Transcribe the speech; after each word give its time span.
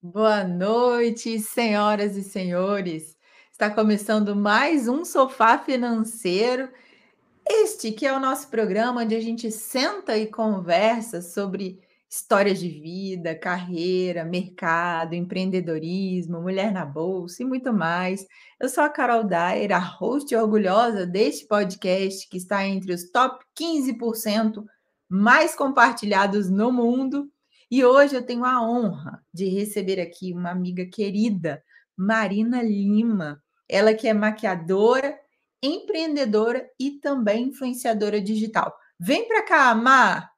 Boa 0.00 0.44
noite, 0.44 1.40
senhoras 1.40 2.16
e 2.16 2.22
senhores. 2.22 3.16
Está 3.50 3.68
começando 3.68 4.36
mais 4.36 4.86
um 4.86 5.04
Sofá 5.04 5.58
Financeiro. 5.58 6.68
Este 7.48 7.90
que 7.90 8.06
é 8.06 8.12
o 8.12 8.20
nosso 8.20 8.48
programa 8.48 9.02
onde 9.02 9.16
a 9.16 9.20
gente 9.20 9.50
senta 9.50 10.16
e 10.16 10.26
conversa 10.26 11.20
sobre 11.20 11.80
histórias 12.14 12.60
de 12.60 12.68
vida, 12.68 13.34
carreira, 13.34 14.24
mercado, 14.24 15.14
empreendedorismo, 15.14 16.40
mulher 16.40 16.72
na 16.72 16.84
bolsa 16.84 17.42
e 17.42 17.44
muito 17.44 17.72
mais. 17.72 18.24
Eu 18.60 18.68
sou 18.68 18.84
a 18.84 18.88
Carol 18.88 19.24
Dyer, 19.24 19.72
a 19.72 19.80
host 19.80 20.34
orgulhosa 20.36 21.04
deste 21.04 21.44
podcast 21.46 22.28
que 22.28 22.36
está 22.36 22.64
entre 22.64 22.92
os 22.92 23.10
top 23.10 23.44
15% 23.58 24.64
mais 25.08 25.56
compartilhados 25.56 26.48
no 26.48 26.70
mundo. 26.70 27.28
E 27.68 27.84
hoje 27.84 28.14
eu 28.14 28.24
tenho 28.24 28.44
a 28.44 28.62
honra 28.62 29.20
de 29.32 29.48
receber 29.48 30.00
aqui 30.00 30.32
uma 30.32 30.50
amiga 30.50 30.86
querida, 30.86 31.64
Marina 31.96 32.62
Lima. 32.62 33.42
Ela 33.68 33.92
que 33.92 34.06
é 34.06 34.14
maquiadora, 34.14 35.18
empreendedora 35.60 36.64
e 36.78 36.92
também 36.92 37.48
influenciadora 37.48 38.20
digital. 38.20 38.72
Vem 39.00 39.26
para 39.26 39.42
cá, 39.42 39.74
Mar! 39.74 40.33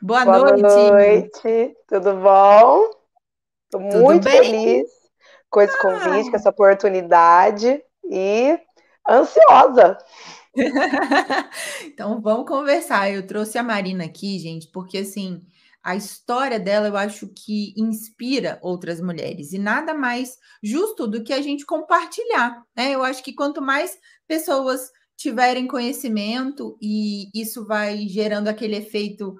Boa, 0.00 0.24
Boa 0.24 0.56
noite. 0.56 0.62
noite, 0.62 1.76
tudo 1.88 2.14
bom? 2.14 2.88
Estou 3.64 3.80
muito 3.80 4.24
bem? 4.24 4.42
feliz 4.44 4.88
com 5.50 5.60
esse 5.60 5.74
ah. 5.76 5.80
convite, 5.80 6.30
com 6.30 6.36
essa 6.36 6.50
oportunidade 6.50 7.82
e 8.04 8.60
ansiosa. 9.08 9.98
então 11.84 12.20
vamos 12.20 12.46
conversar. 12.46 13.10
Eu 13.10 13.26
trouxe 13.26 13.58
a 13.58 13.62
Marina 13.62 14.04
aqui, 14.04 14.38
gente, 14.38 14.68
porque 14.68 14.98
assim, 14.98 15.42
a 15.82 15.96
história 15.96 16.60
dela 16.60 16.86
eu 16.86 16.96
acho 16.96 17.26
que 17.26 17.74
inspira 17.76 18.60
outras 18.62 19.00
mulheres 19.00 19.52
e 19.52 19.58
nada 19.58 19.94
mais 19.94 20.38
justo 20.62 21.08
do 21.08 21.24
que 21.24 21.32
a 21.32 21.42
gente 21.42 21.66
compartilhar, 21.66 22.62
né? 22.76 22.92
Eu 22.92 23.02
acho 23.02 23.20
que 23.20 23.32
quanto 23.32 23.60
mais 23.60 23.98
pessoas 24.28 24.92
tiverem 25.16 25.66
conhecimento 25.66 26.78
e 26.80 27.28
isso 27.34 27.66
vai 27.66 28.06
gerando 28.06 28.46
aquele 28.46 28.76
efeito 28.76 29.36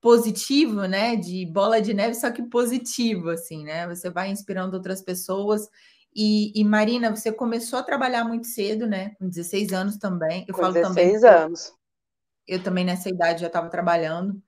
positivo, 0.00 0.86
né? 0.86 1.16
De 1.16 1.46
bola 1.46 1.80
de 1.80 1.94
neve, 1.94 2.14
só 2.14 2.30
que 2.30 2.42
positivo, 2.42 3.30
assim, 3.30 3.64
né? 3.64 3.86
Você 3.88 4.10
vai 4.10 4.30
inspirando 4.30 4.76
outras 4.76 5.02
pessoas. 5.02 5.68
E, 6.14 6.52
e 6.58 6.64
Marina, 6.64 7.14
você 7.14 7.32
começou 7.32 7.78
a 7.78 7.82
trabalhar 7.82 8.24
muito 8.24 8.46
cedo, 8.46 8.86
né? 8.86 9.10
Com 9.18 9.28
16 9.28 9.72
anos 9.72 9.96
também. 9.96 10.44
Eu 10.48 10.54
Com 10.54 10.62
falo 10.62 10.74
16 10.74 11.20
também, 11.20 11.42
anos. 11.42 11.72
Eu, 12.46 12.58
eu 12.58 12.62
também 12.62 12.84
nessa 12.84 13.08
idade 13.08 13.40
já 13.40 13.48
estava 13.48 13.68
trabalhando. 13.68 14.40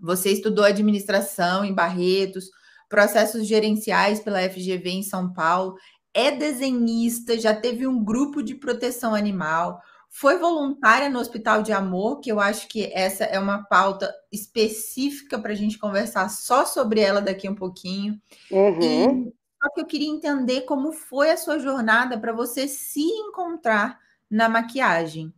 Você 0.00 0.30
estudou 0.30 0.64
administração 0.64 1.64
em 1.64 1.74
Barretos, 1.74 2.50
processos 2.88 3.46
gerenciais 3.46 4.20
pela 4.20 4.42
FGV 4.48 4.90
em 4.90 5.02
São 5.02 5.32
Paulo, 5.32 5.76
é 6.14 6.30
desenhista, 6.30 7.38
já 7.38 7.54
teve 7.54 7.86
um 7.86 8.02
grupo 8.02 8.42
de 8.42 8.54
proteção 8.54 9.14
animal 9.14 9.82
foi 10.18 10.38
voluntária 10.38 11.10
no 11.10 11.18
Hospital 11.18 11.62
de 11.62 11.74
Amor, 11.74 12.20
que 12.20 12.32
eu 12.32 12.40
acho 12.40 12.68
que 12.68 12.90
essa 12.94 13.24
é 13.24 13.38
uma 13.38 13.64
pauta 13.64 14.10
específica 14.32 15.38
para 15.38 15.52
a 15.52 15.54
gente 15.54 15.78
conversar 15.78 16.30
só 16.30 16.64
sobre 16.64 17.00
ela 17.00 17.20
daqui 17.20 17.46
um 17.46 17.54
pouquinho. 17.54 18.18
Uhum. 18.50 18.80
E 18.80 19.34
só 19.62 19.70
que 19.74 19.80
eu 19.82 19.84
queria 19.84 20.08
entender 20.08 20.62
como 20.62 20.90
foi 20.90 21.30
a 21.30 21.36
sua 21.36 21.58
jornada 21.58 22.18
para 22.18 22.32
você 22.32 22.66
se 22.66 23.02
encontrar 23.02 23.98
na 24.30 24.48
maquiagem. 24.48 25.34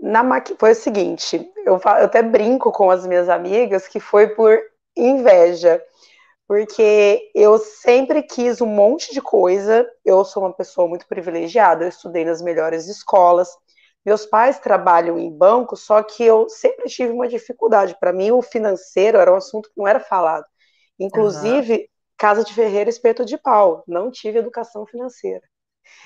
Na 0.00 0.22
maqui... 0.22 0.56
Foi 0.58 0.72
o 0.72 0.74
seguinte, 0.74 1.46
eu, 1.66 1.74
eu 1.74 1.80
até 1.84 2.22
brinco 2.22 2.72
com 2.72 2.90
as 2.90 3.06
minhas 3.06 3.28
amigas 3.28 3.86
que 3.86 4.00
foi 4.00 4.28
por 4.28 4.58
inveja 4.96 5.82
porque 6.46 7.30
eu 7.34 7.58
sempre 7.58 8.22
quis 8.22 8.60
um 8.60 8.66
monte 8.66 9.12
de 9.12 9.20
coisa. 9.20 9.88
Eu 10.04 10.24
sou 10.24 10.42
uma 10.42 10.52
pessoa 10.52 10.86
muito 10.86 11.06
privilegiada, 11.06 11.84
eu 11.84 11.88
estudei 11.88 12.24
nas 12.24 12.42
melhores 12.42 12.86
escolas. 12.86 13.48
Meus 14.04 14.26
pais 14.26 14.58
trabalham 14.58 15.18
em 15.18 15.30
banco, 15.30 15.76
só 15.76 16.02
que 16.02 16.22
eu 16.22 16.48
sempre 16.48 16.90
tive 16.90 17.12
uma 17.12 17.26
dificuldade. 17.26 17.96
Para 17.98 18.12
mim, 18.12 18.30
o 18.30 18.42
financeiro 18.42 19.18
era 19.18 19.32
um 19.32 19.36
assunto 19.36 19.70
que 19.70 19.78
não 19.78 19.88
era 19.88 19.98
falado. 19.98 20.44
Inclusive, 20.98 21.72
uhum. 21.72 21.84
casa 22.18 22.44
de 22.44 22.52
ferreiro, 22.52 22.90
espeto 22.90 23.24
de 23.24 23.38
pau. 23.38 23.82
Não 23.88 24.10
tive 24.10 24.38
educação 24.38 24.86
financeira. 24.86 25.42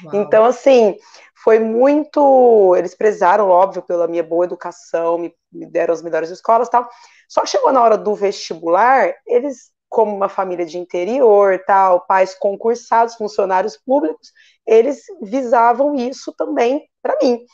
Uau. 0.05 0.15
Então, 0.15 0.45
assim, 0.45 0.97
foi 1.43 1.59
muito. 1.59 2.77
Eles 2.77 2.95
prezaram, 2.95 3.49
óbvio, 3.49 3.83
pela 3.83 4.07
minha 4.07 4.23
boa 4.23 4.45
educação, 4.45 5.19
me, 5.19 5.35
me 5.51 5.67
deram 5.67 5.93
as 5.93 6.03
melhores 6.03 6.31
escolas 6.31 6.69
tal. 6.69 6.89
Só 7.29 7.41
que 7.41 7.49
chegou 7.51 7.73
na 7.73 7.83
hora 7.83 7.99
do 7.99 8.15
vestibular, 8.15 9.13
eles 9.27 9.73
como 9.89 10.15
uma 10.15 10.29
família 10.29 10.67
de 10.67 10.79
interior, 10.79 11.63
tal, 11.67 12.01
pais 12.07 12.35
concursados, 12.35 13.15
funcionários 13.17 13.77
públicos, 13.77 14.33
eles 14.67 15.03
visavam 15.23 15.95
isso 15.95 16.33
também 16.37 16.89
para 17.03 17.17
mim. 17.23 17.45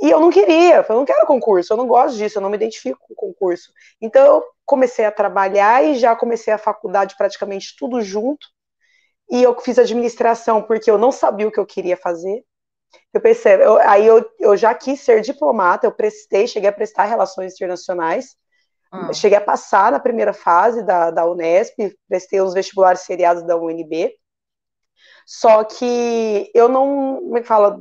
E 0.00 0.10
eu 0.10 0.20
não 0.20 0.30
queria, 0.30 0.84
eu 0.88 0.94
não 0.94 1.04
quero 1.04 1.26
concurso, 1.26 1.72
eu 1.72 1.76
não 1.76 1.86
gosto 1.88 2.16
disso, 2.16 2.38
eu 2.38 2.42
não 2.42 2.50
me 2.50 2.56
identifico 2.56 2.98
com 3.00 3.14
concurso. 3.14 3.72
Então 4.00 4.24
eu 4.24 4.44
comecei 4.64 5.04
a 5.04 5.10
trabalhar 5.12 5.84
e 5.84 5.96
já 5.96 6.14
comecei 6.14 6.52
a 6.52 6.58
faculdade 6.58 7.16
praticamente 7.16 7.74
tudo 7.76 8.00
junto. 8.00 8.46
E 9.30 9.42
eu 9.42 9.58
fiz 9.60 9.78
administração 9.78 10.62
porque 10.62 10.90
eu 10.90 10.98
não 10.98 11.12
sabia 11.12 11.48
o 11.48 11.52
que 11.52 11.60
eu 11.60 11.66
queria 11.66 11.96
fazer. 11.96 12.44
Eu 13.12 13.20
pensei, 13.20 13.54
aí 13.84 14.06
eu, 14.06 14.24
eu 14.38 14.56
já 14.56 14.74
quis 14.74 15.00
ser 15.00 15.20
diplomata, 15.20 15.86
eu 15.86 15.92
prestei, 15.92 16.46
cheguei 16.46 16.70
a 16.70 16.72
prestar 16.72 17.04
relações 17.04 17.54
internacionais. 17.54 18.36
Ah. 18.90 19.12
Cheguei 19.12 19.38
a 19.38 19.42
passar 19.42 19.92
na 19.92 20.00
primeira 20.00 20.32
fase 20.32 20.82
da, 20.82 21.10
da 21.10 21.26
Unesp, 21.26 21.74
prestei 22.08 22.40
os 22.40 22.54
vestibulares 22.54 23.02
seriados 23.02 23.42
da 23.42 23.56
UNB. 23.56 24.14
Só 25.26 25.62
que 25.64 26.50
eu 26.54 26.68
não, 26.68 27.16
como 27.16 27.36
é 27.36 27.42
que 27.42 27.46
fala, 27.46 27.78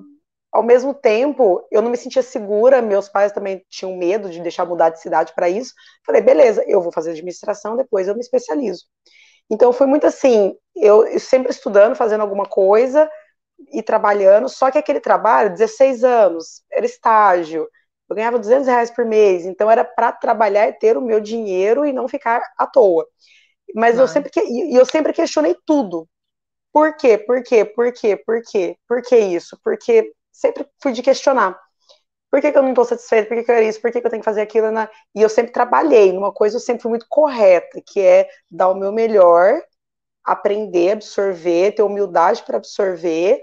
ao 0.51 0.63
mesmo 0.63 0.93
tempo, 0.93 1.65
eu 1.71 1.81
não 1.81 1.89
me 1.89 1.97
sentia 1.97 2.21
segura, 2.21 2.81
meus 2.81 3.07
pais 3.07 3.31
também 3.31 3.63
tinham 3.69 3.95
medo 3.95 4.29
de 4.29 4.41
deixar 4.41 4.65
mudar 4.65 4.89
de 4.89 5.01
cidade 5.01 5.33
para 5.33 5.49
isso. 5.49 5.73
Falei, 6.05 6.21
beleza, 6.21 6.63
eu 6.67 6.81
vou 6.81 6.91
fazer 6.91 7.11
administração, 7.11 7.77
depois 7.77 8.07
eu 8.07 8.13
me 8.15 8.21
especializo. 8.21 8.85
Então 9.49 9.71
foi 9.71 9.87
muito 9.87 10.05
assim, 10.05 10.55
eu, 10.75 11.19
sempre 11.19 11.51
estudando, 11.51 11.95
fazendo 11.95 12.21
alguma 12.21 12.45
coisa 12.45 13.09
e 13.71 13.81
trabalhando, 13.81 14.49
só 14.49 14.69
que 14.69 14.77
aquele 14.77 14.99
trabalho, 14.99 15.51
16 15.51 16.03
anos, 16.03 16.63
era 16.71 16.85
estágio, 16.85 17.67
eu 18.09 18.15
ganhava 18.15 18.39
200 18.39 18.67
reais 18.67 18.91
por 18.91 19.05
mês, 19.05 19.45
então 19.45 19.69
era 19.69 19.83
para 19.83 20.11
trabalhar 20.11 20.67
e 20.67 20.73
ter 20.73 20.97
o 20.97 21.01
meu 21.01 21.19
dinheiro 21.19 21.85
e 21.85 21.93
não 21.93 22.07
ficar 22.07 22.41
à 22.57 22.65
toa. 22.67 23.07
Mas 23.75 23.99
eu 23.99 24.07
sempre, 24.07 24.31
e 24.35 24.75
eu 24.75 24.85
sempre 24.85 25.13
questionei 25.13 25.55
tudo. 25.65 26.07
Por 26.71 26.95
quê? 26.95 27.17
Por 27.17 27.43
quê? 27.43 27.65
Por 27.65 27.91
quê? 27.93 28.17
Por 28.17 28.41
quê? 28.43 28.77
Por 28.87 29.01
que 29.01 29.17
isso? 29.17 29.59
Porque 29.63 30.13
sempre 30.31 30.67
fui 30.81 30.93
de 30.93 31.01
questionar. 31.01 31.59
Por 32.29 32.41
que, 32.41 32.51
que 32.51 32.57
eu 32.57 32.63
não 32.63 32.69
estou 32.69 32.85
satisfeita? 32.85 33.27
Por 33.27 33.37
que, 33.37 33.43
que 33.43 33.51
eu 33.51 33.55
era 33.55 33.65
isso? 33.65 33.81
Por 33.81 33.91
que, 33.91 34.01
que 34.01 34.07
eu 34.07 34.11
tenho 34.11 34.21
que 34.21 34.25
fazer 34.25 34.41
aquilo? 34.41 34.67
E 35.15 35.21
eu 35.21 35.29
sempre 35.29 35.51
trabalhei 35.51 36.11
numa 36.11 36.31
coisa, 36.31 36.57
eu 36.57 36.61
sempre 36.61 36.81
fui 36.81 36.89
muito 36.89 37.05
correta, 37.09 37.81
que 37.85 38.01
é 38.01 38.29
dar 38.51 38.69
o 38.69 38.75
meu 38.75 38.91
melhor, 38.91 39.61
aprender, 40.23 40.91
absorver, 40.91 41.73
ter 41.73 41.83
humildade 41.83 42.43
para 42.43 42.57
absorver 42.57 43.41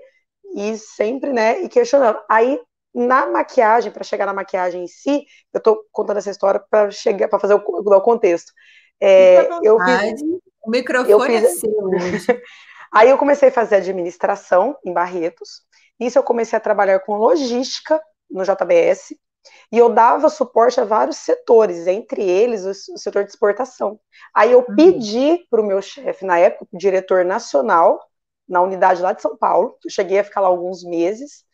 e 0.54 0.76
sempre, 0.78 1.32
né, 1.32 1.62
e 1.62 1.68
questionando. 1.68 2.20
Aí 2.28 2.60
na 2.94 3.26
maquiagem, 3.26 3.90
para 3.90 4.04
chegar 4.04 4.26
na 4.26 4.32
maquiagem 4.32 4.84
em 4.84 4.86
si, 4.86 5.24
eu 5.52 5.58
estou 5.58 5.84
contando 5.90 6.18
essa 6.18 6.30
história 6.30 6.62
para 6.70 6.90
chegar 6.90 7.28
para 7.28 7.40
fazer 7.40 7.54
o, 7.54 7.58
o 7.58 8.00
contexto. 8.00 8.52
É, 9.00 9.48
eu 9.62 9.78
fiz, 9.80 10.22
o 10.64 10.70
microfone 10.70 11.10
eu 11.10 11.20
fiz, 11.20 11.42
é 11.42 11.48
seu. 11.48 11.70
aí 12.94 13.10
eu 13.10 13.18
comecei 13.18 13.48
a 13.48 13.52
fazer 13.52 13.76
administração 13.76 14.76
em 14.84 14.92
Barretos. 14.92 15.62
Nisso 15.98 16.18
eu 16.18 16.22
comecei 16.22 16.56
a 16.56 16.60
trabalhar 16.60 17.00
com 17.00 17.16
logística 17.16 18.00
no 18.30 18.44
JBS 18.44 19.14
e 19.70 19.78
eu 19.78 19.90
dava 19.90 20.28
suporte 20.28 20.80
a 20.80 20.84
vários 20.84 21.18
setores, 21.18 21.86
entre 21.86 22.22
eles 22.22 22.64
o, 22.64 22.96
setor 22.96 23.24
de 23.24 23.30
exportação. 23.30 23.98
Aí 24.34 24.52
eu 24.52 24.64
uhum. 24.66 24.74
pedi 24.74 25.46
para 25.50 25.60
o 25.60 25.66
meu 25.66 25.82
chefe, 25.82 26.24
na 26.24 26.38
época, 26.38 26.66
o 26.72 26.78
diretor 26.78 27.24
nacional, 27.24 28.00
na 28.48 28.60
unidade 28.62 29.02
lá 29.02 29.12
de 29.12 29.22
São 29.22 29.36
Paulo, 29.36 29.76
eu 29.84 29.90
cheguei 29.90 30.18
a 30.18 30.24
ficar 30.24 30.40
lá 30.40 30.48
alguns 30.48 30.84
meses, 30.84 31.44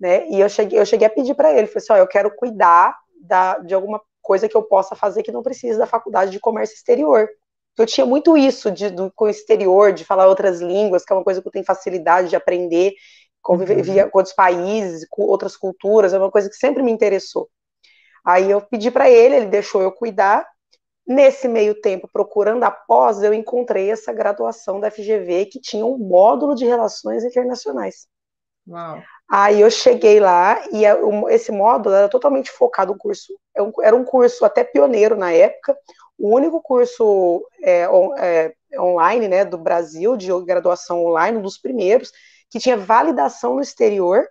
né? 0.00 0.28
E 0.28 0.40
eu 0.40 0.48
cheguei, 0.48 0.78
eu 0.78 0.86
cheguei 0.86 1.06
a 1.06 1.10
pedir 1.10 1.34
para 1.34 1.50
ele, 1.50 1.66
falei 1.66 1.82
assim, 1.82 1.92
ó, 1.92 1.96
eu 1.96 2.06
quero 2.06 2.34
cuidar 2.34 2.96
da, 3.20 3.58
de 3.58 3.74
alguma 3.74 4.00
coisa 4.22 4.48
que 4.48 4.56
eu 4.56 4.62
possa 4.62 4.94
fazer 4.94 5.22
que 5.22 5.32
não 5.32 5.42
precise 5.42 5.78
da 5.78 5.86
faculdade 5.86 6.30
de 6.30 6.40
comércio 6.40 6.74
exterior. 6.74 7.28
Eu 7.78 7.86
tinha 7.86 8.06
muito 8.06 8.36
isso 8.36 8.70
de, 8.70 8.90
do, 8.90 9.12
com 9.14 9.26
o 9.26 9.28
exterior, 9.28 9.92
de 9.92 10.04
falar 10.04 10.26
outras 10.26 10.60
línguas, 10.60 11.04
que 11.04 11.12
é 11.12 11.16
uma 11.16 11.24
coisa 11.24 11.42
que 11.42 11.46
eu 11.46 11.52
tenho 11.52 11.64
facilidade 11.64 12.28
de 12.28 12.36
aprender, 12.36 12.94
conviver 13.42 14.04
uhum. 14.04 14.10
com 14.10 14.18
outros 14.18 14.34
países, 14.34 15.06
com 15.08 15.22
outras 15.22 15.56
culturas, 15.56 16.12
é 16.12 16.18
uma 16.18 16.30
coisa 16.30 16.48
que 16.48 16.56
sempre 16.56 16.82
me 16.82 16.90
interessou. 16.90 17.48
Aí 18.24 18.50
eu 18.50 18.60
pedi 18.60 18.90
para 18.90 19.08
ele, 19.08 19.36
ele 19.36 19.46
deixou 19.46 19.82
eu 19.82 19.92
cuidar. 19.92 20.44
Nesse 21.06 21.46
meio 21.46 21.80
tempo, 21.80 22.08
procurando 22.12 22.64
a 22.64 22.70
pós, 22.70 23.22
eu 23.22 23.32
encontrei 23.32 23.92
essa 23.92 24.12
graduação 24.12 24.80
da 24.80 24.90
FGV 24.90 25.46
que 25.46 25.60
tinha 25.60 25.86
um 25.86 25.96
módulo 25.96 26.56
de 26.56 26.64
relações 26.64 27.22
internacionais. 27.22 28.08
Uau. 28.66 29.00
Aí 29.28 29.60
eu 29.60 29.70
cheguei 29.70 30.20
lá 30.20 30.62
e 30.72 30.84
esse 31.34 31.50
módulo 31.50 31.94
era 31.94 32.08
totalmente 32.08 32.50
focado 32.50 32.92
no 32.92 32.98
curso, 32.98 33.32
é 33.56 33.86
era 33.86 33.96
um 33.96 34.04
curso 34.04 34.44
até 34.44 34.62
pioneiro 34.62 35.16
na 35.16 35.32
época, 35.32 35.76
o 36.18 36.34
único 36.34 36.62
curso 36.62 37.44
é, 37.62 37.88
on, 37.88 38.14
é, 38.16 38.54
online 38.78 39.28
né, 39.28 39.44
do 39.44 39.58
Brasil, 39.58 40.16
de 40.16 40.28
graduação 40.44 41.04
online, 41.04 41.38
um 41.38 41.42
dos 41.42 41.58
primeiros, 41.58 42.10
que 42.50 42.58
tinha 42.60 42.76
validação 42.76 43.56
no 43.56 43.60
exterior 43.60 44.26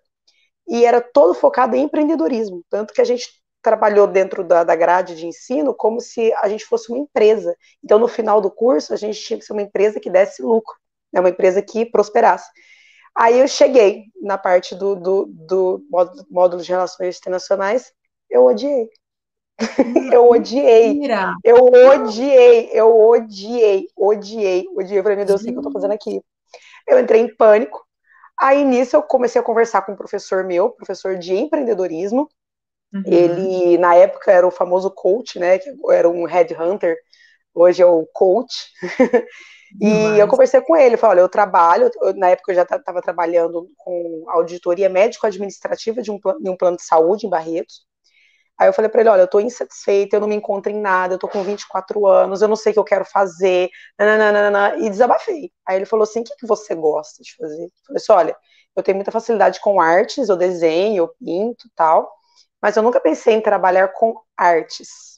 e 0.68 0.86
era 0.86 1.01
todo 1.01 1.33
focado 1.33 1.75
em 1.75 1.83
empreendedorismo. 1.83 2.63
Tanto 2.69 2.94
que 2.94 3.01
a 3.01 3.06
gente 3.06 3.27
trabalhou 3.62 4.07
dentro 4.07 4.44
da, 4.44 4.63
da 4.63 4.75
grade 4.75 5.15
de 5.15 5.25
ensino 5.27 5.74
como 5.74 6.00
se 6.00 6.31
a 6.33 6.47
gente 6.47 6.65
fosse 6.65 6.92
uma 6.92 7.00
empresa. 7.00 7.56
Então, 7.83 8.00
no 8.00 8.07
final 8.07 8.42
do 8.42 8.51
curso, 8.51 8.94
a 8.94 8.97
gente 8.97 9.19
tinha 9.19 9.39
que 9.39 9.45
ser 9.45 9.53
uma 9.53 9.62
empresa 9.62 10.00
que 10.00 10.09
desse 10.09 10.42
lucro, 10.42 10.75
né, 11.12 11.19
uma 11.19 11.30
empresa 11.30 11.62
que 11.62 11.86
prosperasse. 11.86 12.50
Aí 13.15 13.39
eu 13.39 13.47
cheguei 13.47 14.06
na 14.21 14.38
parte 14.38 14.75
do, 14.75 14.95
do, 14.95 15.25
do 15.29 15.81
módulo, 16.29 16.62
de 16.62 16.69
relações 16.69 17.17
internacionais, 17.17 17.94
eu 18.29 18.45
odiei. 18.45 18.89
eu 20.12 20.29
odiei. 20.29 21.00
Eu 21.44 21.65
odiei, 21.65 22.69
eu 22.73 23.00
odiei, 23.00 23.88
odiei, 23.95 24.65
odiei. 24.75 25.00
Eu 25.00 25.03
falei, 25.03 25.17
meu 25.17 25.25
Deus, 25.25 25.41
o 25.41 25.45
que 25.45 25.56
eu 25.56 25.62
tô 25.62 25.71
fazendo 25.71 25.94
aqui? 25.94 26.21
Eu 26.88 27.00
entrei 27.00 27.21
em 27.21 27.33
pânico. 27.33 27.85
Aí 28.38 28.65
nisso 28.65 28.97
eu 28.97 29.03
comecei 29.03 29.39
a 29.39 29.44
conversar 29.44 29.83
com 29.83 29.94
um 29.94 29.95
professor 29.95 30.44
meu, 30.44 30.69
professor 30.71 31.18
de 31.18 31.33
empreendedorismo. 31.35 32.27
Uhum. 32.94 33.03
Ele, 33.06 33.77
na 33.77 33.95
época, 33.95 34.31
era 34.31 34.45
o 34.45 34.51
famoso 34.51 34.91
coach, 34.91 35.39
né? 35.39 35.57
Que 35.57 35.73
era 35.89 36.09
um 36.09 36.25
headhunter, 36.25 36.97
hoje 37.56 37.81
é 37.81 37.86
o 37.86 38.06
coach. 38.13 38.54
e 39.81 39.90
Demais. 39.90 40.19
eu 40.19 40.28
conversei 40.28 40.62
com 40.62 40.75
ele, 40.75 40.98
falei, 40.98 41.18
olha, 41.18 41.25
eu 41.25 41.30
trabalho, 41.30 41.90
eu, 42.02 42.13
na 42.16 42.30
época 42.30 42.52
eu 42.52 42.56
já 42.56 42.63
estava 42.63 43.02
trabalhando 43.02 43.69
com 43.78 44.25
auditoria 44.30 44.90
médico-administrativa 44.90 46.02
de 46.02 46.12
um, 46.12 46.19
de 46.19 46.50
um 46.50 46.57
plano 46.57 46.78
de 46.78 46.84
saúde 46.84 47.25
em 47.25 47.30
Barretos. 47.30 47.86
Aí 48.57 48.69
eu 48.69 48.74
falei 48.74 48.90
para 48.90 49.02
ele, 49.02 49.10
olha, 49.10 49.22
eu 49.22 49.28
tô 49.28 49.40
insatisfeita, 49.40 50.16
eu 50.16 50.22
não 50.22 50.30
me 50.30 50.36
encontro 50.36 50.72
em 50.72 50.80
nada, 50.80 51.16
eu 51.16 51.19
tô 51.19 51.28
com 51.28 51.44
24 51.44 52.07
anos, 52.07 52.42
eu 52.42 52.48
não 52.48 52.56
sei 52.56 52.72
o 52.72 52.74
que 52.74 52.80
eu 52.80 52.86
quero 52.86 53.04
fazer, 53.04 53.69
nananana, 54.00 54.78
e 54.78 54.90
desabafei. 54.90 55.52
Aí 55.68 55.75
ele 55.78 55.86
falou 55.86 56.04
assim, 56.04 56.22
o 56.22 56.24
que, 56.24 56.36
que 56.38 56.48
você 56.48 56.74
gosta 56.74 57.22
de 57.22 57.36
fazer? 57.36 57.66
Eu 57.66 57.72
falei 57.86 57.98
assim, 57.98 58.12
olha, 58.13 58.38
eu 58.75 58.84
tenho 58.84 58.96
muita 58.96 59.12
facilidade 59.12 59.60
com 59.60 59.81
artes, 59.81 60.30
eu 60.30 60.38
desenho, 60.38 60.98
eu 61.04 61.07
pinto 61.19 61.69
tal, 61.75 62.10
mas 62.62 62.78
eu 62.78 62.84
nunca 62.84 63.00
pensei 63.00 63.36
em 63.36 63.42
trabalhar 63.42 63.90
com 63.90 64.16
artes. 64.38 65.14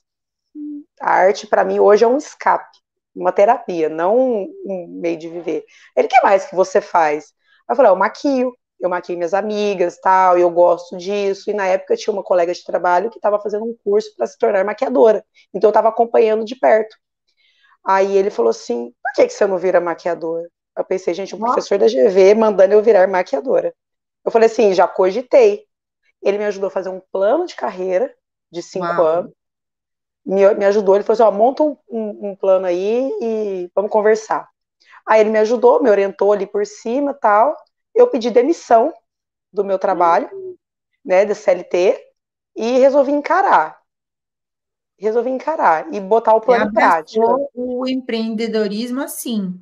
A 1.00 1.12
arte, 1.12 1.48
para 1.48 1.64
mim, 1.64 1.80
hoje 1.80 2.04
é 2.04 2.08
um 2.08 2.18
escape, 2.18 2.78
uma 3.16 3.32
terapia, 3.32 3.90
não 3.90 4.18
um 4.66 4.88
meio 4.88 5.18
de 5.18 5.30
viver. 5.30 5.66
Ele, 5.96 6.08
que 6.08 6.20
mais 6.24 6.46
que 6.46 6.56
você 6.56 6.82
faz? 6.82 7.34
Eu 7.70 7.76
falei, 7.76 7.92
eu 7.92 7.96
maquio, 7.96 8.56
eu 8.80 8.90
maquei 8.90 9.16
minhas 9.16 9.34
amigas, 9.34 9.98
tal, 10.00 10.38
eu 10.38 10.50
gosto 10.50 10.98
disso. 10.98 11.50
E 11.50 11.54
na 11.54 11.66
época 11.68 11.96
tinha 11.96 12.14
uma 12.14 12.24
colega 12.24 12.54
de 12.54 12.64
trabalho 12.64 13.10
que 13.10 13.18
estava 13.18 13.40
fazendo 13.40 13.66
um 13.66 13.76
curso 13.84 14.16
para 14.16 14.28
se 14.28 14.38
tornar 14.38 14.64
maquiadora. 14.64 15.24
Então 15.54 15.68
eu 15.68 15.72
estava 15.72 15.90
acompanhando 15.90 16.46
de 16.46 16.56
perto. 16.56 16.96
Aí 17.86 18.18
ele 18.18 18.30
falou 18.30 18.50
assim: 18.50 18.94
por 19.04 19.14
que, 19.16 19.28
que 19.28 19.34
você 19.34 19.48
não 19.48 19.58
vira 19.58 19.80
maquiadora? 19.80 20.48
Eu 20.78 20.86
pensei, 20.86 21.14
gente, 21.14 21.36
um 21.36 21.40
professor 21.40 21.80
da 21.80 21.88
GV 21.88 22.36
mandando 22.36 22.74
eu 22.74 22.84
virar 22.84 23.08
maquiadora. 23.08 23.74
Eu 24.24 24.32
falei 24.32 24.48
assim, 24.48 24.74
já 24.74 24.88
cogitei. 24.88 25.66
Ele 26.22 26.38
me 26.38 26.46
ajudou 26.46 26.68
a 26.68 26.72
fazer 26.72 26.90
um 26.90 27.02
plano 27.12 27.46
de 27.46 27.56
carreira 27.56 28.14
de 28.52 28.62
cinco 28.62 28.86
Uau. 28.86 29.06
anos. 29.06 29.32
Me, 30.28 30.54
me, 30.56 30.66
ajudou, 30.66 30.96
ele 30.96 31.06
falou 31.06 31.14
assim, 31.14 31.36
ó, 31.36 31.38
monta 31.38 31.64
um, 31.64 31.78
um, 31.90 32.36
plano 32.36 32.66
aí 32.66 33.10
e 33.22 33.72
vamos 33.74 33.90
conversar. 33.90 34.50
Aí 35.06 35.22
ele 35.22 35.30
me 35.30 35.40
ajudou, 35.40 35.82
me 35.82 35.90
orientou 35.90 36.34
ali 36.34 36.46
por 36.46 36.66
cima 36.66 37.14
tal 37.14 37.56
eu 37.98 38.08
pedi 38.08 38.30
demissão 38.30 38.94
do 39.52 39.64
meu 39.64 39.80
trabalho, 39.80 40.30
uhum. 40.32 40.56
né, 41.04 41.26
da 41.26 41.34
CLT, 41.34 42.00
e 42.56 42.78
resolvi 42.78 43.12
encarar. 43.12 43.80
Resolvi 45.00 45.32
encarar 45.32 45.92
e 45.94 46.00
botar 46.00 46.36
o 46.36 46.42
plano 46.42 46.66
em 46.66 46.74
prática. 46.74 47.26
o 47.54 47.88
empreendedorismo 47.88 49.02
assim. 49.02 49.60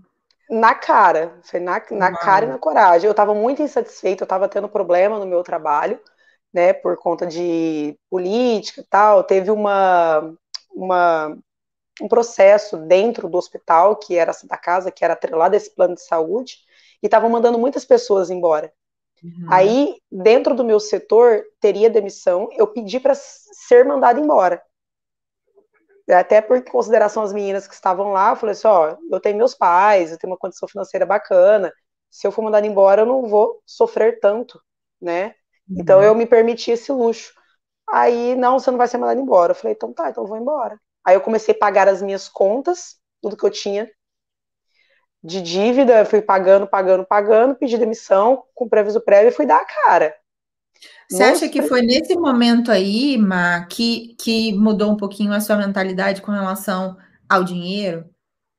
Na 0.50 0.75
cara, 0.75 1.39
foi 1.44 1.59
na, 1.59 1.81
na 1.91 2.17
cara 2.17 2.45
e 2.45 2.50
na 2.50 2.57
coragem. 2.57 3.07
Eu 3.07 3.12
estava 3.12 3.33
muito 3.33 3.62
insatisfeita, 3.62 4.23
eu 4.23 4.25
estava 4.25 4.47
tendo 4.47 4.69
problema 4.69 5.17
no 5.17 5.25
meu 5.25 5.41
trabalho, 5.44 6.00
né, 6.53 6.71
por 6.73 6.97
conta 6.97 7.25
de 7.25 7.97
política 8.09 8.81
e 8.81 8.85
tal. 8.85 9.23
Teve 9.23 9.50
uma, 9.50 10.33
uma, 10.75 11.38
um 12.01 12.07
processo 12.07 12.77
dentro 12.77 13.30
do 13.30 13.38
hospital, 13.38 13.95
que 13.95 14.16
era 14.16 14.31
da 14.44 14.57
casa, 14.57 14.92
que 14.92 15.04
era 15.04 15.13
atrelado 15.13 15.56
a 15.56 15.57
esse 15.57 15.74
plano 15.74 15.95
de 15.95 16.01
saúde, 16.01 16.57
e 17.01 17.07
estavam 17.07 17.30
mandando 17.30 17.57
muitas 17.57 17.86
pessoas 17.86 18.30
embora. 18.30 18.72
Uhum. 19.24 19.48
Aí, 19.50 19.95
dentro 20.12 20.54
do 20.54 20.63
meu 20.63 20.80
setor, 20.80 21.44
teria 21.60 21.89
demissão, 21.89 22.50
eu 22.54 22.68
pedi 22.68 23.00
para 23.00 23.16
ser 23.16 23.86
mandado 23.86 24.19
embora. 24.19 24.62
Até 26.07 26.39
por 26.39 26.63
consideração 26.63 27.24
as 27.24 27.33
meninas 27.33 27.68
que 27.68 27.74
estavam 27.74 28.12
lá, 28.12 28.31
eu 28.31 28.36
falei 28.36 28.54
assim: 28.54 28.68
ó, 28.68 28.95
eu 29.10 29.19
tenho 29.19 29.38
meus 29.38 29.56
pais, 29.56 30.12
eu 30.12 30.19
tenho 30.19 30.31
uma 30.31 30.38
condição 30.38 30.68
financeira 30.68 31.06
bacana, 31.06 31.74
se 32.16 32.25
eu 32.25 32.31
for 32.31 32.44
mandado 32.44 32.66
embora, 32.66 33.01
eu 33.01 33.06
não 33.06 33.24
vou 33.25 33.62
sofrer 33.66 34.22
tanto, 34.22 34.62
né? 35.01 35.36
Uhum. 35.69 35.77
Então 35.81 36.01
eu 36.01 36.16
me 36.16 36.25
permiti 36.25 36.72
esse 36.72 36.89
luxo. 36.92 37.33
Aí, 37.89 38.35
não, 38.35 38.59
você 38.59 38.71
não 38.71 38.77
vai 38.77 38.87
ser 38.87 38.97
mandado 38.97 39.19
embora. 39.19 39.51
Eu 39.51 39.55
falei, 39.55 39.73
então 39.75 39.93
tá, 39.93 40.09
então 40.09 40.23
eu 40.23 40.27
vou 40.27 40.37
embora. 40.37 40.79
Aí 41.05 41.15
eu 41.15 41.21
comecei 41.21 41.53
a 41.55 41.57
pagar 41.57 41.87
as 41.87 42.01
minhas 42.01 42.27
contas, 42.27 42.97
tudo 43.21 43.37
que 43.37 43.45
eu 43.45 43.51
tinha 43.51 43.89
de 45.23 45.41
dívida, 45.41 46.05
fui 46.05 46.21
pagando, 46.21 46.67
pagando, 46.67 47.05
pagando, 47.05 47.55
pedi 47.55 47.77
demissão 47.77 48.43
com 48.53 48.69
previso 48.69 49.01
prévio 49.01 49.29
e 49.29 49.33
fui 49.33 49.45
dar 49.45 49.57
a 49.57 49.65
cara. 49.65 50.15
Você 51.07 51.23
Nossa, 51.23 51.45
acha 51.45 51.49
que 51.49 51.61
foi 51.61 51.81
nesse 51.81 52.15
momento 52.15 52.71
aí, 52.71 53.17
Ma, 53.17 53.65
que, 53.65 54.15
que 54.19 54.53
mudou 54.53 54.91
um 54.91 54.97
pouquinho 54.97 55.33
a 55.33 55.39
sua 55.39 55.55
mentalidade 55.57 56.21
com 56.21 56.31
relação 56.31 56.97
ao 57.29 57.43
dinheiro? 57.43 58.09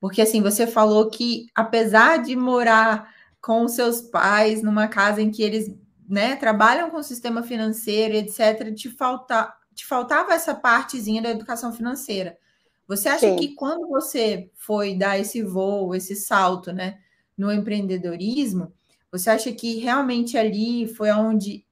Porque 0.00 0.22
assim, 0.22 0.42
você 0.42 0.66
falou 0.66 1.10
que 1.10 1.46
apesar 1.54 2.18
de 2.22 2.36
morar 2.36 3.12
com 3.40 3.64
os 3.64 3.72
seus 3.72 4.00
pais 4.00 4.62
numa 4.62 4.88
casa 4.88 5.22
em 5.22 5.30
que 5.30 5.42
eles 5.42 5.70
né, 6.08 6.36
trabalham 6.36 6.90
com 6.90 6.98
o 6.98 7.02
sistema 7.02 7.42
financeiro, 7.42 8.14
etc., 8.14 8.72
te, 8.74 8.88
falta, 8.88 9.52
te 9.74 9.84
faltava 9.84 10.32
essa 10.34 10.54
partezinha 10.54 11.22
da 11.22 11.30
educação 11.30 11.72
financeira. 11.72 12.38
Você 12.86 13.08
acha 13.08 13.28
Sim. 13.28 13.36
que 13.36 13.54
quando 13.54 13.88
você 13.88 14.50
foi 14.54 14.96
dar 14.96 15.18
esse 15.18 15.42
voo, 15.42 15.94
esse 15.94 16.14
salto, 16.14 16.72
né, 16.72 16.98
no 17.36 17.52
empreendedorismo, 17.52 18.72
você 19.10 19.30
acha 19.30 19.52
que 19.52 19.78
realmente 19.78 20.36
ali 20.38 20.86
foi 20.86 21.10
onde 21.10 21.64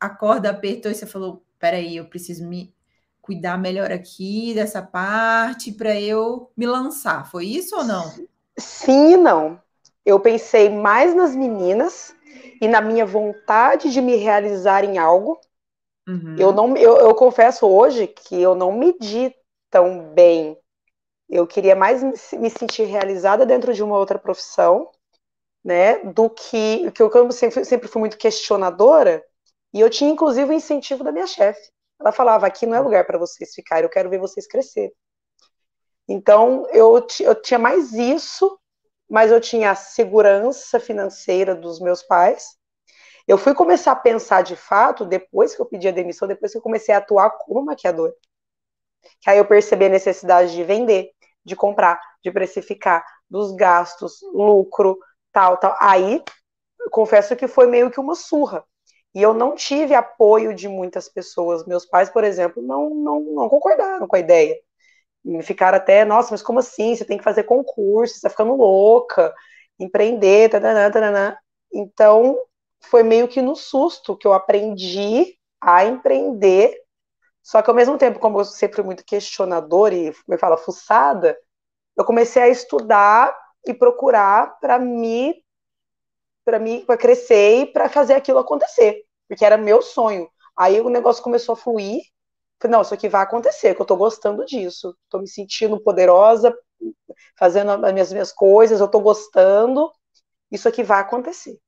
a 0.00 0.08
corda 0.08 0.50
apertou 0.50 0.90
e 0.90 0.94
você 0.94 1.06
falou: 1.06 1.44
peraí, 1.58 1.96
eu 1.96 2.06
preciso 2.06 2.46
me 2.46 2.74
cuidar 3.20 3.58
melhor 3.58 3.90
aqui 3.90 4.52
dessa 4.54 4.82
parte 4.82 5.72
para 5.72 5.98
eu 5.98 6.50
me 6.56 6.66
lançar? 6.66 7.30
Foi 7.30 7.46
isso 7.46 7.76
ou 7.76 7.84
não? 7.84 8.12
Sim 8.56 9.14
e 9.14 9.16
não. 9.16 9.60
Eu 10.04 10.20
pensei 10.20 10.68
mais 10.68 11.14
nas 11.14 11.34
meninas 11.34 12.14
e 12.60 12.68
na 12.68 12.80
minha 12.80 13.04
vontade 13.04 13.92
de 13.92 14.00
me 14.00 14.16
realizar 14.16 14.84
em 14.84 14.98
algo. 14.98 15.40
Uhum. 16.06 16.36
Eu 16.38 16.52
não, 16.52 16.76
eu, 16.76 16.96
eu 16.98 17.14
confesso 17.14 17.66
hoje 17.66 18.06
que 18.06 18.40
eu 18.40 18.54
não 18.54 18.72
medi 18.72 19.34
tão 19.70 20.12
bem. 20.12 20.58
Eu 21.28 21.46
queria 21.46 21.74
mais 21.74 22.02
me 22.02 22.50
sentir 22.50 22.84
realizada 22.84 23.46
dentro 23.46 23.72
de 23.72 23.82
uma 23.82 23.96
outra 23.96 24.18
profissão, 24.18 24.90
né, 25.64 25.98
do 26.04 26.28
que 26.28 26.90
que 26.92 27.02
eu 27.02 27.32
sempre, 27.32 27.64
sempre 27.64 27.88
fui 27.88 28.00
muito 28.00 28.18
questionadora, 28.18 29.24
e 29.72 29.80
eu 29.80 29.88
tinha 29.88 30.10
inclusive 30.10 30.50
o 30.50 30.52
incentivo 30.52 31.02
da 31.02 31.10
minha 31.10 31.26
chefe. 31.26 31.70
Ela 31.98 32.12
falava: 32.12 32.46
aqui 32.46 32.66
não 32.66 32.76
é 32.76 32.80
lugar 32.80 33.06
para 33.06 33.18
vocês 33.18 33.54
ficarem, 33.54 33.84
eu 33.84 33.90
quero 33.90 34.10
ver 34.10 34.18
vocês 34.18 34.46
crescer. 34.46 34.92
Então 36.06 36.66
eu, 36.70 37.04
eu 37.20 37.34
tinha 37.40 37.58
mais 37.58 37.92
isso, 37.94 38.58
mas 39.08 39.30
eu 39.30 39.40
tinha 39.40 39.70
a 39.70 39.74
segurança 39.74 40.80
financeira 40.80 41.54
dos 41.54 41.80
meus 41.80 42.02
pais. 42.02 42.56
Eu 43.28 43.38
fui 43.38 43.54
começar 43.54 43.92
a 43.92 43.96
pensar 43.96 44.42
de 44.42 44.56
fato 44.56 45.04
depois 45.06 45.54
que 45.54 45.62
eu 45.62 45.66
pedi 45.66 45.88
a 45.88 45.92
demissão, 45.92 46.28
depois 46.28 46.52
que 46.52 46.58
eu 46.58 46.62
comecei 46.62 46.94
a 46.94 46.98
atuar 46.98 47.30
como 47.30 47.64
maquiadora 47.64 48.14
que 49.20 49.30
aí 49.30 49.38
eu 49.38 49.44
percebi 49.44 49.86
a 49.86 49.88
necessidade 49.88 50.52
de 50.52 50.62
vender, 50.64 51.10
de 51.44 51.56
comprar, 51.56 52.00
de 52.22 52.30
precificar, 52.30 53.04
dos 53.28 53.54
gastos, 53.54 54.20
lucro, 54.32 54.98
tal, 55.32 55.56
tal. 55.56 55.76
Aí, 55.80 56.22
confesso 56.90 57.36
que 57.36 57.48
foi 57.48 57.66
meio 57.66 57.90
que 57.90 58.00
uma 58.00 58.14
surra. 58.14 58.64
E 59.14 59.22
eu 59.22 59.32
não 59.32 59.54
tive 59.54 59.94
apoio 59.94 60.54
de 60.54 60.68
muitas 60.68 61.08
pessoas. 61.08 61.66
Meus 61.66 61.86
pais, 61.86 62.10
por 62.10 62.24
exemplo, 62.24 62.62
não, 62.62 62.90
não, 62.90 63.20
não 63.20 63.48
concordaram 63.48 64.06
com 64.06 64.16
a 64.16 64.18
ideia. 64.20 64.56
E 65.24 65.42
ficaram 65.42 65.78
até, 65.78 66.04
nossa, 66.04 66.30
mas 66.32 66.42
como 66.42 66.58
assim? 66.58 66.94
Você 66.94 67.04
tem 67.04 67.18
que 67.18 67.24
fazer 67.24 67.44
concurso, 67.44 68.14
você 68.14 68.20
tá 68.22 68.30
ficando 68.30 68.54
louca, 68.54 69.34
empreender, 69.78 70.50
tadanã. 70.50 71.36
Então, 71.72 72.38
foi 72.82 73.02
meio 73.02 73.28
que 73.28 73.40
no 73.42 73.56
susto 73.56 74.16
que 74.16 74.26
eu 74.26 74.32
aprendi 74.32 75.36
a 75.60 75.84
empreender 75.84 76.84
só 77.42 77.60
que 77.60 77.68
ao 77.68 77.76
mesmo 77.76 77.98
tempo, 77.98 78.18
como 78.18 78.40
eu 78.40 78.44
sempre 78.44 78.76
fui 78.76 78.84
muito 78.84 79.04
questionador 79.04 79.92
e, 79.92 80.12
me 80.26 80.38
fala, 80.38 80.56
fuçada, 80.56 81.36
eu 81.96 82.04
comecei 82.04 82.42
a 82.42 82.48
estudar 82.48 83.36
e 83.66 83.74
procurar 83.74 84.58
para 84.60 84.78
me 84.78 85.44
para 86.44 86.58
mim 86.58 86.84
para 86.84 86.96
crescer 86.96 87.62
e 87.62 87.66
para 87.66 87.88
fazer 87.88 88.14
aquilo 88.14 88.38
acontecer. 88.38 89.04
porque 89.28 89.44
era 89.44 89.56
meu 89.56 89.80
sonho. 89.82 90.28
Aí 90.56 90.80
o 90.80 90.90
negócio 90.90 91.22
começou 91.22 91.54
a 91.54 91.56
fluir. 91.56 92.02
Não, 92.68 92.80
isso 92.82 92.94
aqui 92.94 93.08
vai 93.08 93.22
acontecer, 93.22 93.74
que 93.74 93.82
eu 93.82 93.86
tô 93.86 93.96
gostando 93.96 94.44
disso. 94.46 94.96
Tô 95.10 95.18
me 95.18 95.28
sentindo 95.28 95.78
poderosa, 95.80 96.56
fazendo 97.38 97.72
as 97.72 97.92
minhas, 97.92 98.12
minhas 98.12 98.32
coisas, 98.32 98.80
eu 98.80 98.88
tô 98.88 99.00
gostando. 99.00 99.92
Isso 100.50 100.68
aqui 100.68 100.82
vai 100.84 101.00
acontecer. 101.00 101.58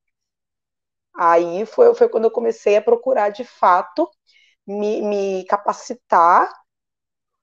Aí 1.19 1.65
foi, 1.67 1.95
foi 1.95 2.09
quando 2.09 2.25
eu 2.25 2.31
comecei 2.31 2.77
a 2.77 2.83
procurar, 2.83 3.31
de 3.31 3.45
fato, 3.45 4.09
me, 4.67 5.03
me 5.03 5.45
capacitar 5.47 6.51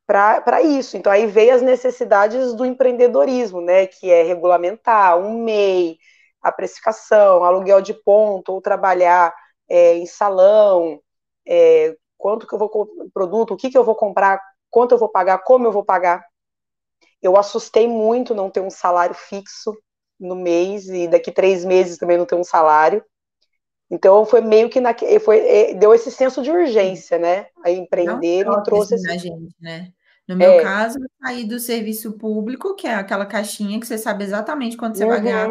para 0.05 0.61
isso. 0.61 0.97
Então, 0.97 1.11
aí 1.11 1.25
veio 1.27 1.55
as 1.55 1.61
necessidades 1.61 2.53
do 2.53 2.65
empreendedorismo, 2.65 3.61
né, 3.61 3.87
que 3.87 4.11
é 4.11 4.23
regulamentar 4.23 5.17
um 5.17 5.43
MEI, 5.43 5.97
a 6.41 6.51
precificação, 6.51 7.43
aluguel 7.43 7.81
de 7.81 7.93
ponto, 7.93 8.51
ou 8.53 8.61
trabalhar 8.61 9.33
é, 9.69 9.95
em 9.95 10.05
salão, 10.05 11.01
é, 11.47 11.95
quanto 12.23 12.47
que 12.47 12.55
eu 12.55 12.57
vou 12.57 12.69
produto, 13.13 13.53
o 13.53 13.57
que, 13.57 13.69
que 13.69 13.77
eu 13.77 13.83
vou 13.83 13.95
comprar, 13.95 14.41
quanto 14.69 14.93
eu 14.93 14.97
vou 14.97 15.09
pagar, 15.09 15.39
como 15.39 15.67
eu 15.67 15.73
vou 15.73 15.83
pagar. 15.83 16.25
Eu 17.21 17.35
assustei 17.35 17.85
muito 17.85 18.33
não 18.33 18.49
ter 18.49 18.61
um 18.61 18.69
salário 18.69 19.13
fixo 19.13 19.77
no 20.17 20.33
mês 20.33 20.87
e 20.87 21.05
daqui 21.05 21.33
três 21.33 21.65
meses 21.65 21.97
também 21.97 22.17
não 22.17 22.25
ter 22.25 22.35
um 22.35 22.43
salário. 22.45 23.03
Então 23.91 24.25
foi 24.25 24.39
meio 24.39 24.69
que 24.69 24.79
na, 24.79 24.95
foi, 25.21 25.73
deu 25.73 25.93
esse 25.93 26.09
senso 26.09 26.41
de 26.41 26.49
urgência, 26.49 27.19
né? 27.19 27.47
A 27.61 27.69
empreender 27.69 28.47
me 28.47 28.63
trouxe 28.63 28.95
esse... 28.95 29.17
gente, 29.19 29.53
né? 29.59 29.91
No 30.25 30.37
meu 30.37 30.53
é. 30.53 30.63
caso, 30.63 30.99
sair 31.21 31.43
do 31.43 31.59
serviço 31.59 32.13
público, 32.13 32.73
que 32.75 32.87
é 32.87 32.95
aquela 32.95 33.25
caixinha 33.25 33.81
que 33.81 33.85
você 33.85 33.97
sabe 33.97 34.23
exatamente 34.23 34.77
quanto 34.77 34.97
você 34.97 35.03
uhum. 35.03 35.09
vai 35.09 35.21
ganhar. 35.21 35.49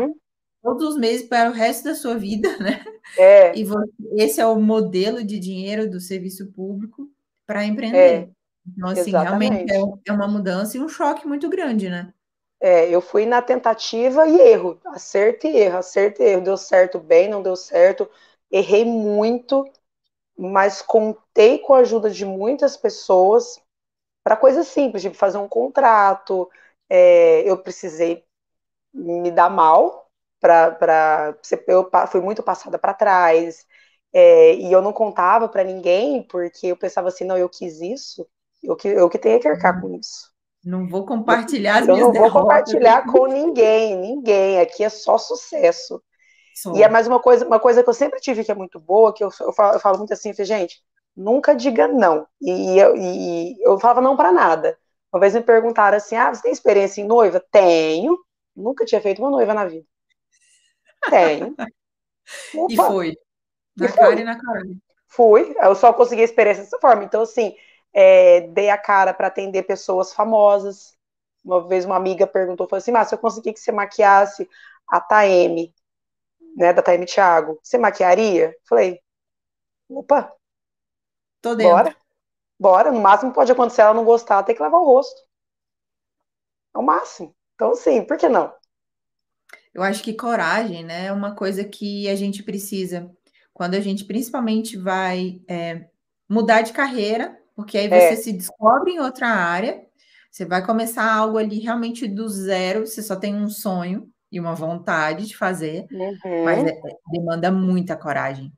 Todos 0.62 0.94
os 0.94 0.96
meses 0.96 1.26
para 1.26 1.50
o 1.50 1.52
resto 1.52 1.84
da 1.84 1.94
sua 1.94 2.16
vida, 2.16 2.48
né? 2.58 2.84
É. 3.18 3.56
E 3.56 3.64
você, 3.64 3.90
esse 4.16 4.40
é 4.40 4.46
o 4.46 4.60
modelo 4.60 5.24
de 5.24 5.38
dinheiro 5.38 5.90
do 5.90 6.00
serviço 6.00 6.52
público 6.52 7.10
para 7.46 7.64
empreender. 7.64 7.98
É. 7.98 8.28
Então, 8.66 8.88
assim, 8.88 9.10
Exatamente. 9.10 9.72
realmente 9.72 10.00
é, 10.06 10.10
é 10.10 10.12
uma 10.12 10.28
mudança 10.28 10.76
e 10.76 10.80
um 10.80 10.88
choque 10.88 11.26
muito 11.26 11.48
grande, 11.48 11.90
né? 11.90 12.14
É, 12.60 12.88
eu 12.88 13.00
fui 13.00 13.26
na 13.26 13.42
tentativa 13.42 14.24
e 14.28 14.40
erro, 14.40 14.80
acerto 14.86 15.48
e 15.48 15.56
erro, 15.56 15.78
acerto 15.78 16.22
e 16.22 16.26
erro. 16.26 16.44
Deu 16.44 16.56
certo 16.56 17.00
bem, 17.00 17.28
não 17.28 17.42
deu 17.42 17.56
certo. 17.56 18.08
Errei 18.48 18.84
muito, 18.84 19.68
mas 20.38 20.80
contei 20.80 21.58
com 21.58 21.74
a 21.74 21.78
ajuda 21.78 22.08
de 22.08 22.24
muitas 22.24 22.76
pessoas 22.76 23.60
para 24.22 24.36
coisas 24.36 24.68
simples, 24.68 25.02
tipo 25.02 25.16
fazer 25.16 25.38
um 25.38 25.48
contrato. 25.48 26.48
É, 26.88 27.42
eu 27.50 27.58
precisei 27.58 28.24
me 28.94 29.32
dar 29.32 29.50
mal 29.50 30.01
para 30.42 31.36
eu 31.68 31.90
fui 32.10 32.20
muito 32.20 32.42
passada 32.42 32.78
para 32.78 32.92
trás 32.92 33.64
é, 34.12 34.54
e 34.56 34.70
eu 34.70 34.82
não 34.82 34.92
contava 34.92 35.48
para 35.48 35.64
ninguém 35.64 36.22
porque 36.22 36.66
eu 36.66 36.76
pensava 36.76 37.08
assim 37.08 37.24
não 37.24 37.38
eu 37.38 37.48
quis 37.48 37.80
isso 37.80 38.26
eu 38.62 38.76
que 38.76 38.88
eu 38.88 39.08
que 39.08 39.18
tenho 39.18 39.40
que 39.40 39.48
arcar 39.48 39.80
com 39.80 39.94
isso 39.94 40.30
não 40.64 40.86
vou 40.86 41.06
compartilhar 41.06 41.78
as 41.78 41.88
eu 41.88 41.94
minhas 41.94 42.12
não 42.12 42.14
vou 42.14 42.30
compartilhar 42.30 43.06
com 43.06 43.26
ninguém 43.26 43.96
ninguém 43.96 44.60
aqui 44.60 44.84
é 44.84 44.88
só 44.90 45.16
sucesso 45.16 46.02
e 46.74 46.82
é 46.82 46.88
mais 46.88 47.06
uma 47.06 47.18
coisa 47.18 47.46
uma 47.46 47.58
coisa 47.58 47.82
que 47.82 47.88
eu 47.88 47.94
sempre 47.94 48.20
tive 48.20 48.44
que 48.44 48.52
é 48.52 48.54
muito 48.54 48.78
boa 48.78 49.14
que 49.14 49.24
eu, 49.24 49.30
eu, 49.40 49.52
falo, 49.52 49.76
eu 49.76 49.80
falo 49.80 49.96
muito 49.98 50.12
assim 50.12 50.34
gente 50.44 50.82
nunca 51.16 51.54
diga 51.54 51.86
não. 51.88 52.26
E, 52.40 52.78
eu, 52.78 52.96
e 52.96 53.56
eu 53.62 53.78
falava 53.78 54.00
não 54.00 54.16
para 54.16 54.32
nada. 54.32 54.78
Uma 55.12 55.20
vez 55.20 55.34
me 55.34 55.42
perguntaram 55.42 55.96
assim: 55.96 56.16
ah, 56.16 56.32
você 56.34 56.42
tem 56.42 56.52
experiência 56.52 57.00
em 57.00 57.06
noiva? 57.06 57.42
Tenho. 57.50 58.18
Nunca 58.54 58.84
tinha 58.84 59.00
feito 59.00 59.20
uma 59.22 59.30
noiva 59.30 59.54
na 59.54 59.66
vida. 59.66 59.86
Tenho. 61.08 61.54
e 62.68 62.76
foi. 62.76 63.16
Na 63.76 63.86
e 63.86 63.92
cara 63.92 64.20
e 64.20 64.24
na 64.24 64.40
cara. 64.40 64.62
Fui. 65.06 65.54
Eu 65.60 65.74
só 65.74 65.92
consegui 65.92 66.22
experiência 66.22 66.64
dessa 66.64 66.78
forma. 66.78 67.04
Então, 67.04 67.22
assim, 67.22 67.54
é, 67.92 68.42
dei 68.48 68.70
a 68.70 68.78
cara 68.78 69.12
para 69.12 69.26
atender 69.26 69.62
pessoas 69.64 70.12
famosas. 70.12 70.96
Uma 71.44 71.66
vez 71.66 71.84
uma 71.84 71.96
amiga 71.96 72.26
perguntou, 72.26 72.68
falou 72.68 72.78
assim, 72.78 72.92
mas 72.92 73.08
se 73.08 73.14
eu 73.14 73.18
conseguir 73.18 73.52
que 73.52 73.60
você 73.60 73.72
maquiasse 73.72 74.48
a 74.86 75.00
Taeme, 75.00 75.74
né, 76.56 76.72
da 76.72 76.80
Taeme 76.80 77.04
Thiago, 77.04 77.58
você 77.62 77.76
maquiaria? 77.76 78.54
Falei, 78.64 79.00
opa, 79.88 80.32
Tô 81.42 81.56
dentro. 81.56 81.72
Bora. 81.72 81.96
Bora. 82.58 82.92
No 82.92 83.00
máximo 83.00 83.32
pode 83.32 83.50
acontecer 83.50 83.82
ela 83.82 83.92
não 83.92 84.04
gostar, 84.04 84.42
ter 84.44 84.54
que 84.54 84.62
lavar 84.62 84.80
o 84.80 84.86
rosto. 84.86 85.20
É 86.74 86.78
o 86.78 86.82
máximo. 86.82 87.34
Então, 87.54 87.74
sim, 87.74 88.04
por 88.04 88.16
que 88.16 88.28
não? 88.28 88.54
Eu 89.74 89.82
acho 89.82 90.02
que 90.02 90.12
coragem, 90.12 90.84
né, 90.84 91.06
é 91.06 91.12
uma 91.12 91.34
coisa 91.34 91.64
que 91.64 92.08
a 92.08 92.14
gente 92.14 92.42
precisa. 92.42 93.10
Quando 93.52 93.74
a 93.74 93.80
gente 93.80 94.04
principalmente 94.04 94.76
vai 94.76 95.40
é, 95.48 95.86
mudar 96.28 96.62
de 96.62 96.72
carreira, 96.72 97.36
porque 97.54 97.78
aí 97.78 97.88
você 97.88 97.94
é. 97.94 98.16
se 98.16 98.32
descobre 98.32 98.92
em 98.92 99.00
outra 99.00 99.28
área, 99.28 99.82
você 100.30 100.44
vai 100.44 100.64
começar 100.64 101.10
algo 101.12 101.38
ali 101.38 101.58
realmente 101.58 102.08
do 102.08 102.28
zero, 102.28 102.86
você 102.86 103.02
só 103.02 103.16
tem 103.16 103.34
um 103.34 103.48
sonho 103.48 104.08
e 104.30 104.40
uma 104.40 104.54
vontade 104.54 105.26
de 105.26 105.36
fazer, 105.36 105.86
uhum. 105.92 106.44
mas 106.44 106.64
é, 106.64 106.80
demanda 107.10 107.50
muita 107.50 107.94
coragem. 107.96 108.50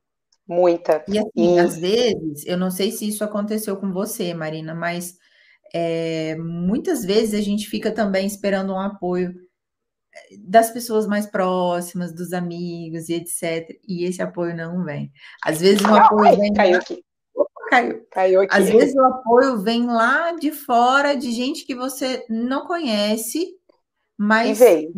Muita. 0.47 1.03
E 1.07 1.17
assim, 1.17 1.55
e... 1.55 1.59
às 1.59 1.77
vezes, 1.77 2.45
eu 2.45 2.57
não 2.57 2.71
sei 2.71 2.91
se 2.91 3.07
isso 3.07 3.23
aconteceu 3.23 3.75
com 3.75 3.91
você, 3.91 4.33
Marina, 4.33 4.73
mas 4.73 5.17
é, 5.73 6.35
muitas 6.37 7.03
vezes 7.03 7.37
a 7.37 7.43
gente 7.43 7.67
fica 7.67 7.91
também 7.91 8.25
esperando 8.25 8.73
um 8.73 8.79
apoio 8.79 9.33
das 10.39 10.71
pessoas 10.71 11.07
mais 11.07 11.25
próximas, 11.25 12.13
dos 12.13 12.33
amigos 12.33 13.09
e 13.09 13.13
etc. 13.13 13.79
E 13.87 14.05
esse 14.05 14.21
apoio 14.21 14.55
não 14.55 14.83
vem. 14.83 15.11
Às 15.43 15.59
vezes 15.59 15.81
o 15.81 15.93
apoio 15.93 16.27
Ai, 16.27 16.35
vem. 16.35 16.53
Caiu 16.53 16.77
aqui. 16.77 17.03
caiu. 17.69 18.07
Caiu 18.11 18.41
aqui. 18.41 18.55
Às 18.55 18.69
vezes 18.69 18.95
o 18.95 19.01
apoio 19.01 19.57
vem 19.59 19.85
lá 19.87 20.31
de 20.33 20.51
fora, 20.51 21.15
de 21.15 21.31
gente 21.31 21.65
que 21.65 21.75
você 21.75 22.25
não 22.29 22.65
conhece, 22.65 23.55
mas 24.17 24.59
de 24.59 24.89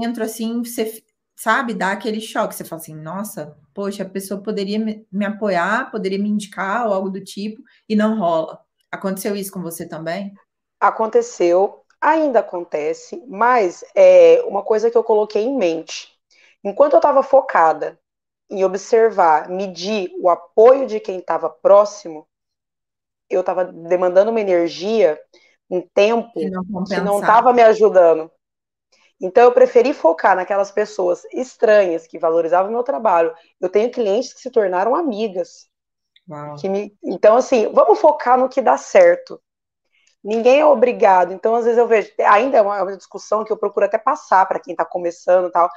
dentro, 0.00 0.24
assim, 0.24 0.62
você 0.62 1.02
sabe, 1.36 1.74
dá 1.74 1.92
aquele 1.92 2.20
choque. 2.20 2.54
Você 2.54 2.64
fala 2.64 2.80
assim, 2.80 2.94
nossa, 2.94 3.56
poxa, 3.72 4.02
a 4.02 4.08
pessoa 4.08 4.42
poderia 4.42 4.78
me, 4.78 5.06
me 5.10 5.24
apoiar, 5.24 5.90
poderia 5.90 6.18
me 6.18 6.28
indicar 6.28 6.86
ou 6.86 6.92
algo 6.92 7.10
do 7.10 7.22
tipo, 7.22 7.62
e 7.88 7.94
não 7.94 8.18
rola. 8.18 8.60
Aconteceu 8.90 9.34
isso 9.34 9.52
com 9.52 9.60
você 9.60 9.86
também? 9.86 10.32
Aconteceu, 10.80 11.83
ainda 12.04 12.40
acontece, 12.40 13.22
mas 13.26 13.84
é 13.94 14.42
uma 14.46 14.62
coisa 14.62 14.90
que 14.90 14.96
eu 14.96 15.02
coloquei 15.02 15.42
em 15.42 15.56
mente. 15.56 16.12
Enquanto 16.62 16.92
eu 16.92 16.98
estava 16.98 17.22
focada 17.22 17.98
em 18.50 18.64
observar, 18.64 19.48
medir 19.48 20.12
o 20.20 20.28
apoio 20.28 20.86
de 20.86 21.00
quem 21.00 21.18
estava 21.18 21.48
próximo, 21.48 22.26
eu 23.28 23.40
estava 23.40 23.64
demandando 23.64 24.30
uma 24.30 24.40
energia, 24.40 25.18
um 25.70 25.80
tempo 25.80 26.32
que 26.34 27.00
não 27.00 27.20
estava 27.20 27.52
me 27.52 27.62
ajudando. 27.62 28.30
Então, 29.20 29.44
eu 29.44 29.52
preferi 29.52 29.94
focar 29.94 30.36
naquelas 30.36 30.70
pessoas 30.70 31.24
estranhas 31.32 32.06
que 32.06 32.18
valorizavam 32.18 32.70
o 32.70 32.74
meu 32.74 32.82
trabalho. 32.82 33.34
Eu 33.60 33.70
tenho 33.70 33.90
clientes 33.90 34.34
que 34.34 34.40
se 34.40 34.50
tornaram 34.50 34.94
amigas. 34.94 35.68
Que 36.58 36.68
me... 36.68 36.94
Então, 37.02 37.36
assim, 37.36 37.68
vamos 37.72 37.98
focar 37.98 38.38
no 38.38 38.48
que 38.48 38.60
dá 38.60 38.76
certo. 38.76 39.40
Ninguém 40.24 40.60
é 40.60 40.66
obrigado. 40.66 41.32
Então, 41.34 41.54
às 41.54 41.64
vezes 41.64 41.78
eu 41.78 41.86
vejo, 41.86 42.10
ainda 42.26 42.56
é 42.56 42.62
uma, 42.62 42.92
é 42.92 42.96
discussão 42.96 43.44
que 43.44 43.52
eu 43.52 43.58
procuro 43.58 43.84
até 43.84 43.98
passar 43.98 44.46
para 44.46 44.58
quem 44.58 44.72
está 44.72 44.84
começando 44.84 45.50
tal. 45.50 45.68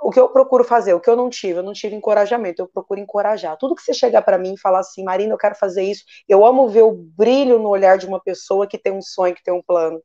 O 0.00 0.10
que 0.10 0.18
eu 0.18 0.28
procuro 0.28 0.64
fazer, 0.64 0.94
o 0.94 1.00
que 1.00 1.08
eu 1.08 1.14
não 1.14 1.30
tive, 1.30 1.60
eu 1.60 1.62
não 1.62 1.72
tive 1.72 1.94
encorajamento, 1.94 2.60
eu 2.60 2.66
procuro 2.68 2.98
encorajar. 2.98 3.56
Tudo 3.56 3.76
que 3.76 3.82
você 3.82 3.94
chegar 3.94 4.22
para 4.22 4.36
mim 4.38 4.54
e 4.54 4.60
falar 4.60 4.80
assim, 4.80 5.04
Marina, 5.04 5.32
eu 5.32 5.38
quero 5.38 5.54
fazer 5.54 5.84
isso, 5.84 6.04
eu 6.28 6.44
amo 6.44 6.68
ver 6.68 6.82
o 6.82 6.92
brilho 6.92 7.60
no 7.60 7.68
olhar 7.68 7.96
de 7.96 8.06
uma 8.06 8.20
pessoa 8.20 8.66
que 8.66 8.76
tem 8.76 8.92
um 8.92 9.02
sonho, 9.02 9.34
que 9.34 9.42
tem 9.44 9.54
um 9.54 9.62
plano. 9.62 10.02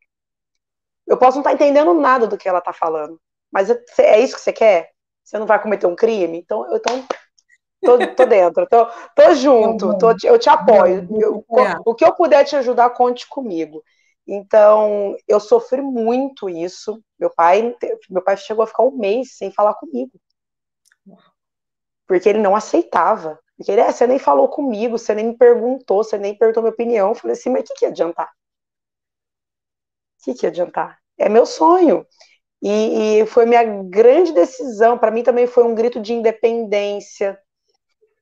Eu 1.08 1.18
posso 1.18 1.38
não 1.38 1.42
estar 1.42 1.50
tá 1.52 1.56
entendendo 1.56 1.94
nada 1.96 2.28
do 2.28 2.38
que 2.38 2.48
ela 2.48 2.60
está 2.60 2.74
falando, 2.74 3.20
mas 3.52 3.70
é, 3.70 3.84
é 4.00 4.20
isso 4.20 4.36
que 4.36 4.42
você 4.42 4.54
quer? 4.54 4.92
Você 5.24 5.40
não 5.40 5.48
vai 5.48 5.62
cometer 5.62 5.88
um 5.88 5.96
crime? 5.96 6.38
Então, 6.38 6.72
eu 6.72 6.80
tô, 6.80 6.92
tô, 7.84 7.98
tô 8.16 8.26
dentro, 8.26 8.68
tô, 8.68 8.86
tô 9.16 9.34
junto, 9.36 9.98
tô, 9.98 10.14
eu 10.24 10.40
te 10.40 10.50
apoio. 10.50 11.08
Eu, 11.20 11.46
o 11.86 11.96
que 11.96 12.06
eu 12.06 12.14
puder 12.14 12.44
te 12.46 12.56
ajudar, 12.56 12.90
conte 12.92 13.28
comigo. 13.28 13.84
Então, 14.28 15.16
eu 15.28 15.40
sofri 15.40 15.82
muito 15.82 16.50
isso. 16.50 17.02
Meu 17.20 17.30
pai, 17.30 17.76
meu 18.10 18.24
pai 18.24 18.36
chegou 18.38 18.64
a 18.64 18.68
ficar 18.68 18.84
um 18.84 18.92
mês 18.92 19.38
sem 19.38 19.52
falar 19.52 19.74
comigo. 19.76 20.12
Porque 22.06 22.28
ele 22.28 22.40
não 22.40 22.56
aceitava. 22.56 23.40
Porque 23.58 23.72
ele, 23.72 23.82
é, 23.82 23.92
você 23.92 24.06
nem 24.06 24.20
falou 24.20 24.50
comigo, 24.50 24.98
você 24.98 25.16
nem 25.16 25.28
me 25.28 25.38
perguntou, 25.38 26.04
você 26.04 26.18
nem 26.18 26.38
perguntou 26.38 26.62
minha 26.64 26.74
opinião. 26.74 27.10
Eu 27.10 27.16
falei 27.16 27.36
assim, 27.36 27.50
mas 27.50 27.62
o 27.62 27.64
que, 27.66 27.74
que 27.74 27.86
ia 27.86 27.90
adiantar? 27.90 28.30
que, 30.34 30.34
que 30.34 30.48
adiantar? 30.48 31.00
É 31.18 31.30
meu 31.30 31.46
sonho. 31.46 32.06
E, 32.62 33.22
e 33.22 33.26
foi 33.28 33.46
minha 33.46 33.64
grande 33.84 34.34
decisão. 34.34 34.98
Para 34.98 35.12
mim 35.12 35.24
também 35.24 35.48
foi 35.48 35.64
um 35.64 35.76
grito 35.76 36.00
de 36.02 36.14
independência. 36.14 37.40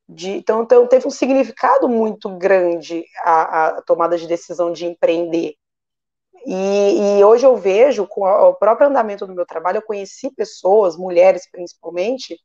De, 0.07 0.31
então, 0.31 0.63
então, 0.63 0.87
teve 0.87 1.07
um 1.07 1.11
significado 1.11 1.89
muito 1.89 2.29
grande 2.37 3.03
a, 3.23 3.67
a 3.67 3.81
tomada 3.81 4.17
de 4.17 4.27
decisão 4.27 4.71
de 4.71 4.85
empreender. 4.85 5.55
E, 6.45 7.19
e, 7.19 7.23
hoje 7.23 7.45
eu 7.45 7.55
vejo, 7.57 8.05
com 8.07 8.23
o 8.23 8.53
próprio 8.53 8.87
andamento 8.87 9.25
do 9.25 9.33
meu 9.33 9.45
trabalho, 9.45 9.77
eu 9.77 9.81
conheci 9.81 10.29
pessoas, 10.35 10.95
mulheres 10.95 11.49
principalmente, 11.49 12.37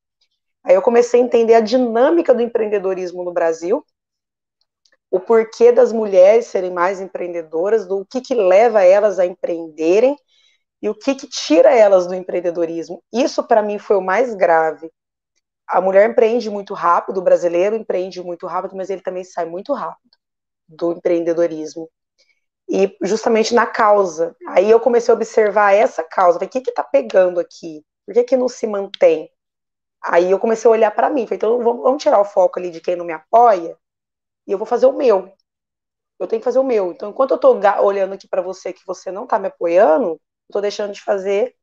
Aí 0.63 0.75
eu 0.75 0.83
comecei 0.83 1.21
a 1.21 1.25
entender 1.25 1.55
a 1.55 1.61
dinâmica 1.61 2.35
do 2.35 2.43
empreendedorismo 2.43 3.25
no 3.25 3.33
Brasil, 3.33 3.85
o 5.11 5.19
porquê 5.19 5.73
das 5.73 5.93
mulheres 5.93 6.47
serem 6.47 6.71
mais 6.71 7.01
empreendedoras, 7.01 7.87
do 7.87 8.05
que, 8.07 8.21
que 8.21 8.35
leva 8.35 8.85
elas 8.85 9.19
a 9.19 9.27
empreenderem 9.27 10.17
e 10.83 10.89
o 10.89 10.95
que, 10.95 11.15
que 11.15 11.27
tira 11.29 11.75
elas 11.75 12.07
do 12.07 12.15
empreendedorismo. 12.15 13.03
Isso, 13.13 13.43
para 13.47 13.63
mim, 13.63 13.79
foi 13.79 13.97
o 13.97 14.03
mais 14.03 14.35
grave. 14.35 14.91
A 15.71 15.81
mulher 15.81 16.11
empreende 16.11 16.51
muito 16.51 16.75
rápido, 16.75 17.19
o 17.19 17.23
brasileiro 17.23 17.77
empreende 17.77 18.23
muito 18.23 18.47
rápido, 18.47 18.77
mas 18.77 18.91
ele 18.91 19.03
também 19.03 19.25
sai 19.25 19.45
muito 19.47 19.73
rápido 19.73 20.19
do 20.69 20.93
empreendedorismo. 20.93 21.91
E 22.69 22.97
justamente 23.03 23.55
na 23.55 23.67
causa. 23.67 24.37
Aí 24.49 24.71
eu 24.71 24.81
comecei 24.81 25.13
a 25.13 25.17
observar 25.17 25.73
essa 25.75 26.05
causa. 26.05 26.39
o 26.39 26.49
que 26.49 26.59
está 26.59 26.85
pegando 26.85 27.41
aqui? 27.41 27.85
Por 28.07 28.15
que, 28.15 28.25
que 28.25 28.37
não 28.37 28.49
se 28.49 28.67
mantém? 28.67 29.31
Aí 30.03 30.31
eu 30.31 30.39
comecei 30.39 30.69
a 30.69 30.73
olhar 30.73 30.91
para 30.93 31.11
mim. 31.11 31.27
Falei, 31.27 31.37
então 31.37 31.59
vamos, 31.59 31.83
vamos 31.83 32.03
tirar 32.03 32.21
o 32.21 32.25
foco 32.25 32.59
ali 32.59 32.71
de 32.71 32.81
quem 32.81 32.97
não 32.97 33.05
me 33.05 33.13
apoia 33.13 33.77
e 34.47 34.53
eu 34.53 34.59
vou 34.59 34.67
fazer 34.67 34.87
o 34.87 34.93
meu. 34.93 35.33
Eu 36.19 36.27
tenho 36.27 36.41
que 36.41 36.45
fazer 36.45 36.59
o 36.59 36.65
meu. 36.65 36.93
Então, 36.93 37.11
enquanto 37.11 37.31
eu 37.33 37.37
estou 37.37 37.61
olhando 37.83 38.15
aqui 38.15 38.29
para 38.29 38.43
você 38.43 38.73
que 38.73 38.85
você 38.87 39.11
não 39.13 39.25
está 39.25 39.39
me 39.39 39.49
apoiando, 39.49 40.09
eu 40.11 40.21
estou 40.49 40.63
deixando 40.63 40.93
de 40.93 41.01
fazer 41.01 41.55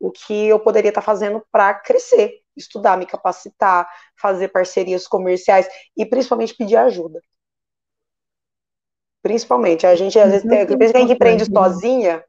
o 0.00 0.10
que 0.10 0.46
eu 0.46 0.60
poderia 0.60 0.90
estar 0.90 1.00
tá 1.02 1.04
fazendo 1.04 1.44
para 1.52 1.74
crescer, 1.74 2.42
estudar, 2.58 2.96
me 2.96 3.06
capacitar, 3.06 3.88
fazer 4.20 4.48
parcerias 4.48 5.06
comerciais 5.06 5.68
e 5.96 6.04
principalmente 6.04 6.54
pedir 6.54 6.76
ajuda. 6.76 7.20
Principalmente, 9.22 9.86
a 9.86 9.94
gente 9.96 10.18
às 10.18 10.30
vezes 10.30 10.48
tem, 10.48 10.66
que 10.66 10.74
a 10.74 10.98
gente 11.00 11.12
empreende 11.12 11.44
sozinha, 11.44 12.24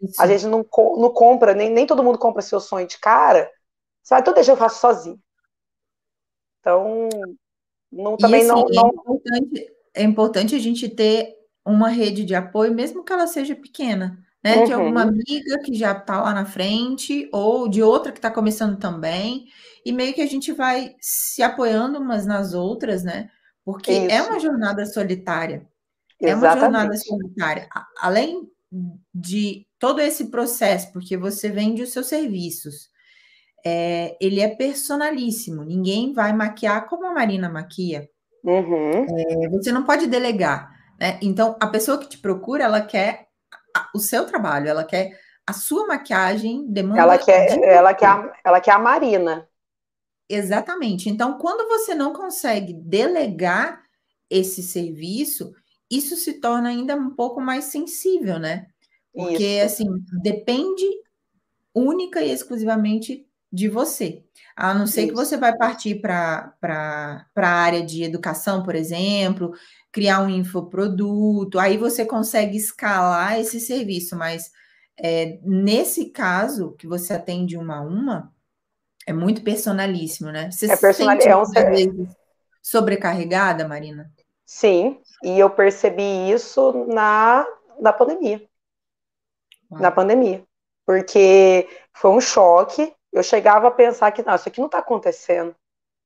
Isso. 0.00 0.20
a 0.20 0.26
gente 0.26 0.46
não, 0.46 0.64
não 0.98 1.12
compra, 1.12 1.54
nem, 1.54 1.70
nem 1.70 1.86
todo 1.86 2.02
mundo 2.02 2.18
compra 2.18 2.42
seu 2.42 2.60
sonho 2.60 2.86
de 2.86 2.98
cara, 2.98 3.50
você 4.02 4.14
vai, 4.14 4.20
então 4.20 4.34
deixa 4.34 4.52
eu 4.52 4.56
faço 4.56 4.80
sozinho. 4.80 5.18
Então, 6.60 7.08
não, 7.90 8.16
também 8.16 8.40
assim, 8.40 8.48
não. 8.48 8.64
não... 8.68 8.86
É, 8.86 8.90
importante, 8.90 9.76
é 9.94 10.02
importante 10.02 10.54
a 10.54 10.58
gente 10.58 10.88
ter 10.88 11.34
uma 11.64 11.88
rede 11.88 12.24
de 12.24 12.34
apoio, 12.34 12.74
mesmo 12.74 13.02
que 13.02 13.12
ela 13.12 13.26
seja 13.26 13.56
pequena. 13.56 14.18
Né, 14.42 14.58
uhum. 14.58 14.64
De 14.66 14.72
alguma 14.74 15.02
amiga 15.02 15.58
que 15.64 15.72
já 15.72 15.92
está 15.92 16.20
lá 16.20 16.34
na 16.34 16.44
frente, 16.44 17.30
ou 17.32 17.66
de 17.66 17.82
outra 17.82 18.12
que 18.12 18.18
está 18.18 18.30
começando 18.30 18.78
também, 18.78 19.46
e 19.84 19.92
meio 19.92 20.14
que 20.14 20.22
a 20.22 20.26
gente 20.26 20.52
vai 20.52 20.94
se 21.00 21.42
apoiando 21.42 21.98
umas 21.98 22.24
nas 22.26 22.54
outras, 22.54 23.02
né? 23.02 23.30
Porque 23.64 23.92
Isso. 23.92 24.10
é 24.10 24.22
uma 24.22 24.38
jornada 24.38 24.86
solitária. 24.86 25.66
Exatamente. 26.20 26.26
É 26.30 26.34
uma 26.36 26.60
jornada 26.60 26.96
solitária. 26.96 27.68
Além 28.00 28.48
de 29.14 29.66
todo 29.78 30.00
esse 30.00 30.30
processo, 30.30 30.92
porque 30.92 31.16
você 31.16 31.48
vende 31.48 31.82
os 31.82 31.92
seus 31.92 32.06
serviços, 32.06 32.88
é, 33.64 34.16
ele 34.20 34.40
é 34.40 34.48
personalíssimo. 34.48 35.64
Ninguém 35.64 36.12
vai 36.12 36.32
maquiar 36.32 36.86
como 36.86 37.06
a 37.06 37.12
Marina 37.12 37.48
maquia. 37.48 38.08
Uhum. 38.42 39.06
É, 39.44 39.48
você 39.48 39.72
não 39.72 39.84
pode 39.84 40.06
delegar. 40.06 40.70
Né? 41.00 41.18
Então, 41.22 41.56
a 41.60 41.66
pessoa 41.66 41.98
que 41.98 42.08
te 42.08 42.18
procura, 42.18 42.64
ela 42.64 42.80
quer 42.80 43.28
o 43.94 43.98
seu 43.98 44.26
trabalho, 44.26 44.68
ela 44.68 44.84
quer 44.84 45.18
a 45.46 45.52
sua 45.52 45.86
maquiagem, 45.86 46.66
demanda. 46.68 47.00
Ela 47.00 47.18
quer, 47.18 47.58
de 47.58 47.64
ela 47.64 47.94
quer, 47.94 48.06
a, 48.06 48.32
ela 48.44 48.60
quer 48.60 48.72
a 48.72 48.78
Marina. 48.78 49.48
Exatamente. 50.28 51.08
Então, 51.08 51.38
quando 51.38 51.68
você 51.68 51.94
não 51.94 52.12
consegue 52.12 52.72
delegar 52.72 53.82
esse 54.30 54.62
serviço, 54.62 55.52
isso 55.90 56.16
se 56.16 56.34
torna 56.40 56.70
ainda 56.70 56.96
um 56.96 57.10
pouco 57.10 57.40
mais 57.40 57.64
sensível, 57.64 58.38
né? 58.38 58.66
Porque, 59.12 59.44
isso. 59.44 59.66
assim, 59.66 59.86
depende 60.22 60.84
única 61.74 62.22
e 62.22 62.30
exclusivamente 62.30 63.26
de 63.52 63.68
você. 63.68 64.24
A 64.56 64.74
não 64.74 64.86
ser 64.86 65.02
Isso. 65.02 65.10
que 65.10 65.14
você 65.14 65.36
vai 65.36 65.56
partir 65.56 66.00
para 66.00 66.54
a 67.36 67.48
área 67.48 67.84
de 67.84 68.02
educação, 68.02 68.62
por 68.62 68.74
exemplo, 68.74 69.52
criar 69.92 70.20
um 70.22 70.28
infoproduto, 70.28 71.58
aí 71.58 71.76
você 71.76 72.04
consegue 72.04 72.56
escalar 72.56 73.38
esse 73.38 73.60
serviço, 73.60 74.16
mas 74.16 74.50
é, 74.96 75.38
nesse 75.44 76.06
caso, 76.10 76.72
que 76.72 76.86
você 76.86 77.12
atende 77.12 77.56
uma 77.56 77.78
a 77.78 77.82
uma, 77.82 78.33
é 79.06 79.12
muito 79.12 79.42
personalíssimo, 79.42 80.30
né? 80.30 80.50
Você 80.50 80.70
é 80.70 80.76
personal... 80.76 81.16
se 81.16 81.22
sente 81.22 81.32
é 81.32 81.36
um... 81.36 81.70
vezes 81.70 82.16
sobrecarregada, 82.62 83.68
Marina? 83.68 84.10
Sim, 84.46 85.00
e 85.22 85.38
eu 85.38 85.50
percebi 85.50 86.30
isso 86.30 86.86
na, 86.88 87.46
na 87.80 87.92
pandemia. 87.92 88.42
Uau. 89.70 89.80
Na 89.80 89.90
pandemia. 89.90 90.44
Porque 90.86 91.68
foi 91.92 92.10
um 92.10 92.20
choque, 92.20 92.94
eu 93.12 93.22
chegava 93.22 93.68
a 93.68 93.70
pensar 93.70 94.12
que, 94.12 94.22
não, 94.22 94.34
isso 94.34 94.48
aqui 94.48 94.60
não 94.60 94.66
está 94.66 94.78
acontecendo. 94.78 95.54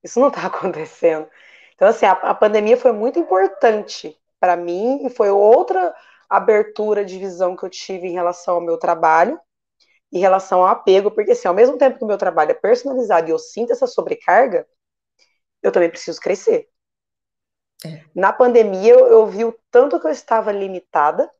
Isso 0.03 0.21
não 0.21 0.29
está 0.29 0.47
acontecendo. 0.47 1.29
Então, 1.75 1.89
assim, 1.89 2.07
a, 2.07 2.13
a 2.13 2.35
pandemia 2.35 2.77
foi 2.77 2.93
muito 2.93 3.19
importante 3.19 4.17
para 4.41 4.57
mim 4.57 5.07
e 5.07 5.11
foi 5.11 5.31
outra 5.31 5.95
abertura 6.29 7.05
de 7.05 7.19
visão 7.19 7.57
que 7.57 7.65
eu 7.65 7.71
tive 7.71 8.07
em 8.07 8.13
relação 8.13 8.57
ao 8.57 8.61
meu 8.61 8.77
trabalho, 8.77 9.41
em 10.13 10.19
relação 10.19 10.61
ao 10.61 10.69
apego, 10.69 11.11
porque, 11.11 11.33
assim, 11.33 11.49
ao 11.49 11.55
mesmo 11.55 11.77
tempo 11.77 11.99
que 11.99 12.05
o 12.05 12.07
meu 12.07 12.19
trabalho 12.19 12.51
é 12.51 12.55
personalizado 12.55 13.29
e 13.29 13.33
eu 13.33 13.39
sinto 13.39 13.73
essa 13.73 13.87
sobrecarga, 13.87 14.67
eu 15.63 15.71
também 15.71 15.91
preciso 15.91 16.21
crescer. 16.21 16.69
É. 17.85 18.03
Na 18.15 18.33
pandemia, 18.33 18.93
eu, 18.93 19.07
eu 19.07 19.27
vi 19.27 19.45
o 19.45 19.59
tanto 19.71 20.01
que 20.01 20.07
eu 20.07 20.11
estava 20.11 20.51
limitada 20.51 21.31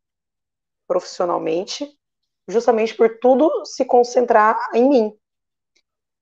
profissionalmente, 0.87 1.99
justamente 2.47 2.95
por 2.95 3.19
tudo 3.19 3.65
se 3.65 3.85
concentrar 3.85 4.71
em 4.75 4.89
mim. 4.89 5.19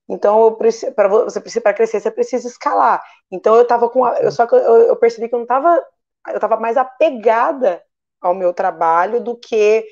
Então, 0.09 0.57
para 0.95 1.09
você 1.09 1.41
precisa 1.41 1.61
para 1.61 1.75
crescer, 1.75 2.01
você 2.01 2.11
precisa 2.11 2.47
escalar. 2.47 3.03
Então, 3.31 3.55
eu 3.57 3.63
estava 3.63 3.89
com, 3.91 4.07
eu 4.07 4.31
só 4.31 4.47
que 4.47 4.55
eu, 4.55 4.59
eu, 4.59 4.97
percebi 4.97 5.29
que 5.29 5.35
eu 5.35 5.39
não 5.39 5.45
estava, 5.45 5.85
eu 6.29 6.37
estava 6.37 6.57
mais 6.57 6.77
apegada 6.77 7.83
ao 8.21 8.35
meu 8.35 8.55
trabalho 8.55 9.21
do 9.21 9.37
que 9.37 9.85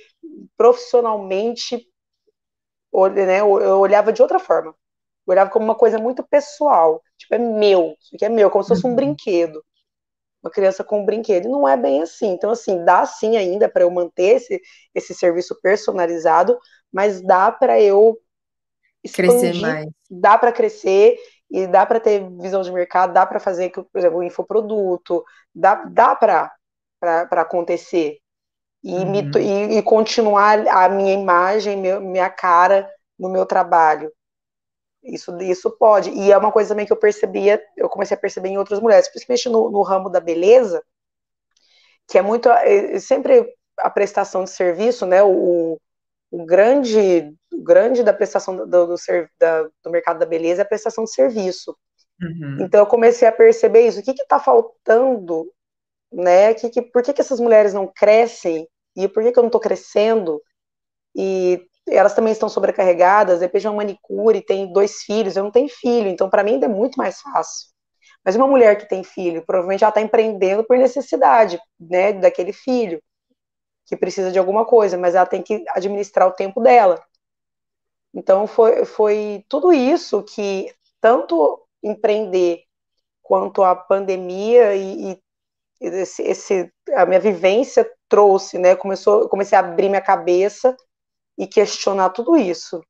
profissionalmente, 0.57 1.87
né, 3.13 3.41
eu 3.41 3.79
olhava 3.79 4.13
de 4.13 4.23
outra 4.23 4.39
forma. 4.39 4.71
Eu 5.27 5.33
olhava 5.33 5.51
como 5.51 5.65
uma 5.65 5.75
coisa 5.75 5.99
muito 5.99 6.23
pessoal, 6.23 7.03
tipo 7.17 7.35
é 7.35 7.39
meu, 7.39 7.97
isso 8.01 8.15
aqui 8.15 8.25
é 8.25 8.29
meu, 8.29 8.51
como 8.51 8.63
se 8.63 8.69
fosse 8.69 8.87
um 8.87 8.91
uhum. 8.91 8.97
brinquedo. 8.97 9.65
Uma 10.43 10.51
criança 10.51 10.85
com 10.85 11.01
um 11.01 11.07
brinquedo, 11.07 11.47
e 11.47 11.51
não 11.51 11.67
é 11.67 11.75
bem 11.75 12.03
assim. 12.03 12.29
Então, 12.29 12.51
assim, 12.51 12.85
dá 12.85 13.07
sim 13.07 13.37
ainda 13.37 13.67
para 13.67 13.83
eu 13.83 13.91
manter 13.91 14.37
esse, 14.37 14.61
esse 14.95 15.15
serviço 15.15 15.59
personalizado, 15.63 16.59
mas 16.93 17.23
dá 17.23 17.51
para 17.51 17.81
eu 17.81 18.19
expandir, 19.03 19.41
crescer 19.41 19.61
mais. 19.61 19.87
Dá 20.11 20.37
para 20.37 20.53
crescer 20.53 21.19
e 21.51 21.67
dá 21.67 21.87
para 21.87 22.01
ter 22.01 22.29
visão 22.41 22.63
de 22.63 22.73
mercado, 22.73 23.15
dá 23.15 23.25
para 23.25 23.41
fazer, 23.41 23.71
por 23.71 23.87
exemplo, 23.95 24.19
o 24.19 24.23
infoproduto, 24.23 25.25
dá, 25.55 25.77
dá 25.87 26.15
para 26.15 26.51
acontecer. 27.31 28.19
E, 28.85 28.93
uhum. 28.93 29.11
me, 29.11 29.31
e, 29.39 29.79
e, 29.79 29.83
continuar 29.83 30.69
a 30.69 30.91
minha 30.91 31.15
imagem, 31.15 31.75
meu, 31.79 32.03
minha 32.03 32.29
cara 32.29 32.87
no 33.19 33.31
meu 33.31 33.47
trabalho. 33.47 34.13
Isso, 35.03 35.35
isso 35.41 35.71
pode. 35.71 36.11
E 36.11 36.31
é 36.31 36.37
uma 36.37 36.53
coisa 36.53 36.69
também 36.69 36.85
que 36.85 36.93
eu 36.93 36.97
percebia, 36.99 37.63
eu 37.79 37.89
comecei 37.89 38.15
a 38.15 38.21
perceber 38.21 38.51
em 38.51 38.59
outras 38.59 38.81
mulheres, 38.81 39.09
principalmente 39.09 39.49
no, 39.49 39.71
no 39.71 39.83
ramo 39.83 40.11
da 40.11 40.21
beleza, 40.21 40.83
que 42.07 42.19
é 42.19 42.23
muito. 42.23 42.51
É, 42.51 42.99
sempre 43.01 43.47
a 43.79 43.89
prestação 43.89 44.45
de 44.45 44.51
serviço, 44.51 45.07
né? 45.07 45.23
O, 45.23 45.81
o 46.31 46.45
grande, 46.45 47.35
o 47.53 47.63
grande 47.63 48.03
da 48.03 48.13
prestação 48.13 48.55
do, 48.55 48.67
do, 48.67 48.97
da, 49.39 49.63
do 49.83 49.91
mercado 49.91 50.19
da 50.19 50.27
beleza 50.27 50.61
é 50.61 50.65
a 50.65 50.69
prestação 50.69 51.05
de 51.05 51.13
serviço. 51.13 51.75
Uhum. 52.21 52.59
Então 52.61 52.81
eu 52.81 52.87
comecei 52.87 53.27
a 53.27 53.33
perceber 53.33 53.87
isso. 53.87 54.01
O 54.01 54.03
que 54.03 54.11
está 54.11 54.39
faltando, 54.39 55.51
né? 56.13 56.53
Que, 56.53 56.69
que, 56.69 56.83
por 56.83 57.03
que, 57.03 57.15
que 57.15 57.21
essas 57.21 57.41
mulheres 57.41 57.73
não 57.73 57.87
crescem? 57.87 58.69
E 58.97 59.09
por 59.09 59.23
que, 59.23 59.33
que 59.33 59.39
eu 59.39 59.43
não 59.43 59.49
estou 59.49 59.61
crescendo? 59.61 60.41
E 61.15 61.67
elas 61.89 62.15
também 62.15 62.33
estão 62.33 62.49
sobrecarregadas. 62.49 63.39
De 63.39 63.47
repente, 63.47 63.67
uma 63.67 63.77
manicure 63.77 64.41
tem 64.41 64.73
dois 64.73 65.03
filhos, 65.03 65.37
eu 65.37 65.45
não 65.45 65.51
tenho 65.51 65.69
filho, 65.69 66.09
então 66.09 66.31
para 66.31 66.43
mim 66.43 66.53
ainda 66.53 66.67
é 66.67 66.69
muito 66.69 66.97
mais 66.97 67.21
fácil. 67.21 67.69
Mas 68.25 68.37
uma 68.37 68.47
mulher 68.47 68.79
que 68.79 68.89
tem 68.89 69.05
filho, 69.05 69.45
provavelmente 69.45 69.85
ela 69.85 69.91
está 69.91 70.01
empreendendo 70.01 70.65
por 70.65 70.79
necessidade, 70.79 71.61
né, 71.79 72.13
daquele 72.15 72.53
filho 72.53 73.03
que 73.87 73.97
precisa 73.97 74.33
de 74.33 74.39
alguma 74.39 74.65
coisa, 74.65 74.97
mas 74.97 75.15
ela 75.15 75.27
tem 75.27 75.43
que 75.43 75.63
administrar 75.71 76.27
o 76.27 76.33
tempo 76.33 76.61
dela. 76.61 77.03
Então 78.15 78.47
foi, 78.47 78.85
foi 78.85 79.45
tudo 79.49 79.73
isso 79.73 80.23
que 80.23 80.73
tanto 81.01 81.61
empreender 81.83 82.63
quanto 83.23 83.63
a 83.63 83.75
pandemia 83.75 84.75
e, 84.75 85.13
e 85.13 85.23
esse, 85.87 86.23
esse, 86.23 86.73
a 86.95 87.07
minha 87.07 87.21
vivência 87.21 87.89
trouxe, 88.09 88.59
né? 88.59 88.75
Começou, 88.77 89.29
comecei 89.29 89.57
a 89.57 89.61
abrir 89.61 89.89
minha 89.89 90.01
cabeça 90.01 90.77
e 91.39 91.47
questionar 91.47 92.11
tudo 92.11 92.37
isso. 92.37 92.81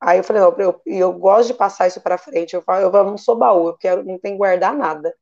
Aí 0.00 0.18
eu 0.18 0.24
falei, 0.24 0.42
não, 0.42 0.54
eu, 0.58 0.80
eu 0.86 1.12
gosto 1.12 1.48
de 1.48 1.54
passar 1.54 1.88
isso 1.88 2.00
para 2.00 2.18
frente. 2.18 2.54
Eu 2.54 2.62
falo, 2.62 2.96
eu 2.96 3.04
não 3.04 3.18
sou 3.18 3.36
baú, 3.36 3.68
eu 3.68 3.76
quero, 3.76 4.04
não 4.04 4.18
tem 4.18 4.32
que 4.32 4.38
guardar 4.38 4.74
nada. 4.74 5.12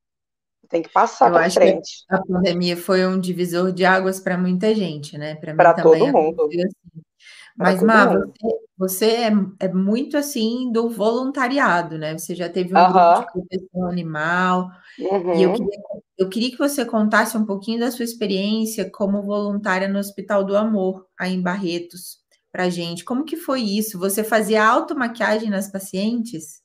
Tem 0.69 0.83
que 0.83 0.89
passar 0.89 1.31
para 1.31 1.49
frente. 1.49 2.05
a 2.11 2.21
pandemia 2.21 2.77
foi 2.77 3.07
um 3.07 3.19
divisor 3.19 3.73
de 3.73 3.85
águas 3.85 4.19
para 4.19 4.37
muita 4.37 4.75
gente, 4.75 5.17
né? 5.17 5.37
Para 5.37 5.75
todo 5.75 6.09
mundo. 6.09 6.43
Assim. 6.43 6.69
Mas, 7.57 7.83
Má, 7.83 8.07
você, 8.07 8.27
você 8.77 9.07
é, 9.07 9.31
é, 9.61 9.69
muito 9.73 10.17
assim 10.17 10.71
do 10.71 10.91
voluntariado, 10.91 11.97
né? 11.97 12.19
Você 12.19 12.35
já 12.35 12.49
teve 12.49 12.75
um 12.75 12.79
uhum. 12.79 12.93
grupo 12.93 13.21
de 13.21 13.33
proteção 13.33 13.89
animal. 13.89 14.71
Uhum. 14.99 15.35
E 15.35 15.43
eu 15.43 15.51
uhum. 15.51 15.57
queria, 15.57 15.79
eu 16.19 16.29
queria 16.29 16.51
que 16.51 16.59
você 16.59 16.85
contasse 16.85 17.37
um 17.37 17.45
pouquinho 17.45 17.81
da 17.81 17.91
sua 17.91 18.05
experiência 18.05 18.91
como 18.91 19.23
voluntária 19.23 19.89
no 19.89 19.99
Hospital 19.99 20.45
do 20.45 20.57
Amor, 20.57 21.07
aí 21.19 21.35
em 21.35 21.43
Barretos, 21.43 22.19
pra 22.51 22.71
gente. 22.71 23.05
Como 23.05 23.25
que 23.25 23.37
foi 23.37 23.61
isso? 23.61 23.99
Você 23.99 24.25
fazia 24.25 24.67
automaquiagem 24.67 25.51
nas 25.51 25.71
pacientes? 25.71 26.63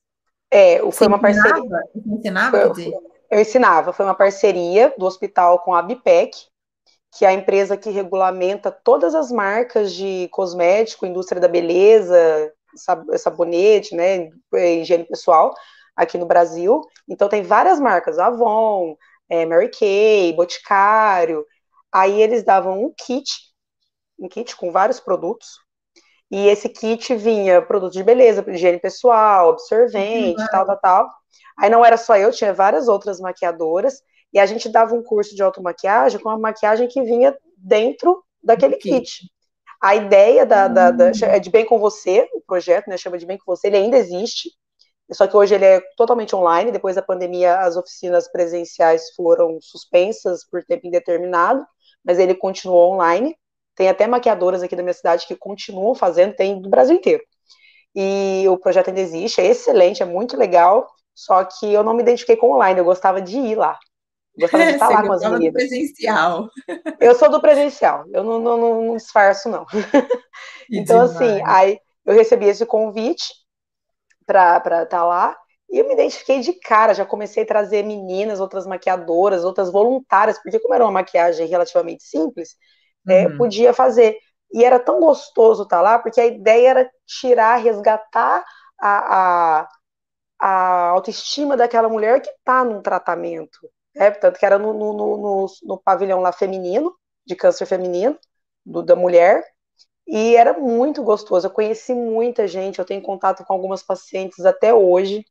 É, 0.49 0.79
foi 0.79 0.91
você 0.91 1.05
uma 1.05 1.19
parceria. 1.19 1.61
Você 1.93 2.09
ensinava, 2.09 2.73
foi, 2.73 2.93
eu 3.29 3.39
ensinava, 3.39 3.93
foi 3.93 4.05
uma 4.05 4.15
parceria 4.15 4.93
do 4.97 5.05
hospital 5.05 5.59
com 5.59 5.73
a 5.73 5.81
BIPEC, 5.81 6.31
que 7.17 7.25
é 7.25 7.29
a 7.29 7.33
empresa 7.33 7.75
que 7.75 7.89
regulamenta 7.89 8.71
todas 8.71 9.13
as 9.13 9.31
marcas 9.31 9.93
de 9.93 10.29
cosmético, 10.31 11.05
indústria 11.05 11.41
da 11.41 11.47
beleza, 11.47 12.53
sabonete, 13.17 13.95
né, 13.95 14.29
higiene 14.53 15.03
pessoal 15.03 15.53
aqui 15.95 16.17
no 16.17 16.25
Brasil. 16.25 16.81
Então 17.07 17.27
tem 17.27 17.43
várias 17.43 17.79
marcas, 17.79 18.17
Avon, 18.17 18.95
é, 19.31 19.45
Mary 19.45 19.71
Kay, 19.71 20.33
Boticário. 20.33 21.45
Aí 21.89 22.21
eles 22.21 22.43
davam 22.43 22.83
um 22.83 22.93
kit, 22.93 23.31
um 24.19 24.27
kit 24.27 24.55
com 24.57 24.71
vários 24.71 24.99
produtos. 24.99 25.47
E 26.29 26.47
esse 26.47 26.67
kit 26.67 27.15
vinha 27.15 27.61
produtos 27.61 27.95
de 27.95 28.03
beleza, 28.03 28.43
higiene 28.47 28.79
pessoal, 28.79 29.51
absorvente, 29.51 30.39
uhum. 30.39 30.47
tal, 30.51 30.65
tal, 30.65 30.79
tal. 30.79 31.09
Aí 31.57 31.69
não 31.69 31.83
era 31.83 31.95
só 31.95 32.17
eu, 32.17 32.31
tinha 32.31 32.53
várias 32.53 32.89
outras 32.89 33.21
maquiadoras. 33.21 34.01
E 34.33 34.39
a 34.39 34.45
gente 34.45 34.67
dava 34.69 34.93
um 34.95 35.03
curso 35.03 35.33
de 35.33 35.41
automaquiagem 35.41 36.19
com 36.19 36.29
a 36.29 36.37
maquiagem 36.37 36.87
que 36.87 37.01
vinha 37.01 37.35
dentro 37.57 38.23
daquele 38.43 38.75
kit. 38.75 39.29
A 39.81 39.95
ideia 39.95 40.45
da, 40.45 40.67
da, 40.67 40.91
da, 40.91 41.05
hum. 41.07 41.11
é 41.23 41.39
de 41.39 41.49
Bem 41.49 41.65
com 41.65 41.79
Você, 41.79 42.29
o 42.33 42.41
projeto, 42.41 42.89
né, 42.89 42.97
chama 42.97 43.17
de 43.17 43.25
Bem 43.25 43.37
com 43.37 43.55
Você, 43.55 43.67
ele 43.67 43.77
ainda 43.77 43.97
existe, 43.97 44.51
só 45.13 45.27
que 45.27 45.35
hoje 45.35 45.55
ele 45.55 45.65
é 45.65 45.81
totalmente 45.97 46.35
online, 46.35 46.71
depois 46.71 46.95
da 46.95 47.01
pandemia 47.01 47.59
as 47.59 47.75
oficinas 47.75 48.31
presenciais 48.31 49.13
foram 49.15 49.59
suspensas 49.61 50.45
por 50.45 50.63
tempo 50.63 50.87
indeterminado, 50.87 51.65
mas 52.03 52.17
ele 52.17 52.33
continuou 52.33 52.93
online, 52.93 53.35
tem 53.75 53.89
até 53.89 54.07
maquiadoras 54.07 54.63
aqui 54.63 54.75
da 54.75 54.83
minha 54.83 54.93
cidade 54.93 55.27
que 55.27 55.35
continuam 55.35 55.93
fazendo, 55.93 56.35
tem 56.35 56.61
do 56.61 56.69
Brasil 56.69 56.95
inteiro. 56.95 57.23
E 57.93 58.45
o 58.47 58.57
projeto 58.57 58.87
ainda 58.87 59.01
existe, 59.01 59.41
é 59.41 59.45
excelente, 59.47 60.01
é 60.01 60.05
muito 60.05 60.37
legal, 60.37 60.87
só 61.13 61.43
que 61.43 61.71
eu 61.71 61.83
não 61.83 61.93
me 61.93 62.01
identifiquei 62.01 62.37
com 62.37 62.51
online, 62.53 62.79
eu 62.79 62.85
gostava 62.85 63.21
de 63.21 63.37
ir 63.37 63.55
lá. 63.55 63.77
Gostava 64.39 64.65
de 64.65 64.71
estar 64.73 64.89
lá 64.89 65.03
com 65.03 65.11
as 65.11 65.23
meninas. 65.23 65.53
presencial. 65.53 66.49
Eu 67.01 67.15
sou 67.15 67.29
do 67.29 67.41
presencial, 67.41 68.05
eu 68.13 68.23
não, 68.23 68.39
não, 68.39 68.57
não, 68.57 68.83
não 68.83 68.95
disfarço, 68.95 69.49
não. 69.49 69.65
então, 70.71 71.01
assim, 71.01 71.17
demais. 71.17 71.41
assim, 71.41 71.43
aí 71.43 71.79
eu 72.05 72.13
recebi 72.13 72.45
esse 72.45 72.63
convite 72.63 73.40
para 74.25 74.57
estar 74.57 74.85
tá 74.85 75.03
lá, 75.03 75.37
e 75.69 75.79
eu 75.79 75.87
me 75.87 75.93
identifiquei 75.93 76.41
de 76.41 76.53
cara, 76.53 76.93
já 76.93 77.05
comecei 77.05 77.43
a 77.43 77.47
trazer 77.47 77.83
meninas, 77.83 78.39
outras 78.39 78.67
maquiadoras, 78.67 79.43
outras 79.43 79.71
voluntárias, 79.71 80.37
porque 80.41 80.59
como 80.59 80.73
era 80.73 80.83
uma 80.83 80.91
maquiagem 80.91 81.47
relativamente 81.47 82.03
simples, 82.03 82.55
é, 83.07 83.25
uhum. 83.27 83.33
é, 83.33 83.37
podia 83.37 83.73
fazer. 83.73 84.17
E 84.53 84.63
era 84.65 84.79
tão 84.79 84.99
gostoso 84.99 85.63
estar 85.63 85.77
tá 85.77 85.81
lá, 85.81 85.99
porque 85.99 86.19
a 86.19 86.25
ideia 86.25 86.69
era 86.69 86.91
tirar, 87.05 87.55
resgatar 87.57 88.43
a, 88.79 89.61
a, 89.61 89.69
a 90.39 90.89
autoestima 90.89 91.55
daquela 91.55 91.87
mulher 91.87 92.21
que 92.21 92.29
está 92.29 92.63
num 92.65 92.81
tratamento 92.81 93.59
né? 93.95 94.11
Tanto 94.11 94.39
que 94.39 94.45
era 94.45 94.57
no, 94.57 94.73
no, 94.73 94.93
no, 94.93 95.45
no, 95.63 95.77
pavilhão 95.79 96.19
lá 96.21 96.31
feminino, 96.31 96.95
de 97.25 97.35
câncer 97.35 97.65
feminino, 97.65 98.17
do, 98.65 98.81
da 98.83 98.95
mulher, 98.95 99.43
e 100.07 100.35
era 100.35 100.53
muito 100.53 101.03
gostoso. 101.03 101.47
Eu 101.47 101.51
conheci 101.51 101.93
muita 101.93 102.47
gente, 102.47 102.79
eu 102.79 102.85
tenho 102.85 103.01
contato 103.01 103.43
com 103.45 103.53
algumas 103.53 103.83
pacientes 103.83 104.45
até 104.45 104.73
hoje. 104.73 105.23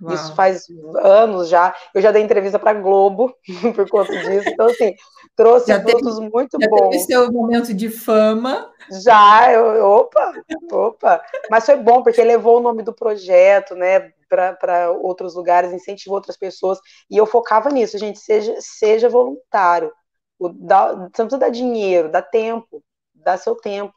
Uau. 0.00 0.14
Isso 0.14 0.34
faz 0.34 0.66
anos 1.02 1.48
já. 1.48 1.74
Eu 1.92 2.00
já 2.00 2.12
dei 2.12 2.22
entrevista 2.22 2.58
para 2.58 2.78
Globo 2.78 3.34
por 3.74 3.88
conta 3.88 4.12
disso. 4.12 4.48
Então, 4.48 4.66
assim, 4.66 4.94
trouxe 5.34 5.68
já 5.68 5.80
frutos 5.80 6.18
teve, 6.18 6.30
muito 6.30 6.58
já 6.60 6.68
bons. 6.68 6.90
Teve 6.90 7.04
seu 7.04 7.32
momento 7.32 7.74
de 7.74 7.90
fama. 7.90 8.70
Já, 9.02 9.52
eu, 9.52 9.84
opa, 9.84 10.32
opa. 10.70 11.22
Mas 11.50 11.66
foi 11.66 11.76
bom, 11.76 12.02
porque 12.02 12.22
levou 12.22 12.58
o 12.58 12.62
nome 12.62 12.82
do 12.82 12.92
projeto, 12.92 13.74
né? 13.74 14.12
para 14.28 14.90
outros 14.90 15.34
lugares, 15.34 15.72
incentivou 15.72 16.16
outras 16.16 16.36
pessoas, 16.36 16.78
e 17.10 17.16
eu 17.16 17.24
focava 17.24 17.70
nisso, 17.70 17.96
gente, 17.96 18.18
seja, 18.18 18.54
seja 18.60 19.08
voluntário, 19.08 19.90
o, 20.38 20.50
dá, 20.50 20.92
você 20.92 20.98
não 20.98 21.08
precisa 21.08 21.38
dar 21.38 21.48
dinheiro, 21.48 22.10
dá 22.10 22.20
tempo, 22.20 22.82
dá 23.28 23.36
seu 23.36 23.54
tempo, 23.54 23.94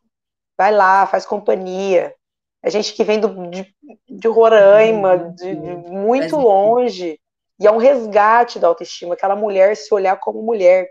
vai 0.58 0.72
lá, 0.72 1.06
faz 1.08 1.26
companhia, 1.26 2.14
a 2.64 2.70
gente 2.70 2.94
que 2.94 3.04
vem 3.04 3.20
do, 3.20 3.50
de, 3.50 3.74
de 4.08 4.28
Roraima, 4.28 5.16
uhum. 5.16 5.36
de, 5.36 5.56
de 5.56 5.76
muito 5.90 6.36
longe, 6.38 7.20
e 7.60 7.66
é 7.66 7.72
um 7.72 7.78
resgate 7.78 8.60
da 8.60 8.68
autoestima, 8.68 9.14
aquela 9.14 9.36
mulher 9.36 9.76
se 9.76 9.94
olhar 9.94 10.20
como 10.20 10.44
mulher, 10.44 10.88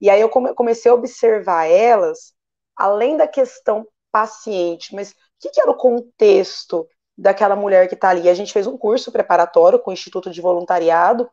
e 0.00 0.08
aí 0.08 0.20
eu 0.20 0.28
comecei 0.28 0.90
a 0.90 0.94
observar 0.94 1.66
elas, 1.66 2.32
além 2.76 3.16
da 3.16 3.26
questão 3.26 3.86
paciente, 4.10 4.94
mas 4.94 5.10
o 5.10 5.14
que, 5.40 5.50
que 5.50 5.60
era 5.60 5.70
o 5.70 5.76
contexto 5.76 6.88
daquela 7.20 7.54
mulher 7.54 7.86
que 7.86 7.94
está 7.94 8.08
ali. 8.08 8.28
A 8.28 8.34
gente 8.34 8.52
fez 8.52 8.66
um 8.66 8.78
curso 8.78 9.12
preparatório 9.12 9.78
com 9.78 9.90
o 9.90 9.92
Instituto 9.92 10.30
de 10.30 10.40
Voluntariado, 10.40 11.28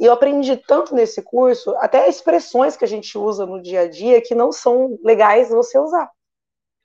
e 0.00 0.06
eu 0.06 0.14
aprendi 0.14 0.56
tanto 0.56 0.94
nesse 0.94 1.20
curso, 1.20 1.76
até 1.76 2.08
expressões 2.08 2.74
que 2.74 2.84
a 2.84 2.88
gente 2.88 3.18
usa 3.18 3.44
no 3.44 3.60
dia 3.60 3.82
a 3.82 3.88
dia 3.88 4.22
que 4.22 4.34
não 4.34 4.50
são 4.50 4.98
legais 5.04 5.50
você 5.50 5.78
usar. 5.78 6.10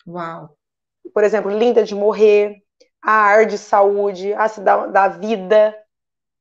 Uau! 0.06 0.58
Por 1.14 1.24
exemplo, 1.24 1.50
linda 1.50 1.82
de 1.82 1.96
morrer, 1.96 2.58
a 3.02 3.14
ar 3.14 3.46
de 3.46 3.58
saúde, 3.58 4.34
a 4.34 4.48
da, 4.48 4.88
da 4.88 5.08
vida. 5.08 5.74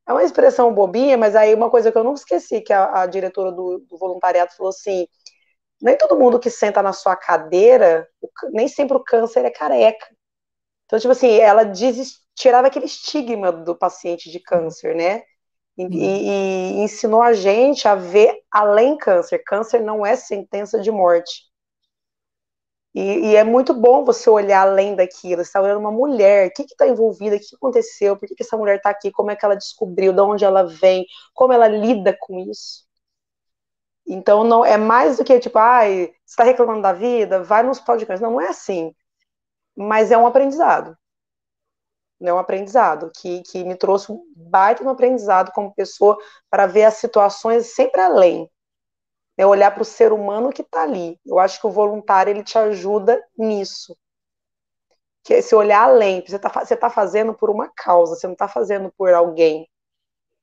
É 0.05 0.13
uma 0.13 0.25
expressão 0.25 0.75
bobinha, 0.75 1.17
mas 1.17 1.37
aí 1.37 1.55
uma 1.55 1.71
coisa 1.71 1.93
que 1.93 1.97
eu 1.97 2.03
nunca 2.03 2.19
esqueci, 2.19 2.61
que 2.61 2.73
a, 2.73 3.03
a 3.03 3.07
diretora 3.07 3.53
do, 3.53 3.79
do 3.89 3.97
voluntariado 3.97 4.53
falou 4.57 4.71
assim, 4.71 5.07
nem 5.81 5.97
todo 5.97 6.19
mundo 6.19 6.41
que 6.41 6.51
senta 6.51 6.83
na 6.83 6.93
sua 6.93 7.15
cadeira, 7.15 8.09
nem 8.51 8.67
sempre 8.67 8.97
o 8.97 9.05
câncer 9.05 9.45
é 9.45 9.51
careca. 9.51 10.07
Então, 10.87 10.99
tipo 10.99 11.13
assim, 11.13 11.39
ela 11.39 11.63
diz, 11.63 12.21
tirava 12.35 12.67
aquele 12.67 12.87
estigma 12.87 13.53
do 13.53 13.77
paciente 13.77 14.29
de 14.29 14.41
câncer, 14.41 14.97
né? 14.97 15.23
E, 15.77 15.83
e, 15.85 16.79
e, 16.79 16.85
ensinou 16.85 17.23
a 17.23 17.33
gente 17.33 17.89
a 17.89 17.95
ver 17.95 18.41
além 18.51 18.97
câncer. 18.97 19.39
Câncer 19.45 19.81
não 19.81 20.05
é 20.07 20.17
sentença 20.17 20.81
de 20.81 20.91
morte. 20.91 21.43
E, 22.95 23.31
e 23.33 23.37
é 23.37 23.43
muito 23.43 23.75
bom 23.75 24.05
você 24.05 24.31
olhar 24.31 24.63
além 24.69 24.95
daquilo. 24.95 25.43
Você 25.43 25.49
está 25.49 25.61
olhando 25.61 25.81
uma 25.81 25.91
mulher, 25.91 26.49
o 26.49 26.53
que 26.53 26.63
está 26.63 26.87
envolvida, 26.87 27.37
o 27.37 27.41
que 27.41 27.57
aconteceu, 27.57 28.17
por 28.17 28.29
que, 28.29 28.35
que 28.37 28.43
essa 28.45 28.57
mulher 28.57 28.77
está 28.77 28.91
aqui, 28.91 29.11
como 29.11 29.31
é 29.31 29.37
que 29.37 29.45
ela 29.45 29.57
descobriu, 29.57 30.13
de 30.13 30.21
onde 30.21 30.45
ela 30.45 30.65
vem, 30.65 31.05
como 31.35 31.53
ela 31.53 31.67
lida 31.69 32.17
com 32.19 32.39
isso. 32.39 32.85
Então, 34.07 34.45
não 34.45 34.65
é 34.65 34.77
mais 34.77 35.17
do 35.19 35.25
que 35.25 35.39
tipo, 35.41 35.59
ai, 35.59 36.07
você 36.07 36.33
está 36.33 36.45
reclamando 36.45 36.83
da 36.83 36.93
vida, 36.93 37.43
vai 37.43 37.63
no 37.63 37.71
hospital 37.71 37.97
de 37.97 38.07
câncer. 38.07 38.23
Não, 38.23 38.33
não 38.33 38.41
é 38.41 38.49
assim 38.49 38.95
mas 39.77 40.11
é 40.11 40.17
um 40.17 40.27
aprendizado. 40.27 40.97
É 42.22 42.33
um 42.33 42.38
aprendizado 42.38 43.11
que, 43.14 43.42
que 43.42 43.64
me 43.64 43.77
trouxe 43.77 44.11
um 44.11 44.24
baita 44.37 44.83
um 44.83 44.88
aprendizado 44.88 45.53
como 45.53 45.74
pessoa 45.74 46.16
para 46.48 46.66
ver 46.66 46.85
as 46.85 46.94
situações 46.94 47.74
sempre 47.74 48.00
além. 48.00 48.48
É 49.37 49.44
olhar 49.44 49.70
para 49.72 49.83
o 49.83 49.85
ser 49.85 50.12
humano 50.12 50.53
que 50.53 50.62
está 50.62 50.83
ali. 50.83 51.18
Eu 51.27 51.38
acho 51.38 51.61
que 51.61 51.66
o 51.66 51.70
voluntário 51.70 52.31
ele 52.31 52.44
te 52.44 52.57
ajuda 52.57 53.22
nisso. 53.37 53.96
Que 55.24 55.35
é 55.35 55.42
se 55.42 55.55
olhar 55.55 55.83
além, 55.83 56.22
você 56.24 56.37
está 56.37 56.48
você 56.48 56.77
tá 56.77 56.88
fazendo 56.88 57.35
por 57.35 57.50
uma 57.50 57.68
causa, 57.74 58.14
você 58.14 58.27
não 58.27 58.35
está 58.35 58.46
fazendo 58.46 58.92
por 58.96 59.12
alguém. 59.12 59.68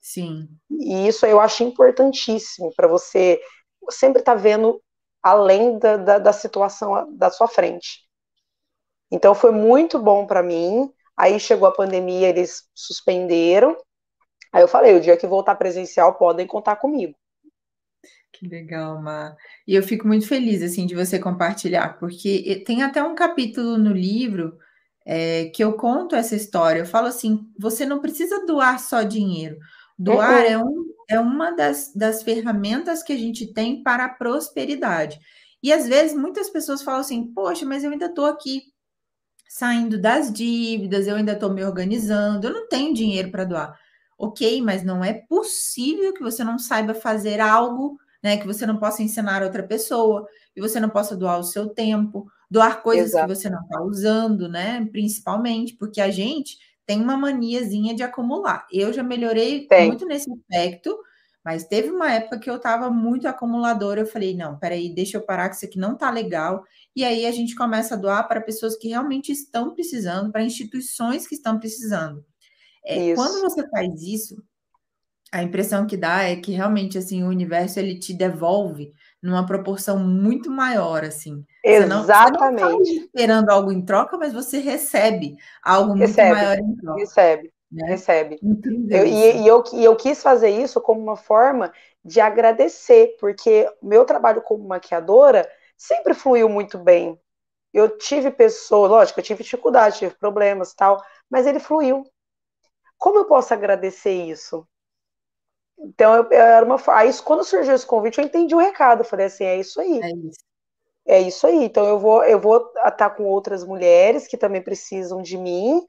Sim. 0.01 0.49
E 0.69 1.07
isso 1.07 1.25
eu 1.25 1.39
acho 1.39 1.63
importantíssimo 1.63 2.73
para 2.75 2.87
você 2.87 3.39
sempre 3.91 4.21
estar 4.21 4.35
tá 4.35 4.41
vendo 4.41 4.81
além 5.21 5.77
da, 5.77 5.97
da, 5.97 6.19
da 6.19 6.33
situação 6.33 7.15
da 7.15 7.29
sua 7.29 7.47
frente. 7.47 8.01
Então 9.11 9.35
foi 9.35 9.51
muito 9.51 9.99
bom 9.99 10.25
para 10.25 10.41
mim. 10.41 10.91
Aí 11.17 11.39
chegou 11.39 11.67
a 11.67 11.73
pandemia, 11.73 12.29
eles 12.29 12.63
suspenderam. 12.73 13.77
Aí 14.53 14.61
eu 14.61 14.67
falei, 14.67 14.95
o 14.95 15.01
dia 15.01 15.17
que 15.17 15.27
voltar 15.27 15.55
presencial, 15.55 16.15
podem 16.15 16.47
contar 16.47 16.75
comigo. 16.75 17.15
Que 18.33 18.47
legal, 18.47 19.01
Mar. 19.01 19.35
E 19.67 19.75
eu 19.75 19.83
fico 19.83 20.07
muito 20.07 20.27
feliz, 20.27 20.63
assim, 20.63 20.85
de 20.85 20.95
você 20.95 21.19
compartilhar, 21.19 21.99
porque 21.99 22.63
tem 22.65 22.81
até 22.81 23.03
um 23.03 23.13
capítulo 23.13 23.77
no 23.77 23.93
livro 23.93 24.57
é, 25.05 25.45
que 25.49 25.63
eu 25.63 25.73
conto 25.73 26.15
essa 26.15 26.35
história. 26.35 26.79
Eu 26.79 26.85
falo 26.85 27.07
assim, 27.07 27.47
você 27.59 27.85
não 27.85 28.01
precisa 28.01 28.45
doar 28.45 28.79
só 28.79 29.03
dinheiro. 29.03 29.57
Doar 29.97 30.41
uhum. 30.41 30.47
é, 30.47 30.57
um, 30.57 30.85
é 31.09 31.19
uma 31.19 31.51
das, 31.51 31.93
das 31.93 32.23
ferramentas 32.23 33.03
que 33.03 33.13
a 33.13 33.17
gente 33.17 33.53
tem 33.53 33.83
para 33.83 34.05
a 34.05 34.09
prosperidade. 34.09 35.19
E 35.61 35.71
às 35.71 35.87
vezes 35.87 36.17
muitas 36.17 36.49
pessoas 36.49 36.81
falam 36.81 37.01
assim, 37.01 37.31
poxa, 37.33 37.65
mas 37.65 37.83
eu 37.83 37.91
ainda 37.91 38.07
estou 38.07 38.25
aqui 38.25 38.63
saindo 39.53 39.99
das 39.99 40.31
dívidas, 40.31 41.07
eu 41.07 41.17
ainda 41.17 41.33
estou 41.33 41.49
me 41.49 41.61
organizando, 41.61 42.47
eu 42.47 42.53
não 42.53 42.69
tenho 42.69 42.93
dinheiro 42.93 43.29
para 43.29 43.43
doar. 43.43 43.77
Ok, 44.17 44.61
mas 44.61 44.81
não 44.81 45.03
é 45.03 45.11
possível 45.13 46.13
que 46.13 46.23
você 46.23 46.41
não 46.41 46.57
saiba 46.57 46.93
fazer 46.93 47.41
algo, 47.41 47.97
né? 48.23 48.37
Que 48.37 48.47
você 48.47 48.65
não 48.65 48.77
possa 48.77 49.03
ensinar 49.03 49.43
outra 49.43 49.61
pessoa, 49.61 50.25
e 50.55 50.61
você 50.61 50.79
não 50.79 50.87
possa 50.87 51.17
doar 51.17 51.37
o 51.37 51.43
seu 51.43 51.67
tempo, 51.67 52.31
doar 52.49 52.81
coisas 52.81 53.07
Exato. 53.07 53.27
que 53.27 53.35
você 53.35 53.49
não 53.49 53.61
está 53.61 53.81
usando, 53.81 54.47
né? 54.47 54.87
Principalmente, 54.89 55.75
porque 55.75 55.99
a 55.99 56.09
gente 56.09 56.57
tem 56.85 57.01
uma 57.01 57.17
maniazinha 57.17 57.93
de 57.93 58.03
acumular. 58.03 58.65
Eu 58.71 58.93
já 58.93 59.03
melhorei 59.03 59.67
tem. 59.67 59.87
muito 59.87 60.05
nesse 60.05 60.31
aspecto, 60.31 60.97
mas 61.43 61.65
teve 61.65 61.91
uma 61.91 62.09
época 62.09 62.39
que 62.39 62.49
eu 62.49 62.55
estava 62.55 62.89
muito 62.89 63.27
acumuladora. 63.27 63.99
Eu 63.99 64.07
falei, 64.07 64.33
não, 64.33 64.57
peraí, 64.57 64.95
deixa 64.95 65.17
eu 65.17 65.21
parar, 65.21 65.49
que 65.49 65.57
isso 65.57 65.65
aqui 65.65 65.77
não 65.77 65.97
tá 65.97 66.09
legal. 66.09 66.63
E 66.95 67.05
aí 67.05 67.25
a 67.25 67.31
gente 67.31 67.55
começa 67.55 67.95
a 67.95 67.97
doar 67.97 68.27
para 68.27 68.41
pessoas 68.41 68.75
que 68.75 68.89
realmente 68.89 69.31
estão 69.31 69.73
precisando, 69.73 70.31
para 70.31 70.43
instituições 70.43 71.25
que 71.25 71.35
estão 71.35 71.57
precisando. 71.57 72.25
É, 72.85 73.13
quando 73.15 73.41
você 73.41 73.67
faz 73.69 74.01
isso, 74.01 74.43
a 75.31 75.41
impressão 75.41 75.87
que 75.87 75.95
dá 75.95 76.23
é 76.23 76.35
que 76.35 76.51
realmente 76.51 76.97
assim 76.97 77.23
o 77.23 77.29
universo 77.29 77.79
ele 77.79 77.97
te 77.97 78.13
devolve 78.13 78.91
numa 79.21 79.45
proporção 79.45 79.97
muito 79.97 80.51
maior, 80.51 81.03
assim. 81.03 81.45
Exatamente. 81.63 82.59
Você 82.59 82.61
não, 82.61 82.81
está 82.81 82.93
esperando 82.93 83.49
algo 83.49 83.71
em 83.71 83.85
troca, 83.85 84.17
mas 84.17 84.33
você 84.33 84.59
recebe 84.59 85.37
algo 85.63 85.93
recebe, 85.93 86.29
muito 86.29 86.41
maior 86.41 86.57
em 86.57 86.75
troca. 86.75 86.99
Recebe, 86.99 87.53
né? 87.71 87.87
recebe. 87.87 88.39
Eu, 88.89 89.05
e, 89.05 89.41
e, 89.43 89.47
eu, 89.47 89.63
e 89.73 89.83
eu 89.83 89.95
quis 89.95 90.21
fazer 90.21 90.49
isso 90.49 90.81
como 90.81 90.99
uma 90.99 91.15
forma 91.15 91.71
de 92.03 92.19
agradecer, 92.19 93.15
porque 93.19 93.69
meu 93.81 94.03
trabalho 94.03 94.41
como 94.41 94.67
maquiadora 94.67 95.47
sempre 95.81 96.13
fluiu 96.13 96.47
muito 96.47 96.77
bem. 96.77 97.19
Eu 97.73 97.97
tive 97.97 98.29
pessoas, 98.29 98.91
lógico, 98.91 99.19
eu 99.19 99.23
tive 99.23 99.43
dificuldade, 99.43 99.97
tive 99.99 100.15
problemas 100.15 100.73
tal, 100.73 101.03
mas 101.29 101.47
ele 101.47 101.59
fluiu. 101.59 102.03
Como 102.97 103.17
eu 103.17 103.25
posso 103.25 103.53
agradecer 103.53 104.11
isso? 104.11 104.67
Então, 105.79 106.15
eu, 106.15 106.23
eu 106.25 106.41
era 106.41 106.65
uma. 106.65 106.77
Aí, 106.89 107.11
quando 107.23 107.43
surgiu 107.43 107.73
esse 107.73 107.85
convite, 107.85 108.19
eu 108.19 108.25
entendi 108.25 108.53
o 108.53 108.59
recado. 108.59 109.01
Eu 109.01 109.05
falei 109.05 109.25
assim: 109.25 109.43
é 109.43 109.57
isso 109.57 109.81
aí. 109.81 109.99
É 110.03 110.09
isso. 110.11 110.39
É 111.07 111.19
isso 111.19 111.47
aí. 111.47 111.63
Então, 111.63 111.87
eu 111.87 111.97
vou 111.97 112.23
eu 112.23 112.39
vou 112.39 112.71
estar 112.85 113.09
com 113.11 113.23
outras 113.23 113.63
mulheres 113.63 114.27
que 114.27 114.37
também 114.37 114.61
precisam 114.61 115.21
de 115.21 115.37
mim. 115.37 115.81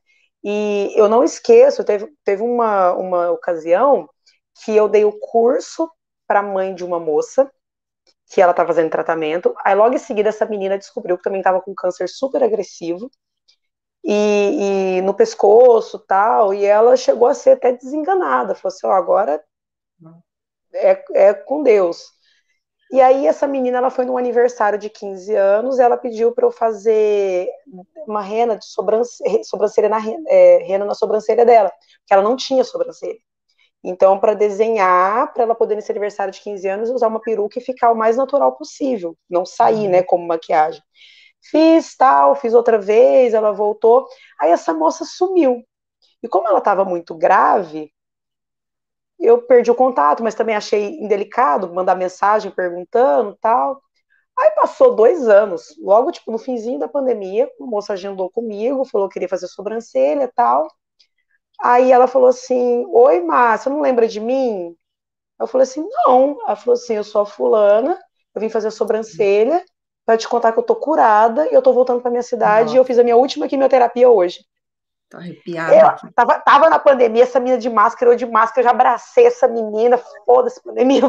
E 0.43 0.93
eu 0.97 1.09
não 1.09 1.23
esqueço, 1.23 1.85
teve, 1.85 2.11
teve 2.25 2.43
uma, 2.43 2.93
uma 2.95 3.31
ocasião 3.31 4.09
que 4.65 4.75
eu 4.75 4.89
dei 4.89 5.05
o 5.05 5.13
curso 5.13 5.91
para 6.27 6.41
a 6.41 6.43
mãe 6.43 6.75
de 6.75 6.85
uma 6.85 6.99
moça 6.99 7.51
que 8.33 8.40
ela 8.40 8.53
estava 8.53 8.68
fazendo 8.68 8.90
tratamento. 8.90 9.55
Aí, 9.64 9.75
logo 9.75 9.95
em 9.95 9.99
seguida, 9.99 10.31
essa 10.31 10.47
menina 10.47 10.79
descobriu 10.79 11.18
que 11.18 11.23
também 11.23 11.40
estava 11.40 11.61
com 11.61 11.75
câncer 11.75 12.09
super 12.09 12.42
agressivo. 12.42 13.11
E, 14.05 14.97
e, 14.99 15.03
no 15.03 15.14
pescoço 15.14 15.99
tal, 15.99 16.53
e 16.53 16.64
ela 16.64 16.97
chegou 16.97 17.29
a 17.29 17.35
ser 17.35 17.51
até 17.51 17.73
desenganada, 17.73 18.55
falou 18.55 18.75
assim, 18.75 18.87
ó, 18.87 18.90
oh, 18.90 18.92
agora 18.95 19.45
é, 20.75 21.05
é 21.14 21.35
com 21.35 21.62
Deus. 21.62 22.11
E 22.90 23.01
aí 23.01 23.27
essa 23.27 23.47
menina, 23.47 23.79
ela 23.79 23.90
foi 23.90 24.05
no 24.05 24.18
aniversário 24.18 24.79
de 24.79 24.90
15 24.90 25.35
anos, 25.37 25.79
ela 25.79 25.97
pediu 25.97 26.33
para 26.33 26.47
eu 26.47 26.51
fazer 26.51 27.49
uma 28.07 28.23
rena 28.23 28.57
de 28.57 28.66
sobrancelha, 28.66 29.45
sobrancelha 29.45 29.88
na 29.88 29.99
é, 30.29 30.59
rena 30.64 30.85
na 30.85 30.95
sobrancelha 30.95 31.45
dela, 31.47 31.71
porque 31.71 32.12
ela 32.12 32.23
não 32.23 32.37
tinha 32.37 32.64
sobrancelha. 32.64 33.18
Então, 33.85 34.18
para 34.18 34.35
desenhar, 34.35 35.33
para 35.33 35.42
ela 35.45 35.55
poder 35.55 35.75
nesse 35.75 35.90
aniversário 35.90 36.33
de 36.33 36.40
15 36.40 36.68
anos 36.68 36.90
usar 36.90 37.09
uma 37.09 37.21
peruca 37.21 37.59
e 37.59 37.62
ficar 37.62 37.90
o 37.90 37.97
mais 37.97 38.16
natural 38.16 38.53
possível, 38.57 39.16
não 39.29 39.45
sair, 39.45 39.88
né, 39.88 40.03
como 40.03 40.27
maquiagem. 40.27 40.83
Fiz 41.42 41.97
tal, 41.97 42.37
fiz 42.37 42.55
outra 42.55 42.79
vez, 42.79 43.35
ela 43.35 43.53
voltou. 43.53 44.07
Aí 44.40 44.51
essa 44.51 44.73
moça 44.75 45.05
sumiu. 45.05 45.64
E 46.23 46.29
como 46.29 46.49
ela 46.49 46.59
estava 46.59 46.85
muito 46.85 47.14
grave, 47.16 47.92
eu 49.18 49.40
perdi 49.42 49.71
o 49.71 49.75
contato, 49.75 50.23
mas 50.23 50.35
também 50.35 50.57
achei 50.57 50.99
indelicado 51.01 51.73
mandar 51.73 51.95
mensagem 51.95 52.51
perguntando 52.51 53.37
tal. 53.40 53.81
Aí 54.38 54.51
passou 54.53 54.97
dois 54.97 55.29
anos, 55.29 55.77
logo 55.81 56.12
tipo 56.12 56.33
no 56.33 56.38
finzinho 56.38 56.79
da 56.79 56.88
pandemia, 56.88 57.51
o 57.59 57.66
moço 57.66 57.92
agendou 57.92 58.31
comigo, 58.31 58.85
falou 58.85 59.09
que 59.09 59.14
queria 59.14 59.29
fazer 59.29 59.49
sobrancelha 59.49 60.31
tal. 60.35 60.68
Aí 61.62 61.92
ela 61.92 62.07
falou 62.07 62.29
assim: 62.29 62.85
Oi, 62.90 63.20
Márcia, 63.20 63.64
você 63.64 63.70
não 63.70 63.81
lembra 63.81 64.09
de 64.09 64.20
mim? 64.20 64.77
Eu 65.40 65.46
falei 65.46 65.62
assim: 65.62 65.87
Não. 66.07 66.38
Ela 66.46 66.57
falou 66.57 66.75
assim: 66.75 66.94
Eu 66.94 67.05
sou 67.05 67.22
a 67.22 67.27
fulana, 67.27 67.98
eu 68.35 68.40
vim 68.40 68.48
fazer 68.48 68.70
sobrancelha 68.70 69.64
para 70.05 70.18
te 70.18 70.29
contar 70.29 70.53
que 70.53 70.59
eu 70.59 70.64
tô 70.64 70.75
curada 70.75 71.48
e 71.48 71.55
eu 71.55 71.62
tô 71.62 71.72
voltando 71.72 72.01
para 72.01 72.11
minha 72.11 72.22
cidade 72.22 72.64
Nossa. 72.64 72.77
e 72.77 72.79
eu 72.79 72.85
fiz 72.85 72.98
a 72.98 73.05
minha 73.05 73.16
última 73.16 73.46
quimioterapia 73.46 74.11
hoje. 74.11 74.40
Tô 75.12 75.18
arrepiada. 75.18 75.75
Eu 75.75 76.12
tava, 76.14 76.38
tava, 76.38 76.70
na 76.70 76.79
pandemia, 76.79 77.25
essa 77.25 77.38
menina 77.38 77.59
de 77.59 77.68
máscara, 77.68 78.12
eu 78.12 78.16
de 78.16 78.25
máscara, 78.25 78.62
eu 78.62 78.64
já 78.64 78.70
abracei 78.70 79.27
essa 79.27 79.46
menina, 79.46 80.01
foda-se 80.25 80.62
pandemia. 80.62 81.03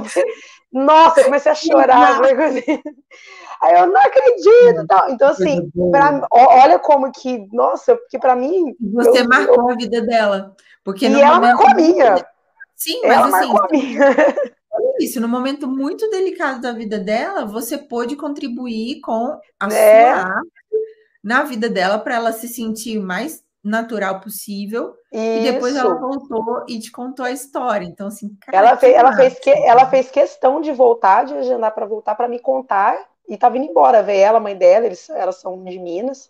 Nossa, 0.69 1.21
eu 1.21 1.25
comecei 1.25 1.49
a 1.49 1.55
chorar. 1.55 2.19
Aí 2.21 3.79
eu 3.79 3.87
não 3.87 4.01
acredito. 4.01 4.85
Tal. 4.87 5.09
Então, 5.09 5.29
assim, 5.29 5.71
pra, 5.89 6.27
olha 6.29 6.77
como 6.79 7.13
que, 7.13 7.47
nossa, 7.53 7.95
porque 7.95 8.19
para 8.19 8.35
mim. 8.35 8.75
Você 8.93 9.21
eu, 9.21 9.29
marcou 9.29 9.55
eu, 9.55 9.69
a 9.69 9.75
vida 9.75 10.01
dela. 10.01 10.53
Porque 10.83 11.07
e 11.07 11.21
ela 11.21 11.39
marcou 11.39 11.67
a 11.67 11.73
minha. 11.73 12.25
Sim, 12.75 12.99
mas 13.03 13.17
ela 13.17 13.37
assim. 13.37 13.53
Marcou 13.53 13.65
a 13.65 13.67
minha. 13.71 13.99
Isso, 14.99 15.21
no 15.21 15.29
momento 15.29 15.65
muito 15.65 16.09
delicado 16.09 16.59
da 16.59 16.73
vida 16.73 16.99
dela, 16.99 17.45
você 17.45 17.77
pôde 17.77 18.17
contribuir 18.17 18.99
com 18.99 19.39
a 19.57 19.73
é. 19.73 20.13
sua 20.13 20.41
na 21.23 21.43
vida 21.43 21.69
dela 21.69 21.97
para 21.97 22.15
ela 22.15 22.33
se 22.33 22.49
sentir 22.49 22.99
mais 22.99 23.41
natural 23.63 24.19
possível. 24.19 24.93
Isso. 25.11 25.23
E 25.23 25.51
depois 25.51 25.75
ela 25.75 25.95
voltou 25.95 26.65
e 26.67 26.79
te 26.79 26.91
contou 26.91 27.25
a 27.25 27.31
história. 27.31 27.85
Então, 27.85 28.07
assim, 28.07 28.35
cara, 28.41 28.57
ela, 28.57 28.77
fez, 28.77 28.95
ela, 28.95 29.15
fez 29.15 29.39
que, 29.39 29.49
ela 29.49 29.85
fez 29.89 30.11
questão 30.11 30.59
de 30.59 30.71
voltar, 30.73 31.25
de 31.25 31.33
agendar 31.33 31.73
para 31.73 31.85
voltar 31.85 32.15
para 32.15 32.27
me 32.27 32.39
contar 32.39 32.97
e 33.27 33.37
tá 33.37 33.47
vindo 33.47 33.65
embora. 33.65 34.03
Ver 34.03 34.17
ela, 34.17 34.39
a 34.39 34.41
mãe 34.41 34.55
dela, 34.55 34.85
eles, 34.85 35.09
elas 35.09 35.37
são 35.37 35.63
de 35.63 35.79
Minas. 35.79 36.29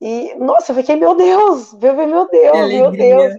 E, 0.00 0.34
nossa, 0.36 0.72
eu 0.72 0.76
fiquei, 0.76 0.96
meu 0.96 1.14
Deus, 1.14 1.74
meu, 1.74 1.94
meu 1.94 2.28
Deus, 2.28 2.68
meu 2.68 2.90
Deus. 2.90 3.34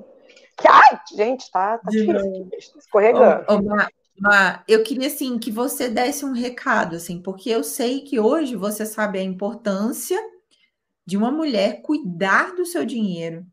Que, 0.58 0.68
ai, 0.68 1.00
gente, 1.16 1.50
tá, 1.52 1.78
tá 1.78 1.90
difícil, 1.90 2.78
escorregando. 2.78 3.46
Ô, 3.50 3.56
ô, 3.56 4.64
eu 4.68 4.84
queria, 4.84 5.08
assim, 5.08 5.38
que 5.40 5.52
você 5.52 5.90
desse 5.90 6.24
um 6.24 6.32
recado, 6.32 6.96
assim, 6.96 7.22
porque 7.22 7.50
eu 7.50 7.64
sei 7.64 8.02
que 8.02 8.20
hoje 8.20 8.56
você 8.56 8.86
sabe 8.86 9.20
a 9.20 9.24
importância 9.24 10.20
de 11.06 11.18
uma 11.18 11.32
mulher 11.32 11.82
cuidar 11.82 12.56
do 12.56 12.66
seu 12.66 12.86
dinheiro, 12.86 13.46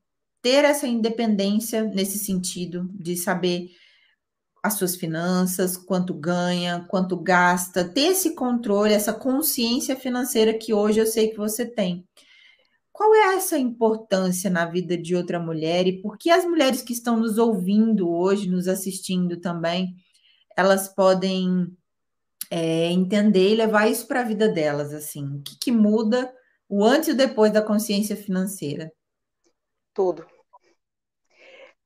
ter 0.43 0.65
essa 0.65 0.87
independência 0.87 1.83
nesse 1.83 2.19
sentido 2.19 2.89
de 2.95 3.17
saber 3.17 3.69
as 4.63 4.75
suas 4.75 4.95
finanças, 4.95 5.77
quanto 5.77 6.13
ganha, 6.13 6.87
quanto 6.89 7.17
gasta, 7.17 7.85
ter 7.85 8.09
esse 8.13 8.35
controle, 8.35 8.93
essa 8.93 9.13
consciência 9.13 9.97
financeira 9.97 10.57
que 10.57 10.73
hoje 10.75 11.01
eu 11.01 11.07
sei 11.07 11.29
que 11.29 11.37
você 11.37 11.65
tem. 11.65 12.07
Qual 12.93 13.15
é 13.15 13.37
essa 13.37 13.59
importância 13.59 14.51
na 14.51 14.67
vida 14.67 14.97
de 14.97 15.17
outra 15.17 15.41
mulher 15.41 15.87
e 15.87 16.03
por 16.03 16.19
que 16.19 16.31
as 16.31 16.45
mulheres 16.45 16.83
que 16.83 16.93
estão 16.93 17.19
nos 17.19 17.39
ouvindo 17.39 18.11
hoje, 18.11 18.51
nos 18.51 18.69
assistindo 18.69 19.41
também, 19.41 19.95
elas 20.55 20.89
podem 20.89 21.67
é, 22.51 22.91
entender 22.91 23.53
e 23.53 23.57
levar 23.57 23.91
isso 23.91 24.07
para 24.07 24.21
a 24.21 24.25
vida 24.25 24.47
delas? 24.47 24.93
Assim, 24.93 25.25
o 25.37 25.43
que, 25.43 25.57
que 25.59 25.73
muda 25.73 26.31
o 26.71 26.85
antes 26.85 27.09
e 27.09 27.13
o 27.13 27.17
depois 27.17 27.53
da 27.53 27.61
consciência 27.61 28.15
financeira? 28.15 28.93
Tudo. 29.93 30.25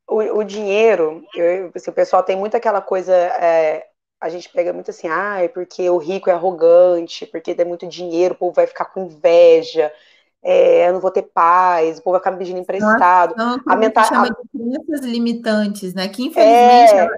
O, 0.06 0.18
o 0.18 0.44
dinheiro, 0.44 1.24
eu, 1.34 1.72
assim, 1.74 1.90
o 1.90 1.94
pessoal 1.94 2.22
tem 2.22 2.36
muito 2.36 2.54
aquela 2.54 2.82
coisa, 2.82 3.14
é, 3.14 3.86
a 4.20 4.28
gente 4.28 4.50
pega 4.50 4.74
muito 4.74 4.90
assim, 4.90 5.08
ah, 5.08 5.42
é 5.42 5.48
porque 5.48 5.88
o 5.88 5.96
rico 5.96 6.28
é 6.28 6.34
arrogante, 6.34 7.24
porque 7.24 7.54
tem 7.54 7.64
muito 7.64 7.86
dinheiro, 7.86 8.34
o 8.34 8.36
povo 8.36 8.52
vai 8.52 8.66
ficar 8.66 8.84
com 8.84 9.06
inveja, 9.06 9.90
é, 10.42 10.86
eu 10.86 10.92
não 10.92 11.00
vou 11.00 11.10
ter 11.10 11.22
paz, 11.22 11.98
o 11.98 12.02
povo 12.02 12.12
vai 12.12 12.20
ficar 12.20 12.32
me 12.32 12.38
pedindo 12.38 12.58
emprestado. 12.58 13.34
Não, 13.34 13.58
a 13.66 13.76
mental... 13.76 14.04
chama 14.04 14.28
de 14.28 14.36
crenças 14.52 15.06
limitantes, 15.06 15.94
né? 15.94 16.06
Que 16.08 16.24
infelizmente 16.24 16.92
é, 16.92 17.08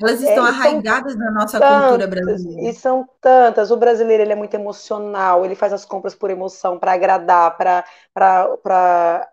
elas 0.00 0.22
é, 0.22 0.28
estão 0.28 0.46
é, 0.46 0.48
arraigadas 0.48 1.16
na 1.16 1.30
nossa 1.30 1.58
tantas, 1.58 1.88
cultura 1.88 2.06
brasileira. 2.06 2.70
E 2.70 2.74
são 2.74 3.08
tantas. 3.20 3.70
O 3.70 3.76
brasileiro 3.76 4.22
ele 4.22 4.32
é 4.32 4.36
muito 4.36 4.54
emocional, 4.54 5.44
ele 5.44 5.54
faz 5.54 5.72
as 5.72 5.84
compras 5.84 6.14
por 6.14 6.30
emoção, 6.30 6.78
para 6.78 6.92
agradar, 6.92 7.56
para 7.56 9.28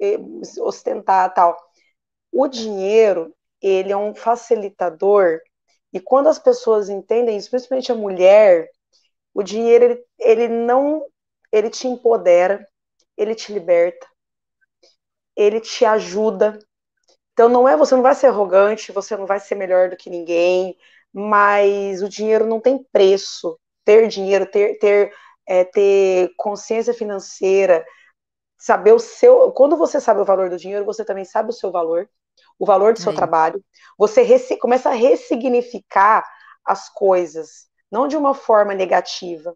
eh, 0.00 0.18
ostentar 0.60 1.32
tal. 1.34 1.56
O 2.32 2.48
dinheiro, 2.48 3.34
ele 3.60 3.92
é 3.92 3.96
um 3.96 4.14
facilitador, 4.14 5.40
e 5.92 6.00
quando 6.00 6.28
as 6.28 6.38
pessoas 6.38 6.88
entendem 6.88 7.36
isso, 7.36 7.50
principalmente 7.50 7.92
a 7.92 7.94
mulher, 7.94 8.68
o 9.32 9.42
dinheiro, 9.42 9.84
ele, 9.84 10.04
ele 10.18 10.48
não, 10.48 11.04
ele 11.52 11.70
te 11.70 11.86
empodera, 11.88 12.66
ele 13.16 13.34
te 13.34 13.52
liberta, 13.52 14.06
ele 15.34 15.60
te 15.60 15.84
ajuda, 15.84 16.58
então 17.36 17.50
não 17.50 17.68
é, 17.68 17.76
você 17.76 17.94
não 17.94 18.02
vai 18.02 18.14
ser 18.14 18.28
arrogante, 18.28 18.92
você 18.92 19.14
não 19.14 19.26
vai 19.26 19.38
ser 19.38 19.56
melhor 19.56 19.90
do 19.90 19.96
que 19.96 20.08
ninguém, 20.08 20.74
mas 21.12 22.02
o 22.02 22.08
dinheiro 22.08 22.46
não 22.46 22.58
tem 22.58 22.82
preço. 22.90 23.58
Ter 23.84 24.08
dinheiro, 24.08 24.46
ter, 24.46 24.78
ter, 24.78 25.12
é, 25.46 25.62
ter 25.62 26.30
consciência 26.38 26.94
financeira, 26.94 27.84
saber 28.56 28.92
o 28.94 28.98
seu. 28.98 29.52
Quando 29.52 29.76
você 29.76 30.00
sabe 30.00 30.22
o 30.22 30.24
valor 30.24 30.48
do 30.48 30.56
dinheiro, 30.56 30.86
você 30.86 31.04
também 31.04 31.26
sabe 31.26 31.50
o 31.50 31.52
seu 31.52 31.70
valor, 31.70 32.08
o 32.58 32.64
valor 32.64 32.94
do 32.94 33.00
seu 33.00 33.12
é. 33.12 33.14
trabalho. 33.14 33.62
Você 33.98 34.56
começa 34.56 34.88
a 34.88 34.94
ressignificar 34.94 36.24
as 36.64 36.88
coisas, 36.88 37.68
não 37.92 38.08
de 38.08 38.16
uma 38.16 38.32
forma 38.32 38.72
negativa. 38.72 39.54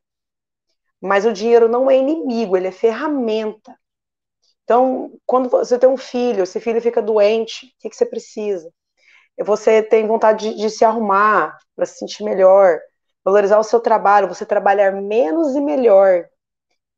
Mas 1.00 1.24
o 1.24 1.32
dinheiro 1.32 1.66
não 1.66 1.90
é 1.90 1.96
inimigo, 1.96 2.58
ele 2.58 2.68
é 2.68 2.72
ferramenta. 2.72 3.79
Então, 4.70 5.10
quando 5.26 5.48
você 5.48 5.76
tem 5.76 5.88
um 5.88 5.96
filho, 5.96 6.44
esse 6.44 6.60
filho 6.60 6.80
fica 6.80 7.02
doente, 7.02 7.66
o 7.66 7.68
que, 7.80 7.90
que 7.90 7.96
você 7.96 8.06
precisa? 8.06 8.72
Você 9.40 9.82
tem 9.82 10.06
vontade 10.06 10.48
de, 10.48 10.58
de 10.58 10.70
se 10.70 10.84
arrumar 10.84 11.58
para 11.74 11.84
se 11.84 11.98
sentir 11.98 12.22
melhor, 12.22 12.78
valorizar 13.24 13.58
o 13.58 13.64
seu 13.64 13.80
trabalho, 13.80 14.28
você 14.28 14.46
trabalhar 14.46 14.92
menos 14.92 15.56
e 15.56 15.60
melhor, 15.60 16.24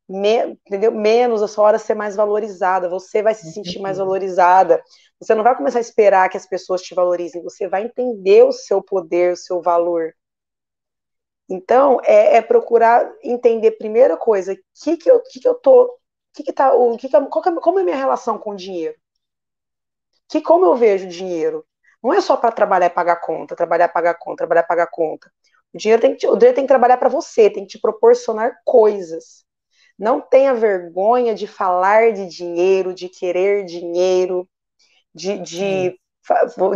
me, 0.06 0.58
entendeu? 0.66 0.92
Menos 0.92 1.42
a 1.42 1.48
sua 1.48 1.64
hora 1.64 1.78
ser 1.78 1.94
mais 1.94 2.14
valorizada, 2.14 2.90
você 2.90 3.22
vai 3.22 3.34
se 3.34 3.50
sentir 3.50 3.80
mais 3.80 3.96
valorizada. 3.96 4.82
Você 5.18 5.34
não 5.34 5.42
vai 5.42 5.56
começar 5.56 5.78
a 5.78 5.80
esperar 5.80 6.28
que 6.28 6.36
as 6.36 6.46
pessoas 6.46 6.82
te 6.82 6.94
valorizem, 6.94 7.42
você 7.42 7.66
vai 7.68 7.84
entender 7.84 8.44
o 8.44 8.52
seu 8.52 8.82
poder, 8.82 9.32
o 9.32 9.36
seu 9.36 9.62
valor. 9.62 10.12
Então, 11.48 12.02
é, 12.04 12.36
é 12.36 12.42
procurar 12.42 13.10
entender, 13.24 13.70
primeira 13.78 14.14
coisa, 14.14 14.52
o 14.52 14.56
que, 14.74 14.98
que, 14.98 15.10
eu, 15.10 15.22
que, 15.22 15.40
que 15.40 15.48
eu 15.48 15.54
tô 15.54 16.01
que 16.34 16.42
que 16.42 16.52
tá, 16.52 16.72
o 16.74 16.96
que, 16.96 17.08
que 17.08 17.20
qual 17.26 17.42
que 17.42 17.48
é, 17.48 17.54
como 17.60 17.78
é 17.78 17.82
a 17.82 17.84
minha 17.84 17.96
relação 17.96 18.38
com 18.38 18.50
o 18.52 18.56
dinheiro? 18.56 18.96
Que 20.28 20.40
como 20.40 20.64
eu 20.64 20.76
vejo 20.76 21.06
o 21.06 21.10
dinheiro? 21.10 21.64
Não 22.02 22.12
é 22.12 22.20
só 22.20 22.36
para 22.36 22.50
trabalhar 22.52 22.86
e 22.86 22.90
pagar 22.90 23.16
conta, 23.16 23.54
trabalhar, 23.54 23.88
pagar 23.88 24.14
conta, 24.14 24.38
trabalhar, 24.38 24.64
pagar 24.64 24.86
conta. 24.88 25.30
O 25.72 25.78
dinheiro 25.78 26.02
tem 26.02 26.16
que, 26.16 26.26
o 26.26 26.36
dinheiro 26.36 26.54
tem 26.54 26.64
que 26.64 26.68
trabalhar 26.68 26.96
para 26.96 27.08
você, 27.08 27.48
tem 27.50 27.64
que 27.64 27.72
te 27.72 27.80
proporcionar 27.80 28.52
coisas. 28.64 29.44
Não 29.98 30.20
tenha 30.20 30.54
vergonha 30.54 31.34
de 31.34 31.46
falar 31.46 32.12
de 32.12 32.26
dinheiro, 32.26 32.94
de 32.94 33.08
querer 33.08 33.64
dinheiro, 33.64 34.48
de, 35.14 35.38
de, 35.38 36.00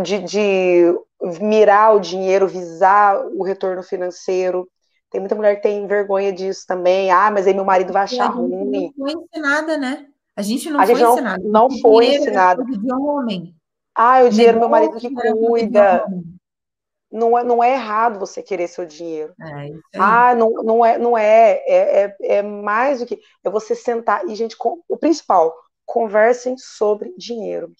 de, 0.03 0.23
de 0.27 0.93
mirar 1.41 1.95
o 1.95 1.99
dinheiro, 1.99 2.47
visar 2.47 3.25
o 3.27 3.43
retorno 3.43 3.83
financeiro. 3.83 4.69
Tem 5.09 5.21
muita 5.21 5.35
mulher 5.35 5.55
que 5.55 5.61
tem 5.61 5.87
vergonha 5.87 6.33
disso 6.33 6.65
também. 6.67 7.11
Ah, 7.11 7.31
mas 7.31 7.47
aí 7.47 7.53
meu 7.53 7.63
marido 7.63 7.93
vai 7.93 8.03
achar 8.03 8.27
ruim. 8.27 8.91
Não 8.95 9.05
foi 9.05 9.13
ensinada, 9.13 9.77
né? 9.77 10.07
A 10.35 10.41
gente 10.41 10.69
não 10.69 10.79
a 10.79 10.85
foi 10.85 10.95
gente 10.95 11.03
não, 11.03 11.13
ensinada. 11.13 11.43
Não 11.43 11.79
foi 11.79 12.15
ensinada. 12.15 12.63
de 12.63 12.93
homem. 12.93 13.55
Ah, 13.95 14.21
o 14.23 14.29
dinheiro 14.29 14.59
meu 14.59 14.69
marido 14.69 14.97
que 14.97 15.09
cuida. 15.11 16.05
Não 17.09 17.37
é, 17.37 17.43
não 17.43 17.63
é 17.63 17.73
errado 17.73 18.19
você 18.19 18.43
querer 18.43 18.67
seu 18.67 18.85
dinheiro. 18.85 19.33
É, 19.41 19.71
ah, 19.97 20.35
não, 20.35 20.51
não 20.51 20.85
é, 20.85 20.97
não 20.97 21.17
é, 21.17 21.63
é, 21.65 22.03
é, 22.03 22.17
é 22.19 22.41
mais 22.41 22.99
do 22.99 23.05
que 23.05 23.19
é 23.43 23.49
você 23.49 23.73
sentar 23.73 24.27
e 24.27 24.35
gente, 24.35 24.57
o 24.89 24.97
principal, 24.97 25.55
conversem 25.85 26.57
sobre 26.57 27.15
dinheiro. 27.17 27.71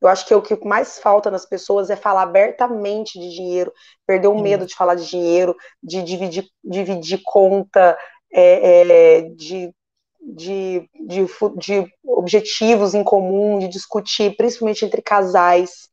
Eu 0.00 0.08
acho 0.08 0.26
que 0.26 0.34
o 0.34 0.42
que 0.42 0.54
mais 0.64 0.98
falta 0.98 1.30
nas 1.30 1.44
pessoas 1.44 1.90
é 1.90 1.96
falar 1.96 2.22
abertamente 2.22 3.18
de 3.18 3.30
dinheiro, 3.30 3.72
perder 4.06 4.28
o 4.28 4.40
medo 4.40 4.64
de 4.64 4.74
falar 4.74 4.94
de 4.94 5.06
dinheiro, 5.06 5.56
de 5.82 6.02
dividir, 6.02 6.48
dividir 6.62 7.20
conta, 7.24 7.98
é, 8.32 9.18
é, 9.18 9.22
de, 9.30 9.74
de, 10.20 10.88
de, 10.94 11.26
de 11.56 11.92
objetivos 12.04 12.94
em 12.94 13.02
comum, 13.02 13.58
de 13.58 13.66
discutir, 13.66 14.36
principalmente 14.36 14.84
entre 14.84 15.02
casais, 15.02 15.88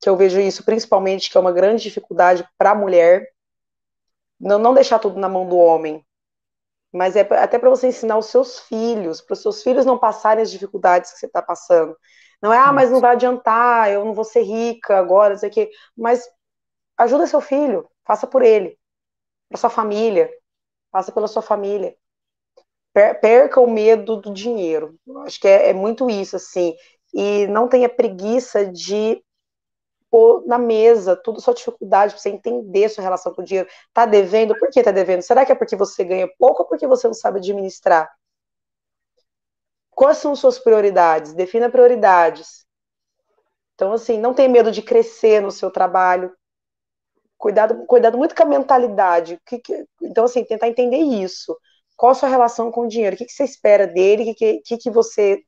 que 0.00 0.08
eu 0.08 0.16
vejo 0.16 0.40
isso 0.40 0.64
principalmente 0.64 1.30
que 1.30 1.36
é 1.38 1.40
uma 1.40 1.52
grande 1.52 1.84
dificuldade 1.84 2.46
para 2.58 2.72
a 2.72 2.74
mulher. 2.74 3.26
Não, 4.38 4.58
não 4.58 4.74
deixar 4.74 4.98
tudo 4.98 5.18
na 5.20 5.28
mão 5.28 5.48
do 5.48 5.56
homem, 5.56 6.04
mas 6.92 7.16
é 7.16 7.20
até 7.20 7.58
para 7.58 7.70
você 7.70 7.86
ensinar 7.86 8.18
os 8.18 8.26
seus 8.26 8.58
filhos, 8.60 9.20
para 9.20 9.34
os 9.34 9.40
seus 9.40 9.62
filhos 9.62 9.86
não 9.86 9.98
passarem 9.98 10.42
as 10.42 10.50
dificuldades 10.50 11.12
que 11.12 11.18
você 11.18 11.26
está 11.26 11.40
passando. 11.40 11.96
Não 12.42 12.52
é, 12.52 12.58
ah, 12.58 12.72
mas 12.72 12.90
não 12.90 13.00
vai 13.00 13.12
adiantar, 13.12 13.90
eu 13.90 14.04
não 14.04 14.14
vou 14.14 14.24
ser 14.24 14.42
rica 14.42 14.98
agora, 14.98 15.34
não 15.34 15.38
sei 15.38 15.48
o 15.48 15.52
quê. 15.52 15.70
Mas 15.96 16.28
ajuda 16.98 17.26
seu 17.26 17.40
filho, 17.40 17.88
faça 18.04 18.26
por 18.26 18.42
ele, 18.42 18.78
para 19.48 19.58
sua 19.58 19.70
família, 19.70 20.30
faça 20.92 21.12
pela 21.12 21.28
sua 21.28 21.42
família. 21.42 21.96
Perca 22.92 23.60
o 23.60 23.70
medo 23.70 24.16
do 24.16 24.32
dinheiro. 24.32 24.96
Acho 25.24 25.40
que 25.40 25.48
é, 25.48 25.70
é 25.70 25.72
muito 25.72 26.10
isso, 26.10 26.36
assim. 26.36 26.74
E 27.14 27.46
não 27.46 27.68
tenha 27.68 27.88
preguiça 27.88 28.66
de 28.66 29.22
pôr 30.10 30.44
na 30.46 30.58
mesa 30.58 31.16
tudo 31.16 31.40
sua 31.40 31.54
dificuldade, 31.54 32.12
para 32.12 32.20
você 32.20 32.28
entender 32.30 32.88
sua 32.90 33.02
relação 33.02 33.32
com 33.34 33.42
o 33.42 33.44
dinheiro. 33.44 33.68
Tá 33.94 34.04
devendo? 34.04 34.58
Por 34.58 34.68
que 34.70 34.82
tá 34.82 34.90
devendo? 34.90 35.22
Será 35.22 35.46
que 35.46 35.52
é 35.52 35.54
porque 35.54 35.76
você 35.76 36.04
ganha 36.04 36.28
pouco 36.38 36.62
ou 36.62 36.68
porque 36.68 36.86
você 36.86 37.06
não 37.06 37.14
sabe 37.14 37.38
administrar? 37.38 38.10
Quais 40.02 40.18
são 40.18 40.34
suas 40.34 40.58
prioridades? 40.58 41.32
Defina 41.32 41.70
prioridades. 41.70 42.66
Então, 43.76 43.92
assim, 43.92 44.18
não 44.18 44.34
tem 44.34 44.48
medo 44.48 44.72
de 44.72 44.82
crescer 44.82 45.40
no 45.40 45.52
seu 45.52 45.70
trabalho. 45.70 46.36
Cuidado, 47.38 47.86
cuidado 47.86 48.18
muito 48.18 48.34
com 48.34 48.42
a 48.42 48.46
mentalidade. 48.46 49.38
Que, 49.46 49.60
que, 49.60 49.86
então, 50.02 50.24
assim, 50.24 50.44
tentar 50.44 50.66
entender 50.66 50.96
isso. 50.96 51.56
Qual 51.96 52.10
a 52.10 52.14
sua 52.16 52.28
relação 52.28 52.72
com 52.72 52.80
o 52.80 52.88
dinheiro? 52.88 53.14
O 53.14 53.16
que, 53.16 53.26
que 53.26 53.32
você 53.32 53.44
espera 53.44 53.86
dele? 53.86 54.32
O 54.32 54.34
que, 54.34 54.60
que, 54.64 54.76
que 54.76 54.90
você 54.90 55.40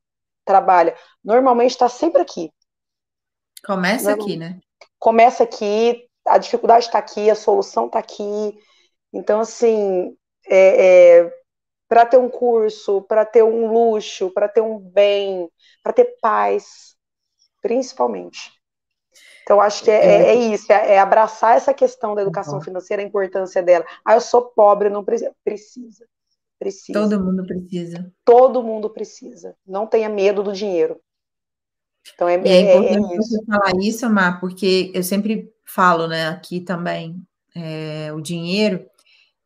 trabalha? 0.45 0.97
Normalmente 1.25 1.73
está 1.73 1.89
sempre 1.89 2.23
aqui. 2.23 2.49
Começa 3.67 4.13
aqui, 4.13 4.37
né? 4.37 4.61
Começa 5.01 5.43
aqui, 5.43 6.09
a 6.29 6.39
dificuldade 6.39 6.87
está 6.87 7.01
aqui, 7.01 7.29
a 7.29 7.35
solução 7.35 7.87
está 7.87 7.99
aqui. 7.99 8.57
Então, 9.13 9.41
assim, 9.41 10.17
é, 10.47 11.23
é, 11.23 11.44
para 11.89 12.07
ter 12.07 12.17
um 12.17 12.29
curso, 12.29 13.03
para 13.03 13.25
ter 13.25 13.43
um 13.43 13.73
luxo, 13.73 14.31
para 14.31 14.49
ter 14.49 14.61
um 14.61 14.79
bem, 14.79 15.49
para 15.83 15.93
ter 15.93 16.17
paz, 16.21 16.97
principalmente. 17.63 18.53
Então, 19.43 19.61
acho 19.61 19.85
que 19.85 19.91
é, 19.91 20.05
é, 20.05 20.27
é 20.29 20.35
isso, 20.35 20.73
é, 20.73 20.95
é, 20.95 20.99
abraçar 20.99 21.57
essa 21.57 21.75
questão 21.75 22.15
da 22.15 22.23
educação 22.23 22.55
uhum. 22.55 22.63
financeira, 22.63 23.03
a 23.03 23.07
importância 23.07 23.63
dela. 23.63 23.85
Ah, 24.05 24.15
eu 24.15 24.21
sou 24.21 24.43
pobre, 24.43 24.89
não 24.89 25.05
precisa. 25.05 25.35
Precisa. 25.45 26.07
Precisa. 26.59 26.99
Todo 26.99 27.23
mundo 27.23 27.47
precisa. 27.47 28.13
Todo 28.25 28.63
mundo 28.63 28.89
precisa. 28.89 29.55
Não 29.67 29.87
tenha 29.87 30.09
medo 30.09 30.43
do 30.43 30.53
dinheiro. 30.53 30.99
Então, 32.15 32.29
é, 32.29 32.37
é, 32.37 32.49
é 32.49 32.77
importante 32.77 33.17
você 33.17 33.45
falar 33.45 33.73
isso, 33.83 34.09
Mar, 34.09 34.41
porque 34.41 34.91
eu 34.95 35.03
sempre 35.03 35.53
falo, 35.65 36.07
né, 36.07 36.29
aqui 36.29 36.61
também, 36.61 37.23
é, 37.55 38.13
o 38.13 38.21
dinheiro, 38.21 38.87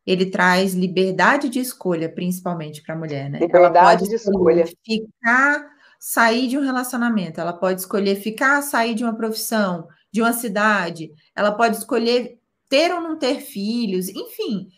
ele 0.09 0.25
traz 0.25 0.73
liberdade 0.73 1.49
de 1.49 1.59
escolha, 1.59 2.09
principalmente 2.09 2.81
para 2.81 2.95
a 2.95 2.97
mulher, 2.97 3.29
né? 3.29 3.37
Liberdade 3.37 3.77
ela 3.77 3.91
pode 3.91 4.09
de 4.09 4.15
escolha. 4.15 4.65
Ficar, 4.83 5.69
sair 5.99 6.47
de 6.47 6.57
um 6.57 6.61
relacionamento, 6.61 7.39
ela 7.39 7.53
pode 7.53 7.81
escolher 7.81 8.15
ficar, 8.15 8.63
sair 8.63 8.95
de 8.95 9.03
uma 9.03 9.15
profissão, 9.15 9.87
de 10.11 10.19
uma 10.19 10.33
cidade, 10.33 11.11
ela 11.35 11.51
pode 11.51 11.77
escolher 11.77 12.39
ter 12.67 12.91
ou 12.91 13.01
não 13.01 13.19
ter 13.19 13.39
filhos, 13.41 14.09
enfim, 14.09 14.69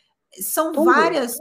são 0.42 0.74
Tudo. 0.74 0.86
várias 0.86 1.38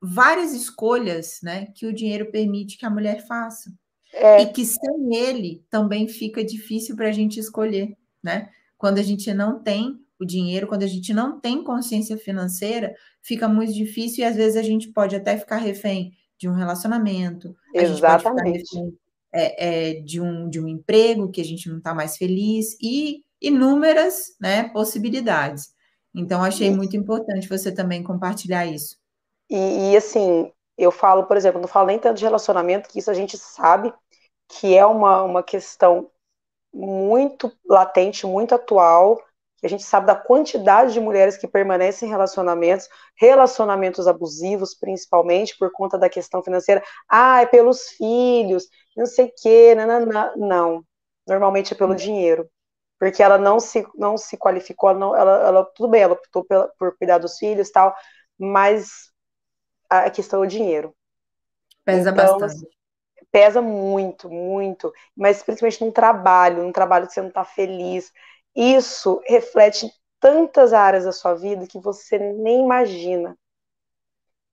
várias 0.00 0.52
escolhas, 0.52 1.38
né, 1.42 1.66
que 1.74 1.86
o 1.86 1.92
dinheiro 1.92 2.30
permite 2.30 2.76
que 2.76 2.84
a 2.84 2.90
mulher 2.90 3.26
faça. 3.26 3.72
É. 4.12 4.42
E 4.42 4.46
que 4.46 4.64
sem 4.64 5.14
ele 5.14 5.64
também 5.70 6.06
fica 6.08 6.44
difícil 6.44 6.94
para 6.94 7.08
a 7.08 7.12
gente 7.12 7.40
escolher, 7.40 7.96
né? 8.22 8.50
Quando 8.76 8.98
a 8.98 9.02
gente 9.02 9.32
não 9.32 9.62
tem 9.62 9.98
o 10.20 10.24
dinheiro, 10.24 10.66
quando 10.66 10.82
a 10.82 10.88
gente 10.88 11.12
não 11.12 11.40
tem 11.40 11.62
consciência 11.62 12.16
financeira, 12.16 12.94
fica 13.22 13.48
muito 13.48 13.72
difícil 13.72 14.24
e 14.24 14.26
às 14.26 14.36
vezes 14.36 14.56
a 14.56 14.62
gente 14.62 14.92
pode 14.92 15.16
até 15.16 15.36
ficar 15.36 15.56
refém 15.56 16.12
de 16.38 16.48
um 16.48 16.54
relacionamento, 16.54 17.54
Exatamente. 17.74 18.74
Refém, 18.74 18.98
é, 19.32 19.90
é, 19.90 20.00
de, 20.00 20.20
um, 20.20 20.48
de 20.48 20.60
um 20.60 20.68
emprego 20.68 21.30
que 21.30 21.40
a 21.40 21.44
gente 21.44 21.68
não 21.68 21.78
está 21.78 21.92
mais 21.92 22.16
feliz 22.16 22.76
e 22.80 23.24
inúmeras 23.40 24.36
né, 24.40 24.68
possibilidades. 24.68 25.74
Então, 26.14 26.42
achei 26.42 26.70
muito 26.70 26.96
importante 26.96 27.48
você 27.48 27.72
também 27.72 28.02
compartilhar 28.02 28.64
isso. 28.64 28.96
E, 29.50 29.92
e, 29.92 29.96
assim, 29.96 30.52
eu 30.78 30.92
falo, 30.92 31.24
por 31.24 31.36
exemplo, 31.36 31.60
não 31.60 31.66
falo 31.66 31.88
nem 31.88 31.98
tanto 31.98 32.18
de 32.18 32.24
relacionamento, 32.24 32.88
que 32.88 33.00
isso 33.00 33.10
a 33.10 33.14
gente 33.14 33.36
sabe 33.36 33.92
que 34.48 34.76
é 34.76 34.86
uma, 34.86 35.22
uma 35.22 35.42
questão 35.42 36.08
muito 36.72 37.52
latente, 37.68 38.26
muito 38.26 38.54
atual, 38.54 39.20
a 39.66 39.68
gente 39.68 39.82
sabe 39.82 40.06
da 40.06 40.14
quantidade 40.14 40.92
de 40.92 41.00
mulheres 41.00 41.36
que 41.36 41.48
permanecem 41.48 42.08
em 42.08 42.10
relacionamentos, 42.10 42.88
relacionamentos 43.16 44.06
abusivos, 44.06 44.74
principalmente 44.74 45.56
por 45.56 45.70
conta 45.72 45.98
da 45.98 46.08
questão 46.08 46.42
financeira. 46.42 46.82
Ah, 47.08 47.42
é 47.42 47.46
pelos 47.46 47.88
filhos, 47.90 48.68
não 48.96 49.06
sei 49.06 49.26
o 49.26 49.32
quê, 49.40 49.74
não, 49.74 50.34
não. 50.36 50.84
Normalmente 51.26 51.72
é 51.72 51.76
pelo 51.76 51.94
dinheiro. 51.94 52.48
Porque 52.98 53.22
ela 53.22 53.38
não 53.38 53.58
se, 53.58 53.86
não 53.94 54.16
se 54.16 54.36
qualificou, 54.36 54.90
ela, 54.90 54.98
não, 54.98 55.16
ela, 55.16 55.46
ela 55.46 55.64
tudo 55.74 55.88
bem, 55.88 56.02
ela 56.02 56.14
optou 56.14 56.44
pela, 56.44 56.68
por 56.78 56.96
cuidar 56.96 57.18
dos 57.18 57.38
filhos 57.38 57.68
e 57.68 57.72
tal, 57.72 57.94
mas 58.38 59.10
a 59.88 60.10
questão 60.10 60.42
é 60.42 60.46
o 60.46 60.48
dinheiro. 60.48 60.94
Pesa 61.84 62.10
então, 62.10 62.38
bastante. 62.38 62.68
Pesa 63.30 63.60
muito, 63.60 64.30
muito, 64.30 64.92
mas 65.16 65.42
principalmente 65.42 65.84
num 65.84 65.90
trabalho, 65.90 66.62
num 66.62 66.72
trabalho 66.72 67.06
que 67.06 67.12
você 67.12 67.20
não 67.20 67.28
está 67.28 67.44
feliz, 67.44 68.12
isso 68.54 69.20
reflete 69.26 69.90
tantas 70.20 70.72
áreas 70.72 71.04
da 71.04 71.12
sua 71.12 71.34
vida 71.34 71.66
que 71.66 71.78
você 71.78 72.18
nem 72.18 72.62
imagina. 72.62 73.36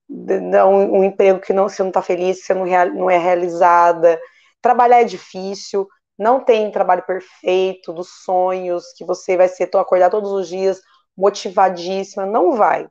Um, 0.10 1.00
um 1.00 1.04
emprego 1.04 1.40
que 1.40 1.54
não, 1.54 1.70
você 1.70 1.82
não 1.82 1.90
está 1.90 2.02
feliz, 2.02 2.44
você 2.44 2.54
não, 2.54 2.66
não 2.94 3.10
é 3.10 3.18
realizada. 3.18 4.20
Trabalhar 4.62 5.02
é 5.02 5.06
difícil, 5.06 5.88
não 6.18 6.44
tem 6.44 6.72
trabalho 6.72 7.04
perfeito, 7.04 7.94
dos 7.94 8.10
sonhos, 8.24 8.92
que 8.98 9.06
você 9.06 9.38
vai 9.38 9.48
ser 9.48 9.70
acordar 9.76 10.10
todos 10.10 10.32
os 10.32 10.48
dias 10.48 10.82
motivadíssima, 11.16 12.26
não 12.26 12.54
vai. 12.54 12.88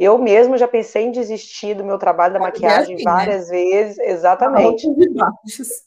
Eu 0.00 0.16
mesmo 0.16 0.56
já 0.56 0.66
pensei 0.66 1.04
em 1.04 1.12
desistir 1.12 1.74
do 1.74 1.84
meu 1.84 1.98
trabalho 1.98 2.32
da 2.32 2.38
é 2.38 2.42
maquiagem 2.42 2.94
assim, 2.94 3.04
né? 3.04 3.12
várias 3.12 3.48
né? 3.48 3.58
vezes, 3.58 3.98
exatamente. 3.98 4.86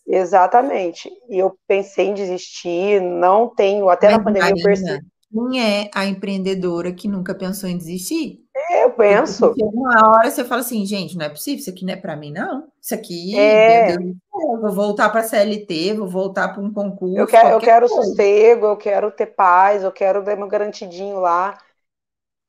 Exatamente. 0.06 1.12
E 1.28 1.40
eu 1.40 1.58
pensei 1.68 2.10
em 2.10 2.14
desistir, 2.14 3.02
não 3.02 3.48
tenho, 3.48 3.90
até 3.90 4.10
Mas, 4.10 4.18
na 4.18 4.24
pandemia 4.24 4.52
eu 4.52 4.64
percebi. 4.64 5.04
Quem 5.34 5.60
é 5.60 5.90
a 5.96 6.06
empreendedora 6.06 6.94
que 6.94 7.08
nunca 7.08 7.34
pensou 7.34 7.68
em 7.68 7.76
desistir? 7.76 8.42
É, 8.56 8.84
eu 8.84 8.92
penso. 8.92 9.48
Porque 9.48 9.64
uma 9.64 10.08
hora 10.08 10.30
você 10.30 10.44
fala 10.44 10.62
assim, 10.62 10.86
gente, 10.86 11.18
não 11.18 11.26
é 11.26 11.30
possível, 11.30 11.60
isso 11.60 11.72
aqui 11.72 11.84
não 11.84 11.94
é 11.94 11.98
para 11.98 12.16
mim, 12.16 12.32
não. 12.32 12.68
Isso 12.80 12.94
aqui, 12.94 13.36
é. 13.36 13.98
Deus, 13.98 14.14
vou 14.62 14.72
voltar 14.72 15.10
para 15.10 15.22
a 15.22 15.24
CLT, 15.24 15.96
vou 15.96 16.08
voltar 16.08 16.50
para 16.50 16.62
um 16.62 16.72
concurso. 16.72 17.18
Eu 17.18 17.26
quero, 17.26 17.50
eu 17.50 17.60
quero 17.60 17.90
sossego, 17.90 18.68
eu 18.68 18.78
quero 18.78 19.10
ter 19.10 19.26
paz, 19.26 19.82
eu 19.82 19.92
quero 19.92 20.24
ter 20.24 20.38
meu 20.38 20.48
garantidinho 20.48 21.20
lá 21.20 21.58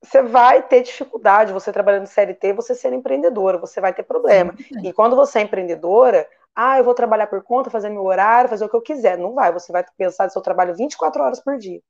você 0.04 0.22
vai 0.22 0.62
ter 0.62 0.82
dificuldade, 0.82 1.52
você 1.52 1.72
trabalhando 1.72 2.06
CLT, 2.06 2.52
você 2.52 2.74
ser 2.74 2.92
empreendedora, 2.92 3.58
você 3.58 3.80
vai 3.80 3.92
ter 3.92 4.02
problema. 4.02 4.54
E 4.82 4.92
quando 4.92 5.16
você 5.16 5.38
é 5.38 5.42
empreendedora, 5.42 6.28
ah, 6.54 6.78
eu 6.78 6.84
vou 6.84 6.94
trabalhar 6.94 7.26
por 7.26 7.42
conta, 7.42 7.70
fazer 7.70 7.88
meu 7.88 8.04
horário, 8.04 8.50
fazer 8.50 8.64
o 8.64 8.68
que 8.68 8.76
eu 8.76 8.82
quiser. 8.82 9.18
Não 9.18 9.34
vai, 9.34 9.52
você 9.52 9.72
vai 9.72 9.84
pensar 9.96 10.24
no 10.24 10.30
seu 10.30 10.42
trabalho 10.42 10.74
24 10.74 11.22
horas 11.22 11.40
por 11.42 11.56
dia. 11.58 11.80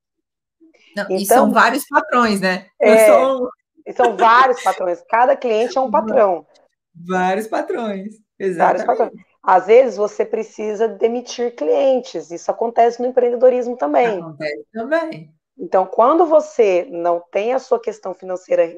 Não, 0.97 1.05
então, 1.05 1.17
e 1.17 1.27
são 1.27 1.53
vários 1.53 1.85
patrões, 1.89 2.41
né? 2.41 2.67
É, 2.81 3.07
sou... 3.07 3.51
São 3.95 4.17
vários 4.17 4.63
patrões. 4.63 5.03
Cada 5.11 5.37
cliente 5.37 5.77
é 5.77 5.81
um 5.81 5.91
patrão. 5.91 6.47
Vários 6.95 7.47
patrões. 7.47 8.15
Exatamente. 8.39 8.57
Vários 8.59 8.85
patrões. 8.85 9.13
Às 9.43 9.67
vezes 9.67 9.97
você 9.99 10.25
precisa 10.25 10.89
demitir 10.89 11.55
clientes. 11.55 12.31
Isso 12.31 12.51
acontece 12.51 13.03
no 13.03 13.09
empreendedorismo 13.09 13.77
também. 13.77 14.21
Acontece 14.21 14.67
também. 14.73 15.35
Então, 15.59 15.87
quando 15.87 16.27
você 16.27 16.87
não 16.91 17.23
tem 17.31 17.53
a 17.53 17.59
sua 17.59 17.81
questão 17.81 18.13
financeira 18.13 18.75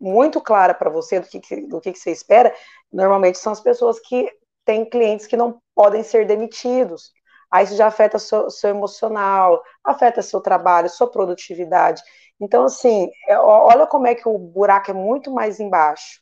muito 0.00 0.40
clara 0.40 0.74
para 0.74 0.90
você 0.90 1.20
do 1.20 1.26
que, 1.26 1.66
do 1.66 1.80
que, 1.80 1.94
você 1.94 2.10
espera, 2.10 2.54
normalmente 2.92 3.38
são 3.38 3.52
as 3.52 3.60
pessoas 3.60 3.98
que 4.00 4.30
têm 4.64 4.88
clientes 4.88 5.26
que 5.26 5.36
não 5.36 5.60
podem 5.74 6.02
ser 6.02 6.26
demitidos. 6.26 7.12
Aí 7.50 7.64
isso 7.64 7.76
já 7.76 7.86
afeta 7.86 8.18
seu, 8.18 8.50
seu 8.50 8.70
emocional, 8.70 9.62
afeta 9.84 10.20
seu 10.20 10.40
trabalho, 10.40 10.88
sua 10.88 11.10
produtividade. 11.10 12.02
Então, 12.40 12.64
assim, 12.64 13.08
é, 13.28 13.38
olha 13.38 13.86
como 13.86 14.06
é 14.06 14.14
que 14.14 14.28
o 14.28 14.36
buraco 14.36 14.90
é 14.90 14.94
muito 14.94 15.30
mais 15.30 15.60
embaixo. 15.60 16.20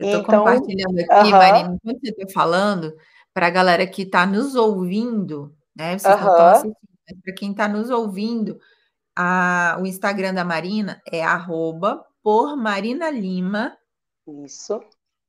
Estou 0.00 0.20
então, 0.20 0.38
compartilhando 0.38 0.98
aqui, 1.00 1.12
uh 1.12 1.32
-huh. 1.34 1.38
Marina, 1.38 1.74
enquanto 1.74 2.00
você 2.00 2.10
está 2.10 2.32
falando, 2.32 2.94
para 3.34 3.48
a 3.48 3.50
galera 3.50 3.86
que 3.86 4.02
está 4.02 4.24
nos 4.24 4.54
ouvindo, 4.54 5.52
né? 5.74 5.98
Vocês 5.98 6.14
uh 6.14 6.18
-huh. 6.18 6.72
para 7.24 7.34
quem 7.34 7.50
está 7.50 7.66
nos 7.66 7.90
ouvindo, 7.90 8.60
a, 9.20 9.76
o 9.80 9.86
Instagram 9.86 10.32
da 10.32 10.44
Marina 10.44 11.02
é 11.10 11.24
arroba 11.24 12.06
por 12.22 12.56
Marina 12.56 13.10
Lima. 13.10 13.76
Isso. 14.44 14.80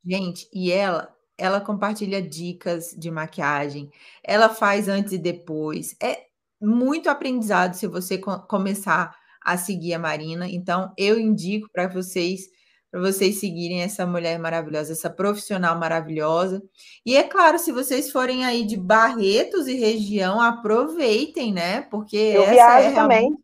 Gente, 0.05 0.47
e 0.53 0.71
ela 0.71 1.11
ela 1.35 1.61
compartilha 1.61 2.21
dicas 2.21 2.93
de 2.97 3.09
maquiagem, 3.09 3.89
ela 4.21 4.49
faz 4.49 4.89
antes 4.89 5.13
e 5.13 5.17
depois. 5.17 5.95
É 6.03 6.25
muito 6.61 7.09
aprendizado 7.09 7.73
se 7.75 7.87
você 7.87 8.17
co 8.17 8.39
começar 8.41 9.17
a 9.41 9.57
seguir 9.57 9.93
a 9.93 9.99
Marina. 9.99 10.47
Então, 10.47 10.93
eu 10.97 11.17
indico 11.17 11.69
para 11.71 11.87
vocês 11.87 12.41
para 12.91 13.01
vocês 13.01 13.39
seguirem 13.39 13.81
essa 13.81 14.05
mulher 14.05 14.39
maravilhosa, 14.39 14.91
essa 14.91 15.09
profissional 15.09 15.77
maravilhosa. 15.79 16.61
E 17.05 17.15
é 17.15 17.23
claro, 17.23 17.59
se 17.59 17.71
vocês 17.71 18.11
forem 18.11 18.43
aí 18.43 18.65
de 18.65 18.75
Barretos 18.75 19.67
e 19.67 19.75
região, 19.75 20.41
aproveitem, 20.41 21.53
né? 21.53 21.81
Porque 21.83 22.17
eu 22.17 22.41
essa 22.41 22.51
viajo 22.51 22.87
é 22.87 22.93
também. 22.93 23.37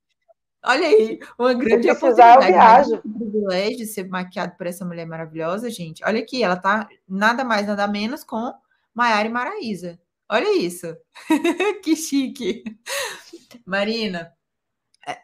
Olha 0.68 0.88
aí, 0.88 1.20
uma 1.38 1.54
grande 1.54 1.90
oportunidade. 1.90 2.48
Viajo. 2.48 3.02
Um 3.06 3.14
privilégio 3.14 3.78
de 3.78 3.86
ser 3.86 4.08
maquiado 4.08 4.56
por 4.58 4.66
essa 4.66 4.84
mulher 4.84 5.06
maravilhosa, 5.06 5.70
gente. 5.70 6.04
Olha 6.04 6.20
aqui, 6.20 6.44
ela 6.44 6.56
tá 6.56 6.88
nada 7.08 7.44
mais, 7.44 7.68
nada 7.68 7.88
menos 7.88 8.24
com 8.24 8.52
Maiara 8.94 9.28
e 9.28 9.32
Maraísa. 9.32 10.00
Olha 10.28 10.58
isso. 10.58 10.88
que 11.84 11.96
chique. 11.96 12.64
Marina, 13.66 14.34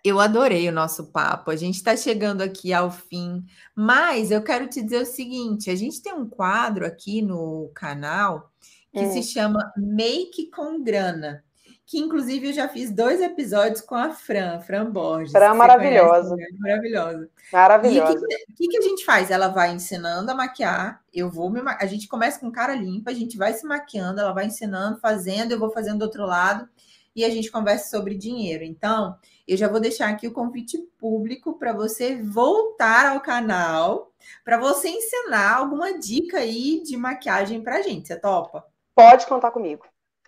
eu 0.03 0.19
adorei 0.19 0.69
o 0.69 0.71
nosso 0.71 1.11
papo. 1.11 1.49
A 1.49 1.55
gente 1.55 1.75
está 1.75 1.97
chegando 1.97 2.41
aqui 2.41 2.71
ao 2.71 2.91
fim, 2.91 3.43
mas 3.75 4.29
eu 4.29 4.43
quero 4.43 4.67
te 4.67 4.81
dizer 4.81 5.01
o 5.01 5.05
seguinte: 5.05 5.71
a 5.71 5.75
gente 5.75 6.01
tem 6.01 6.13
um 6.13 6.29
quadro 6.29 6.85
aqui 6.85 7.21
no 7.21 7.71
canal 7.73 8.51
que 8.93 8.99
hum. 8.99 9.11
se 9.11 9.23
chama 9.23 9.71
Make 9.75 10.51
com 10.51 10.83
Grana 10.83 11.43
que 11.91 11.99
inclusive 11.99 12.47
eu 12.47 12.53
já 12.53 12.69
fiz 12.69 12.89
dois 12.89 13.19
episódios 13.19 13.81
com 13.81 13.95
a 13.95 14.11
Fran, 14.11 14.61
Fran 14.61 14.89
Borges. 14.89 15.33
Fran 15.33 15.53
maravilhosa. 15.55 16.29
Conhece, 16.29 16.53
né? 16.53 16.59
maravilhosa. 16.61 17.29
Maravilhosa. 17.51 18.13
E 18.13 18.15
o 18.15 18.55
que, 18.55 18.55
que, 18.55 18.67
que, 18.69 18.77
a 18.77 18.81
gente 18.81 19.03
faz? 19.03 19.29
Ela 19.29 19.49
vai 19.49 19.73
ensinando 19.73 20.31
a 20.31 20.33
maquiar, 20.33 21.01
eu 21.13 21.29
vou 21.29 21.49
me 21.49 21.59
A 21.59 21.85
gente 21.85 22.07
começa 22.07 22.39
com 22.39 22.49
cara 22.49 22.73
limpa, 22.73 23.11
a 23.11 23.13
gente 23.13 23.37
vai 23.37 23.51
se 23.51 23.65
maquiando, 23.67 24.21
ela 24.21 24.31
vai 24.31 24.45
ensinando, 24.45 25.01
fazendo, 25.01 25.51
eu 25.51 25.59
vou 25.59 25.69
fazendo 25.69 25.99
do 25.99 26.05
outro 26.05 26.25
lado, 26.25 26.65
e 27.13 27.25
a 27.25 27.29
gente 27.29 27.51
conversa 27.51 27.89
sobre 27.89 28.15
dinheiro. 28.15 28.63
Então, 28.63 29.17
eu 29.45 29.57
já 29.57 29.67
vou 29.67 29.81
deixar 29.81 30.07
aqui 30.07 30.25
o 30.25 30.31
convite 30.31 30.77
público 30.97 31.59
para 31.59 31.73
você 31.73 32.15
voltar 32.15 33.11
ao 33.11 33.19
canal, 33.19 34.13
para 34.45 34.57
você 34.57 34.87
ensinar 34.87 35.57
alguma 35.57 35.99
dica 35.99 36.37
aí 36.37 36.81
de 36.85 36.95
maquiagem 36.95 37.61
para 37.61 37.79
a 37.79 37.81
gente. 37.81 38.07
Você 38.07 38.15
topa? 38.15 38.63
Pode 38.95 39.27
contar 39.27 39.51
comigo. 39.51 39.85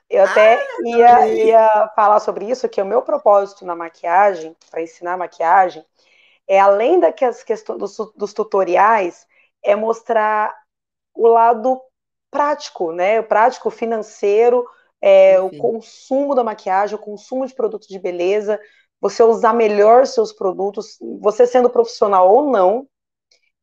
Eu 0.10 0.24
até 0.24 0.56
ah, 0.56 0.68
ia, 0.86 1.28
ia 1.28 1.92
falar 1.96 2.20
sobre 2.20 2.50
isso, 2.50 2.70
que 2.70 2.82
o 2.82 2.86
meu 2.86 3.02
propósito 3.02 3.66
na 3.66 3.76
maquiagem, 3.76 4.56
para 4.70 4.82
ensinar 4.82 5.18
maquiagem, 5.18 5.84
é 6.48 6.60
além 6.60 7.00
das 7.00 7.44
questões 7.44 7.80
dos, 7.80 7.98
dos 8.16 8.34
tutoriais, 8.34 9.26
é 9.64 9.76
mostrar 9.76 10.54
o 11.16 11.28
lado 11.28 11.82
prático, 12.30 12.92
né? 12.92 13.20
O 13.20 13.24
prático 13.24 13.70
financeiro, 13.70 14.68
é, 15.02 15.40
o 15.40 15.50
consumo 15.58 16.36
da 16.36 16.44
maquiagem, 16.44 16.96
o 16.96 17.02
consumo 17.02 17.46
de 17.46 17.54
produtos 17.54 17.88
de 17.88 18.00
beleza, 18.00 18.60
você 19.00 19.22
usar 19.24 19.54
melhor 19.54 20.06
seus 20.06 20.32
produtos, 20.32 20.98
você 21.20 21.46
sendo 21.46 21.70
profissional 21.70 22.34
ou 22.34 22.50
não, 22.50 22.88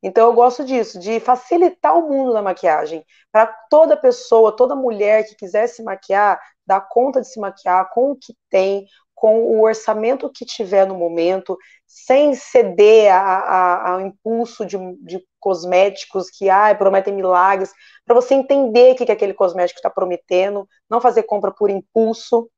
então 0.03 0.27
eu 0.27 0.33
gosto 0.33 0.65
disso, 0.65 0.99
de 0.99 1.21
facilitar 1.21 1.97
o 1.97 2.09
mundo 2.09 2.33
da 2.33 2.43
maquiagem, 2.43 3.05
para 3.31 3.47
toda 3.69 3.97
pessoa, 3.97 4.55
toda 4.55 4.75
mulher 4.75 5.27
que 5.27 5.35
quiser 5.35 5.67
se 5.67 5.83
maquiar, 5.83 6.41
dar 6.67 6.81
conta 6.81 7.21
de 7.21 7.29
se 7.29 7.39
maquiar 7.39 7.91
com 7.91 8.13
o 8.13 8.17
que 8.17 8.35
tem, 8.49 8.87
com 9.15 9.43
o 9.43 9.63
orçamento 9.63 10.31
que 10.33 10.47
tiver 10.47 10.87
no 10.87 10.95
momento, 10.95 11.59
sem 11.87 12.35
ceder 12.35 13.13
ao 13.13 14.01
impulso 14.01 14.65
de, 14.65 14.79
de, 15.03 15.23
cosméticos 15.39 16.31
que 16.31 16.49
ah, 16.49 16.75
prometem 16.75 17.15
milagres, 17.15 17.73
para 18.07 18.15
você 18.15 18.35
entender 18.35 18.93
o 18.93 18.97
que, 18.97 19.07
que 19.07 19.13
aquele 19.13 19.35
cosmético 19.35 19.79
está 19.79 19.91
prometendo, 19.91 20.67
não 20.89 21.01
fazer 21.01 21.25
compra 21.25 21.51
por 21.51 21.69
impulso, 21.69 22.51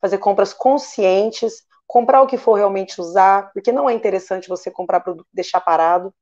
fazer 0.00 0.18
compras 0.18 0.54
conscientes, 0.54 1.62
comprar 1.86 2.22
o 2.22 2.26
que 2.26 2.36
for 2.36 2.54
realmente 2.54 3.00
usar, 3.00 3.50
porque 3.52 3.72
não 3.72 3.88
é 3.88 3.92
interessante 3.92 4.48
você 4.48 4.70
comprar 4.70 5.00
produto 5.00 5.26
e 5.32 5.36
deixar 5.36 5.60
parado. 5.60 6.14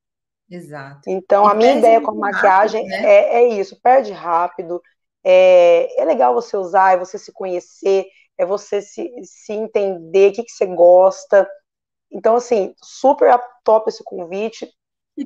Exato. 0.54 1.02
Então, 1.08 1.44
e 1.46 1.50
a 1.50 1.54
minha 1.54 1.74
ideia 1.74 2.00
com 2.00 2.12
a 2.12 2.14
maquiagem 2.14 2.82
rápido, 2.82 3.02
né? 3.02 3.14
é, 3.14 3.34
é, 3.36 3.48
isso, 3.48 3.80
perde 3.80 4.12
rápido. 4.12 4.80
É, 5.24 6.00
é 6.00 6.04
legal 6.04 6.34
você 6.34 6.56
usar, 6.56 6.94
é 6.94 6.96
você 6.96 7.18
se 7.18 7.32
conhecer, 7.32 8.06
é 8.38 8.46
você 8.46 8.80
se, 8.80 9.10
se 9.24 9.52
entender 9.52 10.30
o 10.30 10.32
que, 10.34 10.44
que 10.44 10.52
você 10.52 10.66
gosta. 10.66 11.48
Então, 12.10 12.36
assim, 12.36 12.74
super 12.82 13.36
top 13.64 13.88
esse 13.88 14.04
convite. 14.04 14.70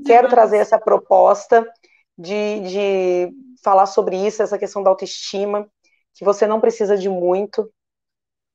Quero 0.07 0.29
trazer 0.29 0.59
essa 0.59 0.79
proposta 0.79 1.67
de, 2.17 2.61
de 2.61 3.33
falar 3.63 3.87
sobre 3.87 4.17
isso, 4.17 4.43
essa 4.43 4.59
questão 4.59 4.83
da 4.83 4.91
autoestima, 4.91 5.69
que 6.15 6.25
você 6.25 6.47
não 6.47 6.61
precisa 6.61 6.97
de 6.97 7.09
muito, 7.09 7.71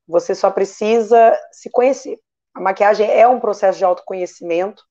você 0.07 0.35
só 0.35 0.51
precisa 0.51 1.37
se 1.51 1.69
conhecer. 1.69 2.19
A 2.53 2.61
maquiagem 2.61 3.09
é 3.09 3.27
um 3.27 3.39
processo 3.39 3.77
de 3.79 3.85
autoconhecimento, 3.85 4.83